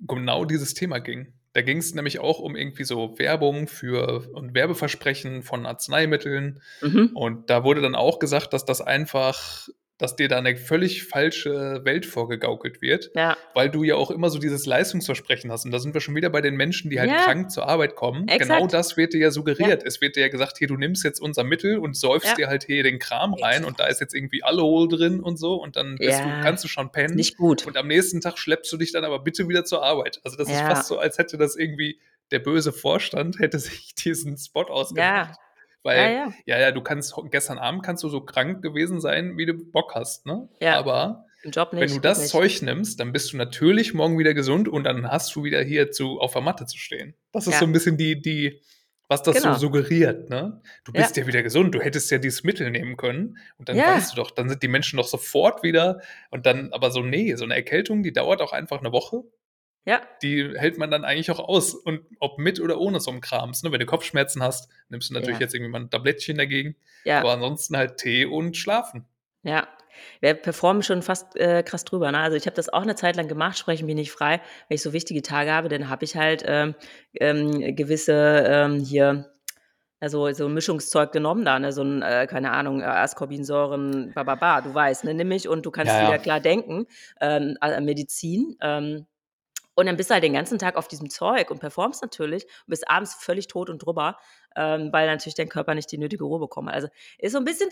genau 0.00 0.44
dieses 0.44 0.74
Thema 0.74 0.98
ging. 0.98 1.32
Da 1.52 1.60
ging's 1.60 1.94
nämlich 1.94 2.18
auch 2.18 2.38
um 2.38 2.56
irgendwie 2.56 2.84
so 2.84 3.18
Werbung 3.18 3.68
für 3.68 4.28
und 4.32 4.54
Werbeversprechen 4.54 5.42
von 5.42 5.66
Arzneimitteln. 5.66 6.62
Mhm. 6.80 7.10
Und 7.14 7.50
da 7.50 7.62
wurde 7.64 7.82
dann 7.82 7.94
auch 7.94 8.18
gesagt, 8.18 8.52
dass 8.52 8.64
das 8.64 8.80
einfach 8.80 9.68
dass 10.02 10.16
dir 10.16 10.28
da 10.28 10.40
'ne 10.40 10.56
völlig 10.56 11.04
falsche 11.04 11.80
Welt 11.84 12.04
vorgegaukelt 12.06 12.82
wird, 12.82 13.10
Ja. 13.14 13.36
weil 13.54 13.70
du 13.70 13.84
ja 13.84 13.94
auch 13.94 14.10
immer 14.10 14.28
so 14.30 14.38
dieses 14.38 14.66
Leistungsversprechen 14.66 15.50
hast. 15.52 15.64
Und 15.64 15.70
da 15.70 15.78
sind 15.78 15.94
wir 15.94 16.00
schon 16.00 16.14
wieder 16.16 16.28
bei 16.30 16.40
den 16.40 16.56
Menschen, 16.56 16.90
die 16.90 16.98
halt 17.00 17.10
Ja. 17.10 17.24
krank 17.24 17.50
zur 17.50 17.68
Arbeit 17.68 17.94
kommen. 17.94 18.26
Genau 18.26 18.34
Exakt. 18.34 18.72
das 18.74 18.96
wird 18.96 19.12
dir 19.14 19.18
ja 19.20 19.26
Ja. 19.26 19.30
suggeriert. 19.30 19.82
Es 19.84 20.00
wird 20.00 20.16
dir 20.16 20.22
ja 20.22 20.28
gesagt: 20.28 20.58
„Hier, 20.58 20.66
du 20.68 20.76
nimmst 20.76 21.04
jetzt 21.04 21.20
unser 21.20 21.44
Mittel 21.44 21.78
und 21.78 21.96
säufst 21.96 22.30
Ja. 22.30 22.34
dir 22.34 22.46
halt 22.48 22.64
hier 22.64 22.82
den 22.82 22.98
Kram 22.98 23.32
rein 23.34 23.50
Exakt. 23.58 23.66
und 23.66 23.80
da 23.80 23.86
ist 23.86 24.00
jetzt 24.00 24.14
irgendwie 24.14 24.42
Alkohol 24.42 24.88
drin 24.88 25.20
und 25.20 25.36
so 25.38 25.54
und 25.54 25.76
dann 25.76 25.96
du 25.96 26.04
Ja. 26.04 26.40
kannst 26.42 26.64
du 26.64 26.68
schon 26.68 26.90
pennen 26.92 27.14
nicht 27.14 27.36
gut. 27.36 27.64
und 27.66 27.76
am 27.76 27.86
nächsten 27.86 28.20
Tag 28.20 28.38
schleppst 28.38 28.72
du 28.72 28.76
dich 28.76 28.92
dann 28.92 29.04
aber 29.04 29.20
bitte 29.20 29.48
wieder 29.48 29.64
zur 29.64 29.82
Arbeit.“ 29.84 30.20
Also, 30.24 30.36
das 30.36 30.48
ist 30.48 30.58
Ja. 30.60 30.66
fast 30.66 30.88
so, 30.88 30.98
als 30.98 31.18
hätte 31.18 31.38
das 31.38 31.54
irgendwie 31.56 32.00
der 32.32 32.40
böse 32.40 32.72
Vorstand 32.72 33.38
hätte 33.38 33.58
sich 33.60 33.94
diesen 33.94 34.36
Spot 34.36 34.62
ausgedacht. 34.64 35.28
Ja. 35.30 35.36
Ja, 35.90 36.08
Weil 36.08 36.10
ja. 36.10 36.42
ja, 36.46 36.58
ja, 36.60 36.70
du 36.72 36.80
kannst 36.82 37.14
gestern 37.30 37.58
Abend 37.58 37.82
kannst 37.82 38.04
du 38.04 38.08
so 38.08 38.20
krank 38.24 38.62
gewesen 38.62 39.00
sein, 39.00 39.36
wie 39.38 39.46
du 39.46 39.54
Bock 39.54 39.94
hast, 39.94 40.26
ne? 40.26 40.48
Ja. 40.60 40.78
Aber 40.78 41.26
Job 41.44 41.72
wenn 41.78 41.90
nicht, 41.90 41.90
du 41.90 42.00
das 42.00 42.18
nicht. 42.18 42.28
Zeug 42.28 42.62
nimmst, 42.62 43.00
dann 43.00 43.12
bist 43.12 43.32
du 43.32 43.36
natürlich 43.36 43.94
morgen 43.94 44.18
wieder 44.18 44.34
gesund 44.34 44.68
und 44.68 44.84
dann 44.84 45.08
hast 45.10 45.34
du 45.34 45.44
wieder 45.44 45.62
hier 45.62 45.90
zu 45.90 46.20
auf 46.20 46.32
der 46.34 46.42
Matte 46.42 46.66
zu 46.66 46.78
stehen. 46.78 47.14
Das 47.32 47.46
ist 47.48 47.58
Ja. 47.58 47.58
so 47.58 47.64
'n 47.66 47.72
bisschen 47.72 47.96
die 47.98 48.20
die 48.22 48.62
was 49.08 49.22
das 49.22 49.42
so 49.42 49.52
Genau. 49.52 49.54
suggeriert, 49.54 50.30
ne? 50.30 50.62
Du 50.84 50.94
Ja. 50.94 51.08
bist 51.08 51.16
ja 51.16 51.26
wieder 51.26 51.42
gesund, 51.42 51.74
du 51.74 51.80
hättest 51.82 52.10
ja 52.10 52.18
dieses 52.18 52.44
Mittel 52.44 52.70
nehmen 52.70 52.96
können 52.96 53.38
und 53.58 53.68
dann 53.68 53.84
Ja. 53.84 53.84
weißt 53.84 54.12
du 54.12 54.16
doch 54.16 54.30
dann 54.30 54.48
sind 54.48 54.62
die 54.62 54.68
Menschen 54.68 54.96
doch 54.98 55.06
sofort 55.08 55.62
wieder 55.62 56.00
und 56.30 56.46
dann 56.46 56.72
aber 56.72 56.90
so 56.92 57.02
ne, 57.02 57.34
so 57.36 57.44
'ne 57.46 57.54
Erkältung, 57.56 58.02
die 58.04 58.12
dauert 58.12 58.40
auch 58.40 58.52
einfach 58.52 58.80
'ne 58.82 58.92
Woche. 58.92 59.24
Ja. 59.86 60.02
Die 60.22 60.56
hält 60.56 60.78
man 60.78 60.90
dann 60.90 61.04
eigentlich 61.04 61.30
auch 61.32 61.40
aus 61.40 61.74
und 61.74 62.02
ob 62.20 62.38
mit 62.38 62.60
oder 62.60 62.78
ohne 62.78 63.00
so 63.00 63.10
'n 63.10 63.20
Krams, 63.20 63.62
ne? 63.64 63.72
Wenn 63.72 63.80
du 63.80 63.86
Kopfschmerzen 63.86 64.42
hast, 64.42 64.70
nimmst 64.88 65.10
du 65.10 65.14
natürlich 65.14 65.38
Ja. 65.38 65.40
jetzt 65.40 65.54
irgendwie 65.54 65.70
mal 65.72 65.80
'n 65.82 65.90
Tablettchen 65.90 66.36
dagegen, 66.38 66.76
Ja. 67.06 67.24
aber 67.24 67.32
ansonsten 67.32 67.76
halt 67.76 67.96
Tee 67.96 68.24
und 68.26 68.56
schlafen. 68.56 69.06
Ja. 69.44 69.66
Wir 70.20 70.34
performen 70.34 70.82
schon 70.82 71.02
fast, 71.02 71.36
äh, 71.36 71.62
krass 71.62 71.84
drüber, 71.84 72.10
ne? 72.12 72.18
Also, 72.18 72.36
ich 72.36 72.46
habe 72.46 72.54
das 72.56 72.68
auch 72.72 72.84
'ne 72.84 72.94
Zeit 72.94 73.16
lang 73.16 73.28
gemacht, 73.28 73.58
spreche 73.58 73.84
mich 73.84 73.94
nicht 73.94 74.10
frei. 74.12 74.40
Wenn 74.68 74.74
ich 74.76 74.82
so 74.82 74.92
wichtige 74.92 75.20
Tage 75.22 75.52
habe, 75.52 75.68
dann 75.68 75.88
habe 75.90 76.04
ich 76.04 76.16
halt, 76.16 76.42
ähm, 76.46 76.74
ähm, 77.14 77.74
gewisse, 77.76 78.12
ähm, 78.46 78.78
hier 78.80 79.30
also, 80.00 80.30
so 80.32 80.46
'n 80.46 80.54
Mischungszeug 80.54 81.12
genommen 81.12 81.44
da, 81.44 81.58
ne? 81.60 81.72
So 81.72 81.82
'n, 81.82 82.02
äh, 82.02 82.26
keine 82.28 82.52
Ahnung, 82.52 82.80
äh, 82.82 82.84
Ascorbinsäuren, 82.86 84.12
ba 84.14 84.24
ba 84.24 84.36
ba, 84.36 84.60
du 84.62 84.74
weißt, 84.74 85.04
ne? 85.04 85.14
Nimm 85.14 85.30
ich 85.32 85.48
und 85.48 85.66
du 85.66 85.70
kannst 85.72 85.98
Ja, 85.98 86.00
wieder 86.00 86.18
ja. 86.18 86.20
klar 86.20 86.40
denken, 86.40 86.86
ähm, 87.20 87.56
a 87.60 87.80
Medizin. 87.80 88.56
Ähm, 88.62 89.06
und 89.74 89.86
dann 89.86 89.96
bist 89.96 90.10
du 90.10 90.14
halt 90.14 90.24
den 90.24 90.34
ganzen 90.34 90.58
Tag 90.58 90.76
auf 90.76 90.88
diesem 90.88 91.10
Zeug 91.10 91.50
und 91.50 91.60
performst 91.60 92.02
natürlich 92.02 92.44
und 92.44 92.70
bist 92.70 92.88
abends 92.90 93.14
völlig 93.14 93.46
tot 93.48 93.70
und 93.70 93.78
drüber, 93.84 94.18
ähm, 94.56 94.90
weil 94.92 95.06
natürlich 95.08 95.34
dein 95.36 95.48
Körper 95.48 95.74
nicht 95.74 95.90
die 95.92 95.98
nötige 95.98 96.24
Ruhe 96.24 96.40
bekommen 96.40 96.68
hat. 96.68 96.74
Also, 96.76 96.88
ist 97.18 97.32
so 97.32 97.38
'n 97.38 97.44
bisschen 97.44 97.70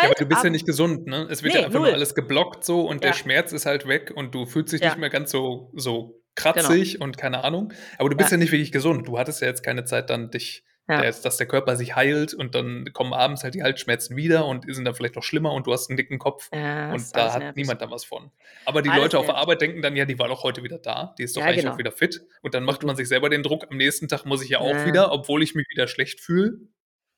Ja, 0.00 0.08
Zwiespalt, 0.08 0.08
aber 0.08 0.14
du 0.18 0.26
bist 0.26 0.42
ja 0.42 0.50
nicht 0.50 0.66
gesund, 0.66 1.06
ne? 1.06 1.26
Es 1.30 1.42
wird 1.42 1.54
ja 1.54 1.60
Ne, 1.60 1.66
einfach 1.66 1.78
nur 1.78 1.90
0. 1.90 1.92
alles 1.92 2.14
geblockt 2.14 2.64
so 2.64 2.86
und 2.88 3.04
der 3.04 3.12
Ja. 3.12 3.12
Schmerz 3.12 3.52
ist 3.52 3.66
halt 3.66 3.86
weg 3.86 4.12
und 4.14 4.34
du 4.34 4.46
fühlst 4.46 4.72
dich 4.72 4.82
nicht 4.82 4.96
Ja. 4.96 4.96
mehr 4.96 5.10
ganz 5.10 5.30
so 5.30 5.70
so 5.76 6.22
kratzig 6.34 7.00
und 7.00 7.16
keine 7.18 7.44
Ahnung. 7.44 7.72
Aber 7.98 8.08
du 8.08 8.16
bist 8.16 8.30
ja. 8.32 8.36
Ja. 8.36 8.38
nicht 8.38 8.52
wirklich 8.52 8.72
gesund. 8.72 9.06
Du 9.06 9.18
hattest 9.18 9.40
ja 9.42 9.48
jetzt 9.48 9.62
keine 9.62 9.84
Zeit, 9.84 10.10
dann 10.10 10.30
dich, 10.30 10.64
Ja. 10.88 11.00
der, 11.00 11.12
dass 11.12 11.36
der 11.36 11.46
Körper 11.46 11.76
sich 11.76 11.94
heilt 11.94 12.34
und 12.34 12.54
dann 12.56 12.92
kommen 12.92 13.12
abends 13.12 13.44
halt 13.44 13.54
die 13.54 13.62
Halsschmerzen 13.62 14.16
wieder 14.16 14.46
und 14.46 14.64
sind 14.74 14.84
dann 14.84 14.94
vielleicht 14.96 15.14
noch 15.14 15.22
schlimmer 15.22 15.52
und 15.52 15.66
du 15.68 15.72
hast 15.72 15.88
einen 15.88 15.96
dicken 15.96 16.18
Kopf. 16.18 16.48
Ja, 16.52 16.92
Und 16.92 17.14
da 17.16 17.32
hat 17.32 17.38
nervig. 17.38 17.56
niemand 17.56 17.80
da 17.80 17.90
was 17.90 18.04
von. 18.04 18.32
Aber 18.64 18.82
die 18.82 18.90
Alles 18.90 19.04
Leute 19.04 19.18
auf 19.20 19.26
der. 19.26 19.36
Arbeit 19.36 19.60
denken 19.60 19.80
dann, 19.80 19.94
ja, 19.94 20.04
die 20.04 20.18
war 20.18 20.26
doch 20.28 20.42
heute 20.42 20.64
wieder 20.64 20.78
da. 20.78 21.14
Die 21.18 21.22
ist 21.22 21.36
doch 21.36 21.40
Ja, 21.40 21.46
eigentlich 21.46 21.60
genau. 21.62 21.74
auch 21.74 21.78
wieder 21.78 21.92
fit. 21.92 22.22
Und 22.42 22.54
dann 22.54 22.64
macht 22.64 22.82
du- 22.82 22.88
man 22.88 22.96
sich 22.96 23.06
selber 23.06 23.28
den 23.30 23.44
Druck, 23.44 23.66
am 23.70 23.76
nächsten 23.76 24.08
Tag 24.08 24.26
muss 24.26 24.42
ich 24.42 24.50
ja 24.50 24.58
auch 24.58 24.84
wieder, 24.84 25.12
obwohl 25.12 25.42
ich 25.44 25.54
mich 25.54 25.68
wieder 25.70 25.86
schlecht 25.86 26.20
fühle. 26.20 26.58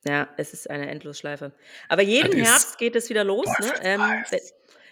Ja, 0.06 0.28
es 0.36 0.52
ist 0.52 0.68
eine 0.68 0.90
Endlosschleife. 0.90 1.52
Aber 1.88 2.02
jeden 2.02 2.32
Herbst 2.44 2.76
geht 2.76 2.94
es 2.94 3.08
wieder 3.08 3.24
los. 3.24 3.46
Ne? 3.60 3.72
Ähm, 3.82 4.02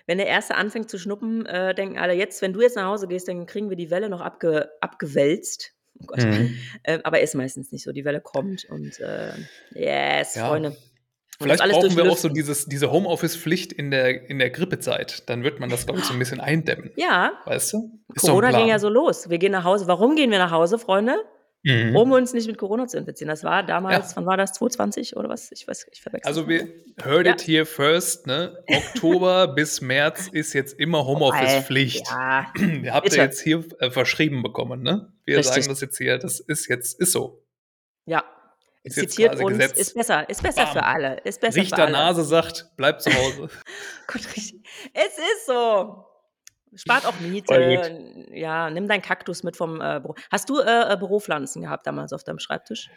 wenn 0.07 0.17
der 0.17 0.27
Erste 0.29 0.55
anfängt 0.55 0.89
zu 0.89 0.99
schnuppen, 0.99 1.45
äh, 1.45 1.75
denken 1.75 1.99
alle, 1.99 2.15
jetzt, 2.15 2.41
wenn 2.41 2.55
du 2.55 2.63
jetzt 2.63 2.77
nach 2.77 2.87
Hause 2.87 3.07
gehst, 3.07 3.29
dann 3.29 3.45
kriegen 3.45 3.69
wir 3.69 3.77
die 3.77 3.91
Welle 3.91 4.09
noch 4.09 4.23
abge, 4.23 4.71
abgewälzt. 4.81 5.75
Oh 6.00 6.07
Gott. 6.07 6.22
Mhm. 6.22 6.57
Ähm, 6.85 7.00
aber 7.05 7.20
ist 7.20 7.35
meistens 7.35 7.70
nicht 7.70 7.85
so. 7.85 7.92
Die 7.92 8.05
Welle 8.05 8.20
kommt 8.20 8.64
und 8.64 8.98
äh, 8.98 9.33
yes, 9.74 10.35
Ja. 10.35 10.48
Freunde. 10.48 10.70
Und 10.70 10.76
Vielleicht 11.48 11.62
brauchen 11.62 11.96
wir 11.96 12.11
auch 12.11 12.16
so 12.16 12.28
dieses, 12.28 12.66
diese 12.66 12.92
Homeoffice-Pflicht 12.92 13.72
in 13.72 13.90
der, 13.90 14.28
in 14.28 14.38
der 14.38 14.50
Grippezeit. 14.50 15.28
Dann 15.28 15.42
wird 15.42 15.61
man 15.61 15.70
das, 15.70 15.87
glaube 15.87 16.00
ich, 16.00 16.07
so 16.07 16.12
ein 16.12 16.18
bisschen 16.18 16.40
eindämmen. 16.40 16.90
Ja, 16.96 17.33
Weißt 17.46 17.72
du? 17.72 17.98
Ist 18.14 18.22
Corona 18.22 18.52
ging 18.52 18.68
ja 18.68 18.78
so 18.78 18.88
los. 18.88 19.28
Wir 19.31 19.38
gehen 19.38 19.52
nach 19.52 19.64
Hause. 19.64 19.87
Warum 19.87 20.14
gehen 20.14 20.31
wir 20.31 20.38
nach 20.38 20.50
Hause, 20.50 20.78
Freunde? 20.78 21.16
Mhm. 21.64 21.94
Um 21.94 22.11
uns 22.11 22.33
nicht 22.33 22.48
mit 22.48 22.59
Corona 22.59 22.88
zu 22.88 22.98
infizieren. 22.98 23.29
Das 23.29 23.44
war 23.44 23.62
damals, 23.62 24.11
Ja. 24.11 24.16
wann 24.16 24.27
war 24.27 24.37
das? 24.37 24.53
2020 24.55 25.16
oder 25.16 25.29
was? 25.29 25.53
Ich 25.53 25.68
weiß, 25.68 25.87
ich 25.92 26.03
verwechsel. 26.03 26.27
Also 26.29 26.48
wir 26.48 26.68
heard 27.05 27.27
Ja. 27.27 27.33
it 27.35 27.40
here 27.46 27.64
first, 27.66 28.27
ne? 28.27 28.64
Oktober 28.68 29.46
bis 29.55 29.81
März 29.81 30.29
ist 30.33 30.55
jetzt 30.55 30.79
immer 30.81 31.07
Homeoffice-Pflicht. 31.07 32.09
Ja, 32.11 32.53
Ihr 32.59 32.92
habt 32.94 33.12
ihr 33.12 33.22
jetzt 33.22 33.40
hier 33.40 33.64
äh, 33.79 33.90
verschrieben 33.90 34.42
bekommen, 34.42 34.83
ne? 34.83 35.12
Wir 35.25 35.38
Richtig. 35.38 35.55
sagen 35.64 35.68
das 35.68 35.81
jetzt 35.81 35.98
hier, 35.98 36.18
das 36.18 36.40
ist 36.40 36.66
jetzt, 36.68 36.98
ist 37.01 37.12
so. 37.12 37.44
ja. 38.07 38.25
Ist 38.85 38.96
Zitiert 38.96 39.37
uns, 39.40 39.57
Gesetz. 39.59 39.79
ist 39.79 39.94
besser, 39.94 40.29
ist 40.29 40.42
besser 40.42 40.64
Bam. 40.64 40.72
für 40.72 40.83
alle. 40.83 41.18
Ist 41.22 41.40
besser 41.40 41.53
für 41.53 41.61
Richter 41.61 41.83
alle. 41.85 41.92
Nase 41.92 42.25
sagt, 42.25 42.72
bleib 42.77 43.01
zu 43.01 43.14
Hause. 43.14 43.48
Gott, 44.09 44.27
richtig. 44.37 44.61
Es 44.92 45.16
ist 45.18 45.46
so. 45.46 46.05
Spart 46.75 47.05
auch 47.07 47.21
Miete. 47.21 48.27
Ja, 48.33 48.71
nimm 48.71 48.89
deinen 48.89 49.03
Kaktus 49.03 49.43
mit 49.43 49.57
vom 49.57 49.81
äh, 49.81 50.01
Büro. 50.01 50.15
Hast 50.31 50.49
du 50.49 50.59
äh, 50.61 50.93
äh, 50.93 50.97
Büropflanzen 50.97 51.63
gehabt 51.63 51.87
damals 51.87 52.13
auf 52.13 52.25
deinem 52.25 52.39
Schreibtisch? 52.39 52.89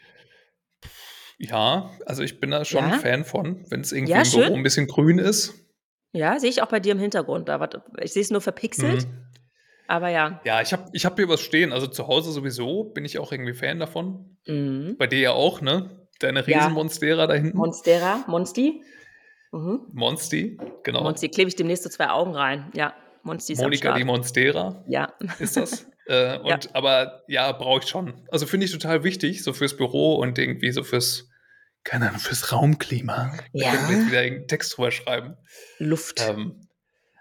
ja, 1.37 1.91
also 2.05 2.23
ich 2.23 2.39
bin 2.39 2.51
da 2.51 2.63
schon 2.63 2.79
Ja? 2.79 2.93
ein 2.93 2.99
Fan 2.99 3.25
von, 3.25 3.65
wenn 3.69 3.81
es 3.81 3.91
irgendwie 3.91 4.13
Ja, 4.13 4.21
im 4.21 4.31
Büro 4.31 4.43
schön. 4.43 4.53
ein 4.53 4.63
bisschen 4.63 4.87
grün 4.87 5.19
ist. 5.19 5.53
Ja, 6.13 6.39
sehe 6.39 6.49
ich 6.49 6.61
auch 6.61 6.67
bei 6.69 6.79
dir 6.79 6.93
im 6.93 6.99
Hintergrund. 6.99 7.49
Da, 7.49 7.67
ich 7.99 8.13
sehe 8.13 8.21
es 8.21 8.31
nur 8.31 8.39
verpixelt, 8.39 9.05
Mhm. 9.05 9.27
aber 9.87 10.07
ja. 10.09 10.39
Ja, 10.45 10.61
ich 10.61 10.71
habe 10.71 10.85
ich 10.93 11.05
hab 11.05 11.17
hier 11.17 11.27
was 11.27 11.41
stehen. 11.41 11.73
Also 11.73 11.87
zu 11.87 12.07
Hause 12.07 12.31
sowieso 12.31 12.85
bin 12.85 13.03
ich 13.03 13.19
auch 13.19 13.33
irgendwie 13.33 13.53
Fan 13.53 13.79
davon. 13.79 14.37
Mhm. 14.47 14.95
Bei 14.97 15.07
dir 15.07 15.19
ja 15.19 15.31
auch, 15.31 15.59
ne? 15.59 16.07
Deine 16.19 16.39
Ja. 16.47 16.59
Riesenmonstera 16.59 17.27
da 17.27 17.33
hinten. 17.33 17.57
Monstera, 17.57 18.23
Monsti. 18.27 18.81
Mhm. 19.51 19.87
Monsti, 19.91 20.57
genau. 20.83 21.03
Monsti, 21.03 21.27
klebe 21.27 21.49
ich 21.49 21.57
demnächst 21.57 21.83
so 21.83 21.89
zwei 21.89 22.09
Augen 22.09 22.33
rein. 22.33 22.71
Ja, 22.73 22.93
Monsti 23.25 23.53
ist 23.53 23.61
Monika 23.61 23.89
Start. 23.89 24.05
Monstera 24.05 24.83
Ja, 24.87 25.13
ist 25.39 25.57
das. 25.57 25.87
äh, 26.07 26.37
und, 26.39 26.73
Aber 26.75 27.23
ja, 27.27 27.51
brauche 27.51 27.81
ich 27.83 27.89
schon. 27.89 28.13
Also 28.31 28.45
finde 28.45 28.65
ich 28.67 28.71
total 28.71 29.03
wichtig, 29.03 29.43
so 29.43 29.51
fürs 29.51 29.75
Büro 29.75 30.15
und 30.15 30.37
irgendwie 30.37 30.71
so 30.71 30.83
fürs, 30.83 31.27
keine 31.83 32.07
Ahnung, 32.07 32.19
fürs 32.19 32.51
Raumklima. 32.51 33.33
Da 33.53 33.59
Ja. 33.59 33.71
können 33.75 33.89
wir 33.89 33.97
jetzt 33.97 34.07
wieder 34.07 34.23
irgendeinen 34.23 34.47
Text 34.47 34.77
drüber 34.77 34.91
schreiben. 34.91 35.37
Luft. 35.79 36.21
Ähm, 36.27 36.67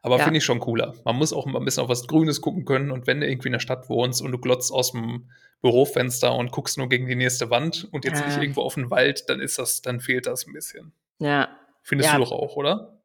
aber 0.02 0.18
Ja. 0.18 0.24
finde 0.24 0.38
ich 0.38 0.44
schon 0.44 0.60
cooler. 0.60 0.94
Man 1.04 1.16
muss 1.16 1.32
auch 1.32 1.46
mal 1.46 1.58
ein 1.58 1.64
bisschen 1.64 1.82
auf 1.82 1.88
was 1.88 2.06
Grünes 2.06 2.42
gucken 2.42 2.64
können. 2.66 2.90
Und 2.90 3.06
wenn 3.06 3.20
du 3.20 3.26
irgendwie 3.26 3.48
in 3.48 3.52
der 3.52 3.60
Stadt 3.60 3.88
wohnst 3.88 4.20
und 4.20 4.30
du 4.32 4.38
glotzt 4.38 4.70
aus 4.72 4.92
dem 4.92 5.30
Bürofenster 5.62 6.34
und 6.34 6.52
guckst 6.52 6.76
nur 6.76 6.90
gegen 6.90 7.06
die 7.06 7.16
nächste 7.16 7.48
Wand 7.48 7.88
und 7.90 8.04
jetzt 8.04 8.20
Ja. 8.20 8.26
nicht 8.26 8.36
irgendwo 8.36 8.60
auf 8.60 8.74
den 8.74 8.90
Wald, 8.90 9.24
dann 9.30 9.40
ist 9.40 9.58
das, 9.58 9.80
dann 9.80 10.00
fehlt 10.00 10.26
das 10.26 10.46
ein 10.46 10.52
bisschen. 10.52 10.92
Ja, 11.18 11.48
Findest 11.86 12.10
Ja. 12.10 12.16
du 12.18 12.24
doch 12.24 12.32
auch, 12.32 12.56
oder? 12.56 12.98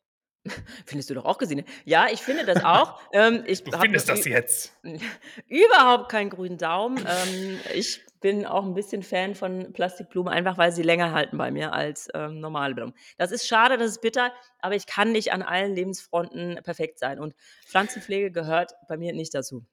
findest 0.85 1.09
du 1.09 1.13
doch 1.13 1.25
auch 1.25 1.37
gesehen. 1.37 1.63
Ja, 1.85 2.07
ich 2.11 2.21
finde 2.21 2.45
das 2.45 2.63
auch. 2.63 2.99
ähm, 3.13 3.43
ich 3.45 3.63
Du 3.63 3.77
findest 3.77 4.09
das 4.09 4.25
jetzt. 4.25 4.77
Überhaupt 5.47 6.09
keinen 6.09 6.29
grünen 6.29 6.57
Daumen. 6.57 6.97
Ähm, 6.97 7.59
ich 7.73 8.01
bin 8.21 8.45
auch 8.45 8.65
ein 8.65 8.73
bisschen 8.73 9.03
Fan 9.03 9.35
von 9.35 9.71
Plastikblumen, 9.73 10.31
einfach 10.31 10.57
weil 10.57 10.71
sie 10.71 10.83
länger 10.83 11.11
halten 11.11 11.37
bei 11.37 11.51
mir 11.51 11.73
als 11.73 12.09
ähm, 12.13 12.39
normale 12.39 12.75
Blumen. 12.75 12.93
Das 13.17 13.31
ist 13.31 13.47
schade, 13.47 13.77
das 13.77 13.91
ist 13.91 14.01
bitter, 14.01 14.33
aber 14.59 14.75
ich 14.75 14.85
kann 14.87 15.11
nicht 15.11 15.31
an 15.31 15.41
allen 15.41 15.73
Lebensfronten 15.73 16.59
perfekt 16.63 16.99
sein. 16.99 17.19
Und 17.19 17.33
Pflanzenpflege 17.65 18.31
gehört 18.31 18.73
bei 18.87 18.97
mir 18.97 19.13
nicht 19.13 19.33
dazu. 19.33 19.65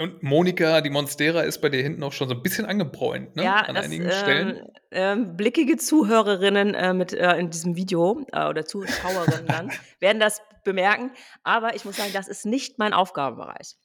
Und 0.00 0.22
Monika, 0.22 0.80
die 0.80 0.88
Monstera, 0.90 1.42
ist 1.42 1.60
bei 1.60 1.68
dir 1.68 1.82
hinten 1.82 2.02
auch 2.02 2.12
schon 2.12 2.28
so 2.28 2.34
ein 2.34 2.42
bisschen 2.42 2.64
angebräunt, 2.64 3.36
ne? 3.36 3.44
Ja, 3.44 3.56
An 3.60 3.74
das, 3.74 3.84
einigen 3.84 4.04
ähm, 4.06 4.10
Stellen. 4.10 4.66
ähm, 4.90 5.36
blickige 5.36 5.76
Zuhörerinnen 5.76 6.74
äh, 6.74 6.94
mit 6.94 7.12
äh, 7.12 7.36
in 7.36 7.50
diesem 7.50 7.76
Video 7.76 8.24
äh, 8.32 8.46
oder 8.46 8.64
Zuschauerinnen 8.64 9.46
dann 9.46 9.70
werden 10.00 10.18
das 10.18 10.40
bemerken. 10.64 11.10
Aber 11.42 11.74
ich 11.76 11.84
muss 11.84 11.96
sagen, 11.98 12.10
das 12.14 12.28
ist 12.28 12.46
nicht 12.46 12.78
mein 12.78 12.94
Aufgabenbereich. 12.94 13.76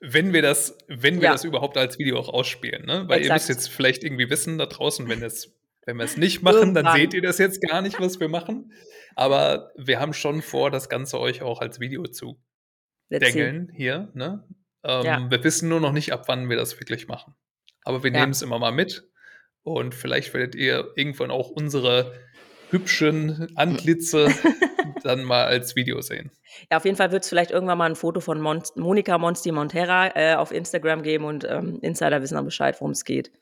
Wenn 0.00 0.32
wir 0.32 0.42
das, 0.42 0.76
wenn 0.88 1.16
wir 1.20 1.26
Ja. 1.28 1.32
das 1.32 1.44
überhaupt 1.44 1.78
als 1.78 1.98
Video 2.00 2.18
auch 2.18 2.28
ausspielen, 2.28 2.84
ne? 2.84 3.04
Weil 3.06 3.22
ihr 3.22 3.32
müsst 3.32 3.48
Exakt. 3.48 3.60
jetzt 3.66 3.68
vielleicht 3.70 4.02
irgendwie 4.02 4.28
wissen 4.30 4.58
da 4.58 4.66
draußen, 4.66 5.08
wenn 5.08 5.22
es, 5.22 5.54
wenn 5.86 5.96
wir 5.98 6.04
es 6.04 6.16
nicht 6.16 6.42
machen, 6.42 6.74
dann 6.74 6.94
seht 6.96 7.14
ihr 7.14 7.22
das 7.22 7.38
jetzt 7.38 7.62
gar 7.62 7.80
nicht, 7.80 8.00
was 8.00 8.18
wir 8.18 8.28
machen. 8.28 8.72
Aber 9.14 9.70
wir 9.76 10.00
haben 10.00 10.12
schon 10.14 10.42
vor, 10.42 10.72
das 10.72 10.88
Ganze 10.88 11.20
euch 11.20 11.42
auch 11.42 11.60
als 11.60 11.78
Video 11.78 12.02
zu 12.08 12.42
Let's 13.08 13.24
see. 13.26 13.32
dengeln 13.38 13.70
hier, 13.72 14.10
ne? 14.14 14.44
Ähm, 14.84 15.04
Ja. 15.04 15.26
Wir 15.30 15.42
wissen 15.44 15.68
nur 15.68 15.80
noch 15.80 15.92
nicht, 15.92 16.12
ab 16.12 16.24
wann 16.28 16.48
wir 16.48 16.56
das 16.56 16.78
wirklich 16.78 17.08
machen. 17.08 17.34
Aber 17.84 18.02
wir 18.02 18.12
Ja. 18.12 18.20
nehmen 18.20 18.32
es 18.32 18.42
immer 18.42 18.58
mal 18.58 18.72
mit. 18.72 19.08
Und 19.62 19.94
vielleicht 19.94 20.34
werdet 20.34 20.54
ihr 20.54 20.92
irgendwann 20.96 21.30
auch 21.30 21.48
unsere 21.48 22.12
hübschen 22.70 23.48
Antlitze 23.56 24.28
dann 25.02 25.22
mal 25.24 25.44
als 25.44 25.76
Video 25.76 26.00
sehen. 26.00 26.30
Ja, 26.70 26.76
auf 26.78 26.84
jeden 26.84 26.96
Fall 26.96 27.12
wird 27.12 27.22
es 27.24 27.28
vielleicht 27.28 27.50
irgendwann 27.50 27.78
mal 27.78 27.86
ein 27.88 27.96
Foto 27.96 28.20
von 28.20 28.40
Mon 28.40 28.62
Monika 28.76 29.16
Monsti 29.18 29.52
Montera 29.52 30.14
äh, 30.16 30.34
auf 30.34 30.50
Instagram 30.50 31.02
geben 31.02 31.24
und 31.24 31.44
ähm, 31.48 31.78
Insider 31.82 32.20
wissen 32.22 32.34
dann 32.34 32.44
Bescheid, 32.44 32.76
worum 32.80 32.92
es 32.92 33.04
geht. 33.04 33.30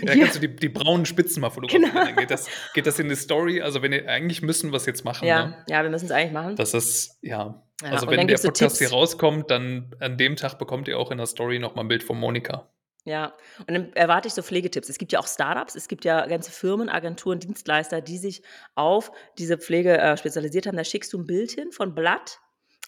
Ja, 0.00 0.06
dann 0.06 0.18
Ja. 0.18 0.24
kannst 0.24 0.36
du 0.42 0.48
die, 0.48 0.56
die 0.56 0.68
braunen 0.70 1.04
Spitzen 1.04 1.42
mal 1.42 1.50
fotografieren. 1.50 1.92
Genau. 1.92 2.04
Dann 2.06 2.16
geht 2.16 2.30
das, 2.30 2.48
geht 2.72 2.86
das 2.86 2.98
in 2.98 3.10
die 3.10 3.16
Story. 3.16 3.60
Also, 3.60 3.82
wenn 3.82 3.92
ihr 3.92 4.08
eigentlich 4.08 4.40
müssen 4.40 4.72
wir 4.72 4.78
es 4.78 4.86
jetzt 4.86 5.04
machen. 5.04 5.28
Ja, 5.28 5.46
Ne? 5.48 5.56
ja, 5.68 5.82
wir 5.82 5.90
müssen 5.90 6.06
es 6.06 6.10
eigentlich 6.10 6.32
machen. 6.32 6.56
Das 6.56 6.72
ist, 6.72 7.18
ja. 7.20 7.62
Ja, 7.82 7.90
also, 7.90 8.06
wenn 8.08 8.18
der 8.18 8.26
gibt's 8.26 8.42
so 8.42 8.48
Podcast 8.48 8.78
hier 8.78 8.90
rauskommt, 8.90 9.50
dann 9.50 9.94
an 10.00 10.16
dem 10.16 10.36
Tag 10.36 10.58
bekommt 10.58 10.88
ihr 10.88 10.98
auch 10.98 11.10
in 11.10 11.18
der 11.18 11.26
Story 11.26 11.58
nochmal 11.58 11.84
ein 11.84 11.88
Bild 11.88 12.04
von 12.04 12.18
Monika. 12.18 12.70
Ja, 13.06 13.34
und 13.66 13.74
dann 13.74 13.92
erwarte 13.94 14.28
ich 14.28 14.34
so 14.34 14.42
Pflegetipps. 14.42 14.88
Es 14.88 14.96
gibt 14.96 15.12
ja 15.12 15.18
auch 15.18 15.26
Startups, 15.26 15.74
es 15.74 15.88
gibt 15.88 16.04
ja 16.06 16.24
ganze 16.26 16.50
Firmen, 16.50 16.88
Agenturen, 16.88 17.38
Dienstleister, 17.38 18.00
die 18.00 18.16
sich 18.16 18.42
auf 18.76 19.12
diese 19.36 19.58
Pflege 19.58 19.98
äh, 19.98 20.16
spezialisiert 20.16 20.66
haben. 20.66 20.76
Da 20.76 20.84
schickst 20.84 21.12
du 21.12 21.18
ein 21.18 21.26
Bild 21.26 21.50
hin 21.50 21.70
von 21.72 21.94
Blatt. 21.94 22.40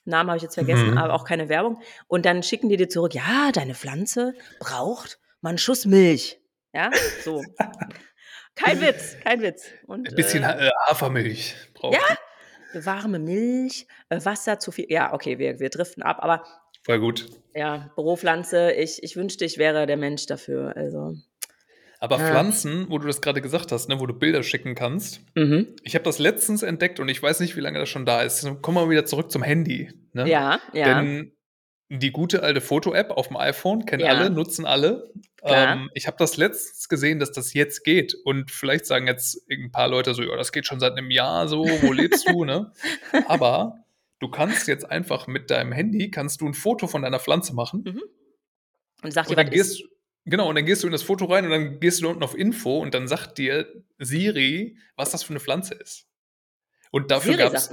Namen 0.06 0.30
habe 0.30 0.36
ich 0.38 0.42
jetzt 0.44 0.54
vergessen, 0.54 0.92
Mhm. 0.92 0.98
aber 0.98 1.12
auch 1.14 1.24
keine 1.24 1.48
Werbung. 1.48 1.82
Und 2.06 2.24
dann 2.24 2.42
schicken 2.42 2.68
die 2.68 2.76
dir 2.76 2.88
zurück, 2.88 3.12
ja, 3.14 3.50
deine 3.52 3.74
Pflanze 3.74 4.34
braucht 4.60 5.18
mal 5.42 5.50
einen 5.50 5.58
Schuss 5.58 5.84
Milch. 5.84 6.40
Ja, 6.72 6.90
so. 7.24 7.42
kein 8.54 8.80
Witz, 8.80 9.16
kein 9.22 9.42
Witz. 9.42 9.66
Und, 9.86 10.08
Ein 10.08 10.14
bisschen 10.14 10.44
äh, 10.44 10.68
äh, 10.68 10.70
Hafermilch 10.86 11.56
braucht 11.74 11.94
Ja? 11.94 12.16
Warme 12.84 13.18
Milch, 13.18 13.86
äh, 14.08 14.18
Wasser 14.24 14.58
zu 14.58 14.72
viel. 14.72 14.86
Ja, 14.88 15.14
okay, 15.14 15.38
wir, 15.38 15.60
wir 15.60 15.70
driften 15.70 16.02
ab, 16.02 16.18
aber 16.20 16.44
Voll 16.82 17.00
gut. 17.00 17.26
ja, 17.54 17.90
Büropflanze, 17.94 18.72
ich, 18.72 19.02
ich 19.02 19.16
wünschte, 19.16 19.44
ich 19.44 19.58
wäre 19.58 19.86
der 19.86 19.96
Mensch 19.96 20.26
dafür. 20.26 20.76
Also. 20.76 21.14
Aber 21.98 22.18
Ja. 22.18 22.28
Pflanzen, 22.28 22.86
wo 22.90 22.98
du 22.98 23.06
das 23.06 23.22
gerade 23.22 23.40
gesagt 23.40 23.72
hast, 23.72 23.88
ne, 23.88 23.98
wo 23.98 24.06
du 24.06 24.12
Bilder 24.14 24.42
schicken 24.42 24.74
kannst. 24.74 25.20
Mhm. 25.34 25.68
Ich 25.82 25.94
habe 25.94 26.04
das 26.04 26.18
letztens 26.18 26.62
entdeckt 26.62 27.00
und 27.00 27.08
ich 27.08 27.22
weiß 27.22 27.40
nicht, 27.40 27.56
wie 27.56 27.60
lange 27.60 27.78
das 27.78 27.88
schon 27.88 28.04
da 28.04 28.22
ist. 28.22 28.46
Kommen 28.60 28.76
wir 28.76 28.90
wieder 28.90 29.06
zurück 29.06 29.30
zum 29.30 29.42
Handy. 29.42 29.90
Ne? 30.12 30.28
Ja, 30.28 30.60
ja. 30.72 31.00
Denn 31.02 31.32
die 31.88 32.10
gute 32.10 32.42
alte 32.42 32.60
Foto-App 32.60 33.10
auf 33.10 33.28
dem 33.28 33.36
iPhone 33.36 33.86
kennen 33.86 34.04
Ja. 34.04 34.08
alle, 34.08 34.30
nutzen 34.30 34.66
alle. 34.66 35.12
Ähm, 35.42 35.90
ich 35.94 36.06
habe 36.08 36.16
das 36.18 36.36
letztens 36.36 36.88
gesehen, 36.88 37.20
dass 37.20 37.30
das 37.30 37.54
jetzt 37.54 37.84
geht. 37.84 38.14
Und 38.24 38.50
vielleicht 38.50 38.86
sagen 38.86 39.06
jetzt 39.06 39.42
ein 39.50 39.70
paar 39.70 39.86
Leute 39.88 40.12
so, 40.14 40.22
ja, 40.22 40.36
das 40.36 40.50
geht 40.50 40.66
schon 40.66 40.80
seit 40.80 40.92
einem 40.94 41.10
Jahr 41.12 41.46
so, 41.46 41.64
wo 41.82 41.92
lebst 41.92 42.28
du, 42.28 42.44
ne? 42.44 42.72
Aber 43.28 43.76
du 44.18 44.28
kannst 44.28 44.66
jetzt 44.66 44.90
einfach 44.90 45.28
mit 45.28 45.50
deinem 45.50 45.70
Handy, 45.72 46.10
kannst 46.10 46.40
du 46.40 46.46
ein 46.46 46.54
Foto 46.54 46.88
von 46.88 47.02
deiner 47.02 47.20
Pflanze 47.20 47.54
machen. 47.54 47.82
Mhm. 47.86 48.02
Und 49.02 49.12
Und 49.28 49.30
dir, 49.30 49.36
dann 49.36 49.46
was 49.46 49.54
ist. 49.54 49.76
gehst, 49.78 49.88
genau, 50.24 50.48
und 50.48 50.56
dann 50.56 50.64
gehst 50.66 50.82
du 50.82 50.88
in 50.88 50.92
das 50.92 51.02
Foto 51.04 51.26
rein 51.26 51.44
und 51.44 51.50
dann 51.52 51.78
gehst 51.78 52.02
du 52.02 52.08
unten 52.08 52.24
auf 52.24 52.36
Info 52.36 52.78
und 52.78 52.94
dann 52.94 53.06
sagt 53.06 53.38
dir 53.38 53.66
Siri, 53.98 54.78
was 54.96 55.10
das 55.10 55.22
für 55.22 55.30
eine 55.30 55.40
Pflanze 55.40 55.74
ist. 55.74 56.06
Und 56.90 57.10
dafür 57.12 57.36
gab 57.36 57.54
es? 57.54 57.70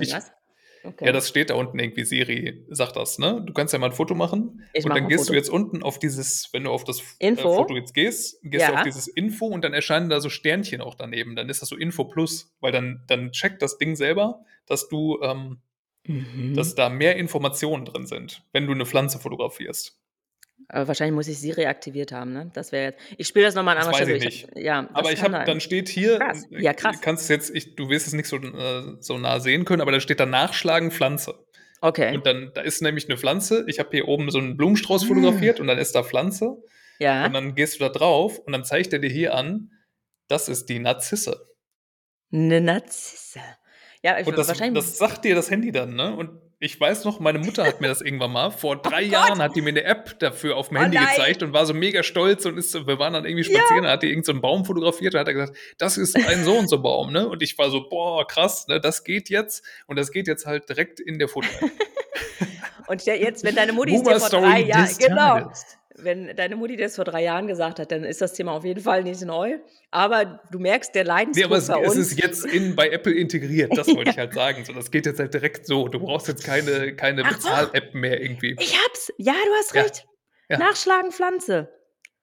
Okay. 0.85 1.05
ja, 1.05 1.11
das 1.13 1.29
steht 1.29 1.49
da 1.49 1.53
unten 1.55 1.79
irgendwie, 1.79 2.03
Siri 2.03 2.65
sagt 2.69 2.95
das, 2.97 3.17
ne? 3.17 3.41
Du 3.45 3.53
kannst 3.53 3.71
ja 3.73 3.79
mal 3.79 3.85
ein 3.87 3.91
Foto 3.93 4.15
machen 4.15 4.65
Ich 4.73 4.83
und 4.83 4.89
mach 4.89 4.95
dann 4.97 5.07
gehst 5.07 5.21
du 5.23 5.27
Foto. 5.27 5.37
jetzt 5.37 5.49
unten 5.49 5.81
auf 5.81 5.97
dieses, 5.97 6.49
wenn 6.51 6.65
du 6.65 6.71
auf 6.71 6.83
das 6.83 6.99
äh, 7.19 7.27
Info? 7.29 7.55
Foto 7.55 7.75
jetzt 7.75 7.93
gehst, 7.93 8.39
gehst 8.43 8.67
du 8.67 8.71
Ja. 8.71 8.77
auf 8.79 8.83
dieses 8.83 9.07
Info 9.07 9.45
und 9.45 9.63
dann 9.63 9.73
erscheinen 9.73 10.09
da 10.09 10.19
so 10.19 10.29
Sternchen 10.29 10.81
auch 10.81 10.95
daneben. 10.95 11.35
Dann 11.37 11.47
ist 11.47 11.61
das 11.61 11.69
so 11.69 11.77
Info 11.77 12.03
Plus, 12.05 12.53
weil 12.59 12.71
dann, 12.73 13.03
dann 13.07 13.31
checkt 13.31 13.61
das 13.61 13.77
Ding 13.77 13.95
selber, 13.95 14.43
dass 14.65 14.89
du, 14.89 15.19
ähm, 15.21 15.57
Mhm. 16.05 16.53
dass 16.53 16.75
da 16.75 16.89
mehr 16.89 17.15
Informationen 17.15 17.85
drin 17.85 18.05
sind, 18.05 18.43
wenn 18.51 18.67
du 18.67 18.73
eine 18.73 18.85
Pflanze 18.85 19.19
fotografierst. 19.19 19.97
Aber 20.69 20.87
wahrscheinlich 20.87 21.13
muss 21.13 21.27
ich 21.27 21.39
sie 21.39 21.51
reaktiviert 21.51 22.11
haben, 22.11 22.33
ne? 22.33 22.49
Das 22.53 22.71
wäre 22.71 22.85
jetzt 22.91 23.01
ich 23.17 23.27
spiele 23.27 23.45
das 23.45 23.55
noch 23.55 23.63
mal 23.63 23.73
an 23.73 23.79
anderer 23.79 23.95
Stelle. 23.95 24.15
ich 24.17 24.23
nicht. 24.25 24.47
ja, 24.55 24.89
Aber 24.93 25.11
ich 25.11 25.21
habe 25.21 25.43
dann 25.45 25.59
steht 25.59 25.89
hier 25.89 26.19
Krass. 26.19 26.45
äh, 26.51 26.61
Ja, 26.61 26.73
krass. 26.73 27.01
kannst 27.01 27.29
jetzt 27.29 27.53
ich 27.53 27.75
du 27.75 27.89
wirst 27.89 28.07
es 28.07 28.13
nicht 28.13 28.27
so, 28.27 28.37
äh, 28.37 28.95
so 28.99 29.17
nah 29.17 29.39
sehen 29.39 29.65
können, 29.65 29.81
aber 29.81 29.91
da 29.91 29.99
steht 29.99 30.19
dann 30.19 30.29
Nachschlagen 30.31 30.91
Pflanze. 30.91 31.35
Okay. 31.81 32.15
Und 32.15 32.25
dann 32.25 32.51
da 32.53 32.61
ist 32.61 32.81
nämlich 32.81 33.09
eine 33.09 33.17
Pflanze. 33.17 33.65
Ich 33.67 33.79
habe 33.79 33.89
hier 33.91 34.07
oben 34.07 34.31
so 34.31 34.37
einen 34.39 34.55
Blumenstrauß 34.57 35.03
fotografiert 35.03 35.59
und 35.59 35.67
dann 35.67 35.77
ist 35.77 35.93
da 35.95 36.03
Pflanze. 36.03 36.55
Ja. 36.99 37.25
Und 37.25 37.33
dann 37.33 37.55
gehst 37.55 37.75
du 37.75 37.79
da 37.79 37.89
drauf 37.89 38.39
und 38.39 38.53
dann 38.53 38.63
zeigt 38.63 38.93
er 38.93 38.99
dir 38.99 39.09
hier 39.09 39.35
an, 39.35 39.69
das 40.29 40.47
ist 40.47 40.69
die 40.69 40.79
Narzisse. 40.79 41.45
'Ne 42.31 42.61
Narzisse. 42.61 43.39
Ja, 44.01 44.17
ich 44.19 44.27
Und 44.27 44.37
das, 44.37 44.47
wahrscheinlich 44.47 44.81
das 44.83 44.97
sagt 44.97 45.23
dir 45.25 45.35
das 45.35 45.51
Handy 45.51 45.71
dann, 45.71 45.95
ne? 45.95 46.15
Und 46.15 46.39
ich 46.63 46.79
weiß 46.79 47.03
noch, 47.05 47.19
meine 47.19 47.39
Mutter 47.39 47.65
hat 47.65 47.81
mir 47.81 47.87
das 47.89 48.01
irgendwann 48.01 48.31
mal, 48.31 48.49
vor 48.49 48.75
drei 48.81 49.03
Gott. 49.03 49.11
Jahren 49.11 49.41
hat 49.41 49.55
die 49.55 49.61
mir 49.61 49.69
eine 49.69 49.83
App 49.83 50.17
dafür 50.19 50.55
auf 50.55 50.69
dem 50.69 50.77
Oh 50.77 50.81
Handy 50.81 50.97
nein. 50.97 51.07
gezeigt 51.09 51.43
und 51.43 51.51
war 51.53 51.65
so 51.65 51.73
mega 51.73 52.03
stolz 52.03 52.45
und 52.45 52.57
ist, 52.57 52.71
so- 52.71 52.87
wir 52.87 52.99
waren 52.99 53.13
dann 53.13 53.25
irgendwie 53.25 53.43
spazieren, 53.43 53.83
da 53.83 53.91
hat 53.91 54.03
die 54.03 54.07
irgendeinen 54.07 54.23
so 54.25 54.31
einen 54.31 54.41
Baum 54.41 54.65
fotografiert 54.65 55.13
und 55.13 55.19
hat 55.19 55.27
er 55.27 55.33
gesagt, 55.33 55.57
das 55.77 55.97
ist 55.97 56.15
ein 56.15 56.43
so 56.43 56.53
und 56.57 56.69
so 56.69 56.81
Baum, 56.81 57.11
ne? 57.11 57.27
Und 57.27 57.43
ich 57.43 57.57
war 57.57 57.69
so, 57.69 57.87
boah, 57.89 58.25
krass, 58.25 58.67
ne? 58.67 58.79
Das 58.79 59.03
geht 59.03 59.29
jetzt 59.29 59.63
und 59.87 59.97
das 59.97 60.11
geht 60.11 60.27
jetzt 60.27 60.45
halt 60.45 60.69
direkt 60.69 60.99
in 60.99 61.19
der 61.19 61.27
Foto. 61.27 61.47
Und 62.87 63.05
jetzt, 63.05 63.45
wenn 63.45 63.55
deine 63.55 63.71
Mutti 63.71 63.95
es 63.95 64.03
dir 64.03 64.19
vor 64.19 64.29
drei 64.41 64.59
Jahren 64.61 64.89
genau, 64.99 65.15
Tages. 65.39 65.77
Wenn 65.95 66.35
deine 66.35 66.55
Mutti 66.55 66.75
das 66.75 66.95
vor 66.95 67.05
drei 67.05 67.23
Jahren 67.23 67.47
gesagt 67.47 67.79
hat, 67.79 67.91
dann 67.91 68.03
ist 68.03 68.21
das 68.21 68.33
Thema 68.33 68.53
auf 68.53 68.63
jeden 68.65 68.81
Fall 68.81 69.03
nicht 69.03 69.21
neu. 69.23 69.59
Aber 69.91 70.41
du 70.51 70.59
merkst, 70.59 70.93
der 70.95 71.03
Nee, 71.03 71.07
Leidensdruck 71.09 71.45
aber 71.45 71.57
es, 71.57 71.67
bei 71.67 71.81
es 71.81 71.95
uns 71.95 72.11
ist 72.11 72.19
jetzt 72.19 72.45
in, 72.45 72.75
bei 72.75 72.89
Apple 72.89 73.13
integriert, 73.13 73.71
das 73.77 73.87
wollte 73.95 74.09
ich 74.11 74.17
halt 74.17 74.33
sagen. 74.33 74.65
So, 74.65 74.73
das 74.73 74.89
geht 74.91 75.05
jetzt 75.05 75.19
halt 75.19 75.33
direkt 75.33 75.67
so. 75.67 75.87
Du 75.87 75.99
brauchst 75.99 76.27
jetzt 76.27 76.43
keine, 76.43 76.95
keine. 76.95 77.23
Bezahl-App 77.23 77.93
mehr 77.93 78.21
irgendwie. 78.21 78.55
Ich 78.59 78.75
hab's. 78.85 79.11
Ja, 79.17 79.33
du 79.33 79.51
hast 79.59 79.73
Ja. 79.75 79.81
recht. 79.83 80.05
Ja. 80.49 80.57
Nachschlagen 80.57 81.11
Pflanze. 81.11 81.69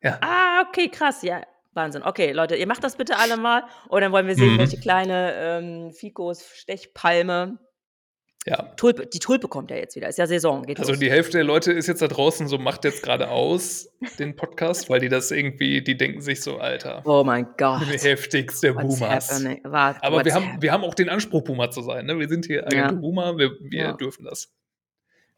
Ja. 0.02 0.18
Ah, 0.22 0.64
okay, 0.68 0.88
krass. 0.88 1.22
Ja, 1.22 1.42
Wahnsinn. 1.72 2.02
Okay, 2.02 2.32
Leute, 2.32 2.56
ihr 2.56 2.66
macht 2.66 2.82
das 2.82 2.96
bitte 2.96 3.16
alle 3.18 3.36
mal. 3.36 3.64
Und 3.88 4.00
dann 4.00 4.12
wollen 4.12 4.26
wir 4.26 4.34
sehen, 4.34 4.54
Mhm. 4.54 4.58
welche 4.58 4.78
kleine 4.80 5.32
ähm, 5.36 5.92
Fikos, 5.92 6.44
Stechpalme. 6.54 7.58
Ja. 8.46 8.62
Tulpe, 8.76 9.06
die 9.06 9.18
Tulpe 9.18 9.48
kommt 9.48 9.70
ja 9.70 9.76
jetzt 9.76 9.96
wieder. 9.96 10.08
Ist 10.08 10.16
ja 10.18 10.26
Saison. 10.26 10.62
Geht 10.64 10.78
Also 10.78 10.92
los. 10.92 10.98
die 10.98 11.10
Hälfte 11.10 11.32
der 11.32 11.44
Leute 11.44 11.72
ist 11.72 11.86
jetzt 11.88 12.00
da 12.00 12.08
draußen 12.08 12.48
so, 12.48 12.56
macht 12.56 12.84
jetzt 12.86 13.02
gerade 13.02 13.28
aus 13.28 13.92
den 14.18 14.34
Podcast, 14.34 14.88
weil 14.88 15.00
die 15.00 15.10
das 15.10 15.30
irgendwie, 15.30 15.82
die 15.82 15.96
denken 15.98 16.22
sich 16.22 16.40
so, 16.42 16.56
Alter, 16.56 17.02
oh 17.04 17.22
mein 17.22 17.46
Gott. 17.58 17.82
heftigste 18.02 18.74
What's 18.74 18.98
Boomers. 18.98 19.30
happening? 19.30 19.60
What, 19.64 19.96
Aber 20.00 20.16
what's 20.16 20.24
wir 20.24 20.34
haben, 20.34 20.56
wir 20.62 20.72
haben 20.72 20.84
auch 20.84 20.94
den 20.94 21.10
Anspruch, 21.10 21.42
Boomer 21.42 21.70
zu 21.70 21.82
sein. 21.82 22.06
Ne? 22.06 22.18
Wir 22.18 22.28
sind 22.28 22.46
hier 22.46 22.60
Ja. 22.72 22.84
Agentur 22.84 22.98
Boomer, 23.02 23.36
wir, 23.36 23.50
wir 23.60 23.78
Ja. 23.78 23.92
dürfen 23.92 24.24
das. 24.24 24.50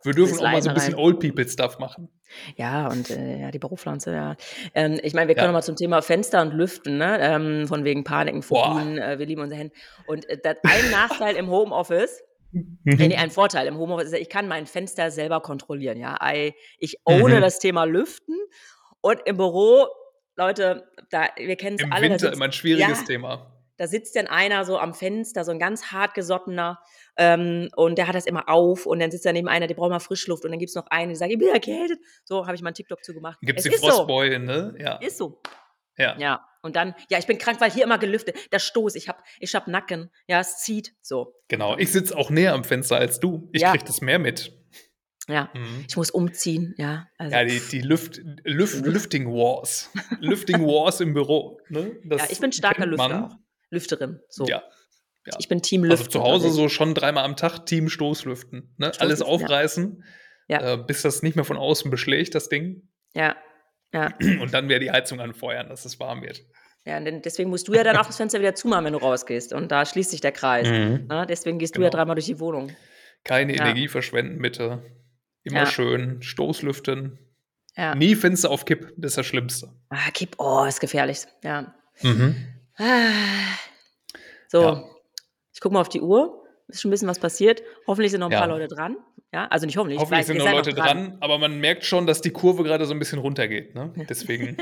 Wir 0.04 0.14
dürfen 0.14 0.38
auch 0.38 0.42
mal 0.50 0.62
so 0.62 0.68
ein 0.68 0.74
bisschen. 0.74 0.94
Old 0.96 1.20
People 1.20 1.48
Stuff 1.48 1.78
machen. 1.78 2.08
Ja, 2.56 2.88
und 2.88 3.10
äh, 3.10 3.40
ja, 3.40 3.50
die 3.52 3.58
Berufspflanze, 3.60 4.12
ja. 4.12 4.36
Ähm, 4.74 4.98
ich 5.02 5.12
meine, 5.14 5.28
wir 5.28 5.34
können 5.36 5.48
Ja. 5.48 5.52
mal 5.52 5.62
zum 5.62 5.76
Thema 5.76 6.02
Fenster 6.02 6.42
und 6.42 6.52
Lüften, 6.54 6.98
ne? 6.98 7.18
Ähm, 7.20 7.68
von 7.68 7.84
wegen 7.84 8.02
Paniken. 8.02 8.42
Phobien, 8.42 8.98
äh, 8.98 9.18
wir 9.20 9.26
lieben 9.26 9.42
unser 9.42 9.54
Hände. 9.56 9.72
Und 10.06 10.28
äh, 10.28 10.38
das, 10.42 10.56
ein 10.64 10.90
Nachteil 10.90 11.36
im 11.36 11.48
Homeoffice. 11.50 12.22
Nee, 12.52 13.08
nee, 13.08 13.16
ein 13.16 13.30
Vorteil 13.30 13.66
im 13.66 13.76
Homeoffice 13.78 14.08
ist, 14.12 14.18
ich 14.20 14.28
kann 14.28 14.46
mein 14.48 14.66
Fenster 14.66 15.10
selber 15.10 15.40
kontrollieren, 15.40 15.98
ja. 15.98 16.18
I, 16.22 16.54
ich 16.78 16.96
ohne 17.04 17.36
Mhm. 17.36 17.40
das 17.40 17.58
Thema 17.58 17.84
Lüften. 17.84 18.36
Und 19.00 19.20
im 19.24 19.36
Büro, 19.36 19.86
Leute, 20.36 20.88
da, 21.10 21.28
wir 21.36 21.56
kennen 21.56 21.76
es 21.76 21.82
Im 21.84 21.92
alle. 21.92 22.02
da 22.06 22.12
Winter 22.12 22.26
sitzt- 22.26 22.34
immer 22.36 22.44
ein 22.46 22.52
schwieriges 22.52 23.00
ja, 23.00 23.06
Thema. 23.06 23.56
da 23.78 23.86
sitzt 23.86 24.14
dann 24.16 24.26
einer 24.28 24.64
so 24.64 24.78
am 24.78 24.94
Fenster, 24.94 25.44
so 25.44 25.50
ein 25.50 25.58
ganz 25.58 25.86
hartgesottener, 25.92 26.78
ähm, 27.16 27.68
und 27.76 27.98
der 27.98 28.06
hat 28.08 28.14
das 28.14 28.26
immer 28.26 28.48
auf 28.48 28.86
und 28.86 29.00
dann 29.00 29.10
sitzt 29.10 29.26
da 29.26 29.32
neben 29.32 29.48
einer, 29.48 29.66
der 29.66 29.74
braucht 29.74 29.90
mal 29.90 29.98
Frischluft 29.98 30.44
und 30.44 30.50
dann 30.52 30.58
gibt 30.60 30.70
es 30.70 30.74
noch 30.76 30.86
einen, 30.88 31.10
die 31.10 31.16
sagt, 31.16 31.32
ich 31.32 31.38
bin 31.38 31.48
erkältet. 31.48 31.98
So 32.24 32.46
habe 32.46 32.54
ich 32.54 32.62
mal 32.62 32.68
einen 32.68 32.74
TikTok 32.74 33.02
zugemacht. 33.04 33.38
Gibt 33.42 33.58
es 33.58 33.64
die 33.64 33.70
ist 33.74 33.82
so. 33.82 34.06
Ne? 34.20 34.74
Ja. 34.78 34.96
Ist 34.98 35.18
so. 35.18 35.40
ja. 35.98 36.16
Ja. 36.18 36.46
Und 36.62 36.76
dann, 36.76 36.94
ja, 37.10 37.18
ich 37.18 37.26
bin 37.26 37.38
krank, 37.38 37.60
weil 37.60 37.70
hier 37.70 37.84
immer 37.84 37.98
gelüftet. 37.98 38.36
Der 38.52 38.60
Stoß, 38.60 38.94
ich 38.94 39.08
hab, 39.08 39.22
ich 39.40 39.54
hab 39.54 39.66
Nacken. 39.66 40.10
Ja, 40.28 40.40
es 40.40 40.58
zieht. 40.60 40.94
So. 41.02 41.34
Genau. 41.48 41.76
Ich 41.76 41.90
sitze 41.92 42.16
auch 42.16 42.30
näher 42.30 42.54
am 42.54 42.64
Fenster 42.64 42.96
als 42.96 43.18
du. 43.20 43.48
Ich 43.52 43.62
Ja. 43.62 43.72
krieg 43.72 43.84
das 43.84 44.00
mehr 44.00 44.18
mit. 44.20 44.52
Ja. 45.28 45.50
Mhm. 45.54 45.84
Ich 45.88 45.96
muss 45.96 46.10
umziehen. 46.10 46.74
Ja. 46.78 47.06
Also, 47.18 47.34
Ja, 47.36 47.44
die, 47.44 47.60
die 47.70 47.80
Lüft, 47.80 48.20
Lüft, 48.44 48.84
Lüfting 48.86 49.26
Wars. 49.26 49.90
Lüfting 50.20 50.62
Wars 50.64 51.00
im 51.00 51.14
Büro. 51.14 51.60
Ne? 51.68 51.96
Das 52.04 52.22
ja, 52.22 52.28
ich 52.30 52.40
bin 52.40 52.52
starker 52.52 52.86
Lüfter 52.86 53.26
auch. 53.26 53.36
Lüfterin. 53.70 54.20
So. 54.28 54.46
Ja. 54.46 54.62
ja. 55.26 55.36
Ich 55.38 55.48
bin 55.48 55.62
Team 55.62 55.82
Also 55.82 55.94
Lüften. 55.96 56.10
zu 56.12 56.22
Hause 56.22 56.50
so 56.50 56.68
schon 56.68 56.94
dreimal 56.94 57.24
am 57.24 57.36
Tag 57.36 57.66
Team 57.66 57.88
Stoßlüften. 57.88 58.74
Ne? 58.78 58.86
Alles 58.98 59.18
Stoßlüften, 59.18 59.26
ja. 59.26 59.26
aufreißen, 59.34 60.04
Ja. 60.48 60.72
äh, 60.74 60.76
bis 60.78 61.02
das 61.02 61.22
nicht 61.22 61.34
mehr 61.36 61.44
von 61.44 61.56
außen 61.56 61.90
beschlägt, 61.90 62.34
das 62.34 62.48
Ding. 62.48 62.88
Ja. 63.14 63.36
Ja. 63.92 64.14
Und 64.40 64.52
dann 64.54 64.68
wäre 64.68 64.80
die 64.80 64.90
Heizung 64.90 65.20
anfeuern, 65.20 65.68
dass 65.68 65.84
es 65.84 66.00
warm 66.00 66.22
wird. 66.22 66.42
Ja, 66.84 66.96
und 66.96 67.04
denn- 67.04 67.22
deswegen 67.22 67.50
musst 67.50 67.68
du 67.68 67.74
ja 67.74 67.84
dann 67.84 67.96
auch 67.96 68.06
das 68.06 68.16
Fenster 68.16 68.40
wieder 68.40 68.54
zumachen, 68.54 68.84
wenn 68.86 68.92
du 68.92 68.98
rausgehst. 68.98 69.52
Und 69.52 69.70
da 69.70 69.84
schließt 69.86 70.10
sich 70.10 70.20
der 70.20 70.32
Kreis. 70.32 70.66
Ne? 70.68 71.26
Deswegen 71.28 71.58
gehst 71.58 71.76
du 71.76 71.80
ja 71.80 71.88
Genau. 71.88 71.98
dreimal 71.98 72.16
durch 72.16 72.26
die 72.26 72.40
Wohnung. 72.40 72.74
Keine 73.24 73.54
Ja. 73.54 73.62
Energie 73.64 73.86
verschwenden, 73.88 74.40
bitte. 74.42 74.82
Immer 75.44 75.60
Ja. 75.60 75.66
schön 75.66 76.22
Stoßlüften. 76.22 77.18
Ja. 77.76 77.94
Nie 77.94 78.14
Fenster 78.16 78.50
auf 78.50 78.64
Kipp, 78.64 78.92
das 78.96 79.12
ist 79.12 79.18
das 79.18 79.26
Schlimmste. 79.26 79.68
Ah, 79.90 80.10
Kipp, 80.12 80.34
oh, 80.38 80.64
ist 80.64 80.80
gefährlich. 80.80 81.24
Ja. 81.44 81.74
Mhm. 82.02 82.34
Ah. 82.78 82.84
So, 84.48 84.62
Ja. 84.62 84.84
ich 85.54 85.60
gucke 85.60 85.74
mal 85.74 85.80
auf 85.80 85.88
die 85.88 86.00
Uhr. 86.00 86.38
Ist 86.68 86.80
schon 86.80 86.88
ein 86.88 86.92
bisschen 86.92 87.08
was 87.08 87.18
passiert. 87.18 87.62
Hoffentlich 87.86 88.10
sind 88.10 88.20
noch 88.20 88.28
ein 88.28 88.32
Ja. 88.32 88.38
paar 88.40 88.48
Leute 88.48 88.66
dran. 88.68 88.96
Ja, 89.32 89.46
also 89.46 89.64
nicht 89.64 89.78
hoffentlich. 89.78 89.96
ich 89.96 90.02
Hoffentlich 90.02 90.26
sind 90.26 90.38
noch 90.38 90.50
Leute 90.50 90.74
dran, 90.74 91.16
aber 91.20 91.38
man 91.38 91.58
merkt 91.58 91.84
schon, 91.84 92.06
dass 92.06 92.20
die 92.20 92.30
Kurve 92.30 92.64
gerade 92.64 92.84
so 92.84 92.92
ein 92.92 92.98
bisschen 92.98 93.18
runtergeht. 93.18 93.74
Ne? 93.74 93.92
Deswegen. 94.08 94.56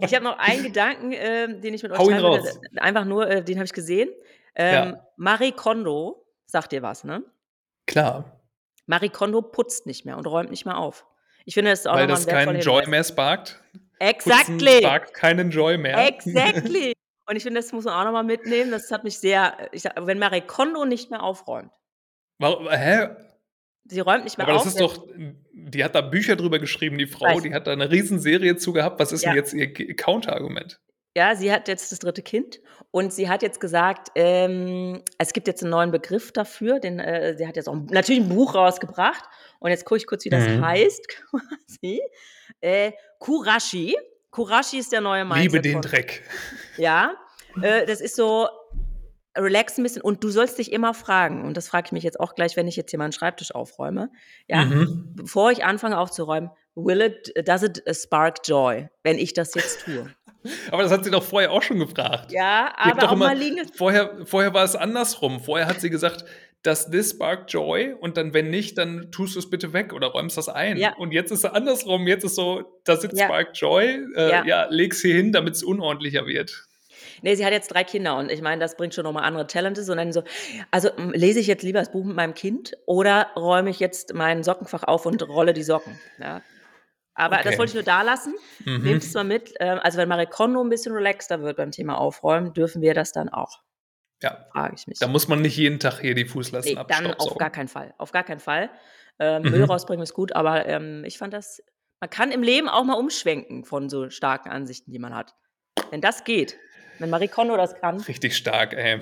Ich 0.00 0.14
habe 0.14 0.24
noch 0.24 0.36
einen 0.38 0.64
Gedanken, 0.64 1.12
ähm, 1.14 1.60
den 1.60 1.74
ich 1.74 1.82
mit 1.82 1.92
euch 1.92 1.98
Hau 1.98 2.10
ihn 2.10 2.18
raus. 2.18 2.60
Einfach 2.76 3.04
nur, 3.04 3.28
äh, 3.28 3.44
den 3.44 3.56
habe 3.58 3.66
ich 3.66 3.72
gesehen. 3.72 4.10
Ähm, 4.56 4.96
Marie 5.16 5.52
Kondo, 5.52 6.26
sagt 6.46 6.72
dir 6.72 6.82
was, 6.82 7.04
ne? 7.04 7.22
Klar, 7.86 8.42
Marie 8.86 9.10
Kondo 9.10 9.42
putzt 9.42 9.86
nicht 9.86 10.04
mehr 10.04 10.16
und 10.16 10.26
räumt 10.26 10.50
nicht 10.50 10.64
mehr 10.64 10.78
auf. 10.78 11.06
Ich 11.44 11.54
finde, 11.54 11.70
das 11.70 11.80
ist 11.80 11.86
auch 11.86 11.94
weil 11.94 12.06
das 12.06 12.26
keinen 12.26 12.60
Joy 12.60 12.86
mehr 12.86 13.04
sparkt. 13.04 13.60
Putzen 13.72 14.08
Exactly. 14.08 14.78
sparkt 14.78 15.14
keinen 15.14 15.50
Joy 15.50 15.78
mehr. 15.78 16.06
Exactly. 16.08 16.92
Und 17.26 17.36
ich 17.36 17.44
finde, 17.44 17.60
das 17.60 17.72
muss 17.72 17.84
man 17.84 17.94
auch 17.94 18.04
nochmal 18.04 18.24
mitnehmen. 18.24 18.72
Das 18.72 18.90
hat 18.90 19.04
mich 19.04 19.18
sehr, 19.18 19.56
ich 19.70 19.84
wenn 19.84 20.18
Marie 20.18 20.40
Kondo 20.40 20.84
nicht 20.84 21.10
mehr 21.10 21.22
aufräumt, 21.22 21.70
Warum, 22.38 22.68
hä? 22.68 23.10
Sie 23.84 24.00
räumt 24.00 24.24
nicht 24.24 24.38
mehr 24.38 24.46
Aber 24.46 24.56
auf. 24.56 24.64
das 24.64 24.72
ist 24.74 24.80
doch, 24.80 25.06
die 25.52 25.84
hat 25.84 25.94
da 25.94 26.00
Bücher 26.00 26.36
drüber 26.36 26.58
geschrieben, 26.58 26.98
die 26.98 27.06
Frau, 27.06 27.26
Weiß. 27.36 27.42
die 27.42 27.52
hat 27.54 27.66
da 27.66 27.72
eine 27.72 27.90
Riesenserie 27.90 28.56
zu 28.56 28.72
gehabt. 28.72 28.98
Was 29.00 29.12
ist 29.12 29.22
Ja. 29.22 29.30
denn 29.30 29.36
jetzt 29.36 29.52
ihr 29.54 29.72
Counterargument? 29.96 30.80
Ja, 31.14 31.36
sie 31.36 31.52
hat 31.52 31.68
jetzt 31.68 31.92
das 31.92 31.98
dritte 31.98 32.22
Kind 32.22 32.60
und 32.90 33.12
sie 33.12 33.28
hat 33.28 33.42
jetzt 33.42 33.60
gesagt, 33.60 34.08
ähm, 34.14 35.02
es 35.18 35.34
gibt 35.34 35.46
jetzt 35.46 35.62
einen 35.62 35.70
neuen 35.70 35.90
Begriff 35.90 36.32
dafür. 36.32 36.80
Den, 36.80 37.00
äh, 37.00 37.36
sie 37.36 37.46
hat 37.46 37.56
jetzt 37.56 37.68
auch 37.68 37.76
natürlich 37.90 38.22
ein 38.22 38.30
Buch 38.30 38.54
rausgebracht 38.54 39.22
und 39.58 39.70
jetzt 39.70 39.84
gucke 39.84 39.98
ich 39.98 40.06
kurz, 40.06 40.24
wie 40.24 40.30
das 40.30 40.48
Mhm. 40.48 40.64
heißt 40.64 41.08
quasi. 41.30 42.00
Äh, 42.62 42.92
Kurashi. 43.18 43.94
Kurashi 44.30 44.78
ist 44.78 44.90
der 44.92 45.02
neue 45.02 45.24
Mindset. 45.26 45.42
Liebe 45.52 45.60
den 45.60 45.82
Dreck. 45.82 46.22
Ja, 46.78 47.14
äh, 47.60 47.84
das 47.84 48.00
ist 48.00 48.16
so 48.16 48.48
relax 49.36 49.78
ein 49.78 49.82
bisschen 49.82 50.02
und 50.02 50.22
du 50.22 50.28
sollst 50.30 50.58
dich 50.58 50.72
immer 50.72 50.92
fragen 50.94 51.44
und 51.44 51.56
das 51.56 51.68
frage 51.68 51.86
ich 51.86 51.92
mich 51.92 52.02
jetzt 52.04 52.20
auch 52.20 52.34
gleich, 52.34 52.56
wenn 52.56 52.68
ich 52.68 52.76
jetzt 52.76 52.90
hier 52.90 52.98
meinen 52.98 53.12
Schreibtisch 53.12 53.54
aufräume. 53.54 54.10
Ja, 54.48 54.64
Mhm. 54.64 55.12
bevor 55.14 55.50
ich 55.50 55.64
anfange 55.64 55.98
aufzuräumen, 55.98 56.50
will 56.74 57.00
it, 57.00 57.32
does 57.48 57.62
it 57.62 57.82
spark 57.94 58.38
joy, 58.44 58.88
wenn 59.02 59.18
ich 59.18 59.32
das 59.34 59.54
jetzt 59.54 59.84
tue? 59.84 60.10
Aber 60.72 60.82
das 60.82 60.90
hat 60.92 61.04
sie 61.04 61.10
doch 61.10 61.22
vorher 61.22 61.52
auch 61.52 61.62
schon 61.62 61.78
gefragt. 61.78 62.32
Ja, 62.32 62.72
aber 62.76 63.00
doch 63.00 63.08
auch 63.08 63.12
immer- 63.12 63.26
mal 63.26 63.38
liegen. 63.38 63.58
Vorher, 63.74 64.26
vorher 64.26 64.52
war 64.52 64.64
es 64.64 64.74
andersrum. 64.74 65.38
Vorher 65.38 65.66
hat 65.68 65.80
sie 65.80 65.88
gesagt, 65.88 66.24
dass 66.64 66.90
this 66.90 67.10
spark 67.10 67.44
joy 67.48 67.92
und 68.00 68.16
dann, 68.16 68.34
wenn 68.34 68.50
nicht, 68.50 68.76
dann 68.76 69.12
tust 69.12 69.34
du 69.36 69.38
es 69.38 69.48
bitte 69.50 69.72
weg 69.72 69.92
oder 69.92 70.08
räumst 70.08 70.36
das 70.36 70.48
ein. 70.48 70.76
Ja. 70.78 70.94
Und 70.96 71.12
jetzt 71.12 71.30
ist 71.30 71.40
es 71.40 71.44
andersrum. 71.44 72.08
Jetzt 72.08 72.24
ist 72.24 72.34
so, 72.34 72.80
das 72.84 73.04
it 73.04 73.12
Ja. 73.14 73.26
spark 73.26 73.50
joy. 73.54 74.04
Äh, 74.16 74.30
ja. 74.30 74.44
Ja. 74.44 74.66
leg's 74.68 75.00
hier 75.00 75.14
hin, 75.14 75.30
damit 75.32 75.54
es 75.54 75.62
unordentlicher 75.62 76.26
wird. 76.26 76.66
Nee, 77.22 77.34
sie 77.36 77.44
hat 77.44 77.52
jetzt 77.52 77.68
drei 77.68 77.84
Kinder 77.84 78.16
und 78.16 78.30
ich 78.30 78.42
meine, 78.42 78.60
das 78.60 78.76
bringt 78.76 78.94
schon 78.94 79.04
nochmal 79.04 79.24
andere 79.24 79.46
Talente. 79.46 79.80
Und 79.80 79.96
dann 79.96 80.12
so, 80.12 80.22
also 80.70 80.88
m, 80.90 81.12
lese 81.12 81.40
ich 81.40 81.46
jetzt 81.46 81.62
lieber 81.62 81.78
das 81.78 81.90
Buch 81.92 82.04
mit 82.04 82.16
meinem 82.16 82.34
Kind 82.34 82.76
oder 82.86 83.28
räume 83.36 83.70
ich 83.70 83.80
jetzt 83.80 84.14
mein 84.14 84.42
Sockenfach 84.42 84.82
auf 84.82 85.06
und 85.06 85.26
rolle 85.28 85.52
die 85.52 85.62
Socken? 85.62 85.98
Ja. 86.18 86.42
Aber 87.14 87.36
das 87.36 87.46
Okay. 87.46 87.58
wollte 87.58 87.70
ich 87.70 87.74
nur 87.74 87.82
da 87.82 88.02
lassen. 88.02 88.34
Mhm. 88.64 88.82
Nehmt 88.82 89.02
es 89.04 89.12
mal 89.14 89.24
mit. 89.24 89.52
Ähm, 89.60 89.78
Also 89.82 89.98
wenn 89.98 90.08
Marie 90.08 90.26
Kondo 90.26 90.62
ein 90.62 90.70
bisschen 90.70 90.92
relaxter 90.92 91.42
wird 91.42 91.56
beim 91.58 91.70
Thema 91.70 91.98
Aufräumen, 91.98 92.52
dürfen 92.54 92.80
wir 92.82 92.94
das 92.94 93.12
dann 93.12 93.28
auch? 93.28 93.60
Ja. 94.22 94.46
Frage 94.52 94.74
ich 94.76 94.86
mich. 94.86 94.98
Da 94.98 95.08
muss 95.08 95.28
man 95.28 95.42
nicht 95.42 95.56
jeden 95.56 95.78
Tag 95.80 96.00
hier 96.00 96.14
die 96.14 96.24
Fußlasten 96.24 96.74
Nee, 96.74 96.84
dann 96.88 97.12
auf 97.14 97.36
gar 97.38 97.50
keinen 97.50 97.68
Fall. 97.68 97.92
Auf 97.98 98.12
gar 98.12 98.22
keinen 98.24 98.40
Fall. 98.40 98.70
Ähm, 99.18 99.42
Mhm. 99.42 99.50
Müll 99.50 99.64
rausbringen 99.64 100.02
ist 100.02 100.14
gut, 100.14 100.34
aber 100.34 100.64
ähm, 100.66 101.04
ich 101.04 101.18
fand 101.18 101.34
das, 101.34 101.62
man 102.00 102.08
kann 102.08 102.32
im 102.32 102.42
Leben 102.42 102.68
auch 102.68 102.84
mal 102.84 102.94
umschwenken 102.94 103.64
von 103.64 103.88
so 103.90 104.08
starken 104.10 104.48
Ansichten, 104.48 104.90
die 104.90 104.98
man 104.98 105.14
hat. 105.14 105.34
Wenn 105.90 106.00
das 106.00 106.24
geht, 106.24 106.56
wenn 107.02 107.10
Marie 107.10 107.28
Kondo 107.28 107.56
das 107.56 107.74
kann, 107.74 108.00
Richtig 108.00 108.36
stark, 108.36 108.72
ey. 108.72 109.00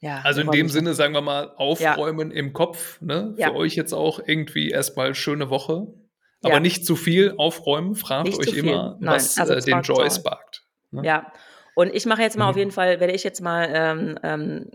ja. 0.00 0.20
Also 0.24 0.40
in 0.40 0.50
dem. 0.50 0.68
Sinne, 0.68 0.94
sagen 0.94 1.14
wir 1.14 1.20
mal, 1.20 1.52
aufräumen 1.56 2.30
im 2.30 2.52
Kopf. 2.52 3.00
Ne? 3.00 3.34
Ja. 3.36 3.48
Für 3.48 3.56
euch 3.56 3.74
jetzt 3.76 3.92
auch 3.92 4.20
irgendwie 4.24 4.70
erstmal 4.70 5.14
schöne 5.14 5.50
Woche. 5.50 5.86
Aber 6.42 6.54
Ja. 6.54 6.60
nicht 6.60 6.86
zu 6.86 6.96
viel 6.96 7.34
aufräumen. 7.36 7.94
Fragt 7.94 8.26
Nicht 8.28 8.38
euch 8.40 8.54
immer, 8.54 8.96
Nein, 9.00 9.14
was 9.14 9.38
also 9.38 9.52
äh, 9.52 9.60
den 9.60 9.82
Joy 9.82 10.10
sparkt. 10.10 10.62
Ne? 10.90 11.02
Ja. 11.04 11.32
Und 11.74 11.94
ich 11.94 12.06
mache 12.06 12.22
jetzt 12.22 12.36
mal 12.38 12.48
auf 12.48 12.54
Mhm. 12.56 12.60
jeden 12.60 12.70
Fall, 12.72 12.98
werde 12.98 13.12
ich 13.12 13.22
jetzt 13.24 13.40
mal 13.42 13.68
ähm, 13.72 14.18
ähm, 14.22 14.70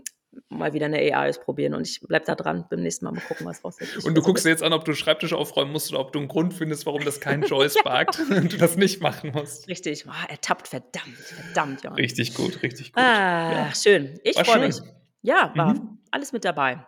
mal 0.48 0.72
wieder 0.72 0.86
eine 0.86 0.98
AI 0.98 1.28
ausprobieren 1.30 1.74
und 1.74 1.86
ich 1.86 2.00
bleib 2.00 2.24
da 2.24 2.34
dran. 2.34 2.66
Beim 2.70 2.80
nächsten 2.82 3.04
Mal 3.04 3.12
mal 3.12 3.20
gucken, 3.22 3.46
was 3.46 3.64
raus. 3.64 3.76
Ich 3.80 4.04
Und 4.04 4.14
du 4.14 4.22
guckst 4.22 4.44
dir 4.44 4.50
jetzt 4.50 4.62
an, 4.62 4.72
ob 4.72 4.84
du 4.84 4.94
Schreibtisch 4.94 5.32
aufräumen 5.32 5.72
musst 5.72 5.90
oder 5.90 6.00
ob 6.00 6.12
du 6.12 6.18
einen 6.18 6.28
Grund 6.28 6.54
findest, 6.54 6.86
warum 6.86 7.04
das 7.04 7.20
kein 7.20 7.42
Joy 7.44 7.68
sparkt 7.70 8.18
und 8.30 8.52
du 8.52 8.56
das 8.56 8.76
nicht 8.76 9.00
machen 9.00 9.32
musst. 9.34 9.68
Richtig, 9.68 10.04
oh, 10.08 10.12
ertappt, 10.30 10.68
verdammt, 10.68 11.16
verdammt, 11.16 11.82
Johann. 11.84 11.96
Richtig 11.98 12.34
gut, 12.34 12.62
richtig 12.62 12.92
gut. 12.92 13.02
Ah, 13.02 13.52
Ja. 13.68 13.74
schön. 13.74 14.18
Ich 14.22 14.38
freue 14.38 14.66
mich. 14.66 14.76
Ja, 15.22 15.52
war 15.56 15.74
Mhm. 15.74 15.98
alles 16.10 16.32
mit 16.32 16.44
dabei. 16.44 16.86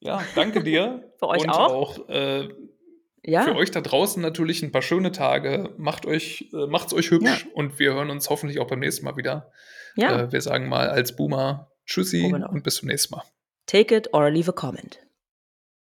Ja, 0.00 0.22
danke 0.34 0.62
dir. 0.62 1.12
Für 1.18 1.28
euch 1.28 1.42
und 1.42 1.50
auch. 1.50 1.98
auch 1.98 2.08
äh, 2.08 2.48
Ja, 3.26 3.42
für 3.42 3.54
euch 3.56 3.70
da 3.70 3.80
draußen 3.80 4.20
natürlich 4.20 4.62
ein 4.62 4.70
paar 4.72 4.82
schöne 4.82 5.12
Tage. 5.12 5.72
Macht 5.78 6.04
euch, 6.04 6.50
äh, 6.52 6.66
macht's 6.66 6.92
euch 6.92 7.10
hübsch 7.10 7.46
und 7.54 7.78
wir 7.78 7.94
hören 7.94 8.10
uns 8.10 8.28
hoffentlich 8.28 8.58
auch 8.60 8.66
beim 8.66 8.80
nächsten 8.80 9.04
Mal 9.06 9.16
wieder. 9.16 9.50
ja. 9.96 10.22
Äh, 10.24 10.32
wir 10.32 10.40
sagen 10.42 10.68
mal 10.68 10.90
als 10.90 11.16
Boomer 11.16 11.70
Tschüssi 11.86 12.24
und 12.24 12.62
bis 12.62 12.76
zum 12.76 12.88
nächsten 12.88 13.14
Mal. 13.14 13.24
Take 13.66 13.94
it 13.94 14.12
or 14.12 14.30
leave 14.30 14.50
a 14.50 14.52
comment. 14.52 15.03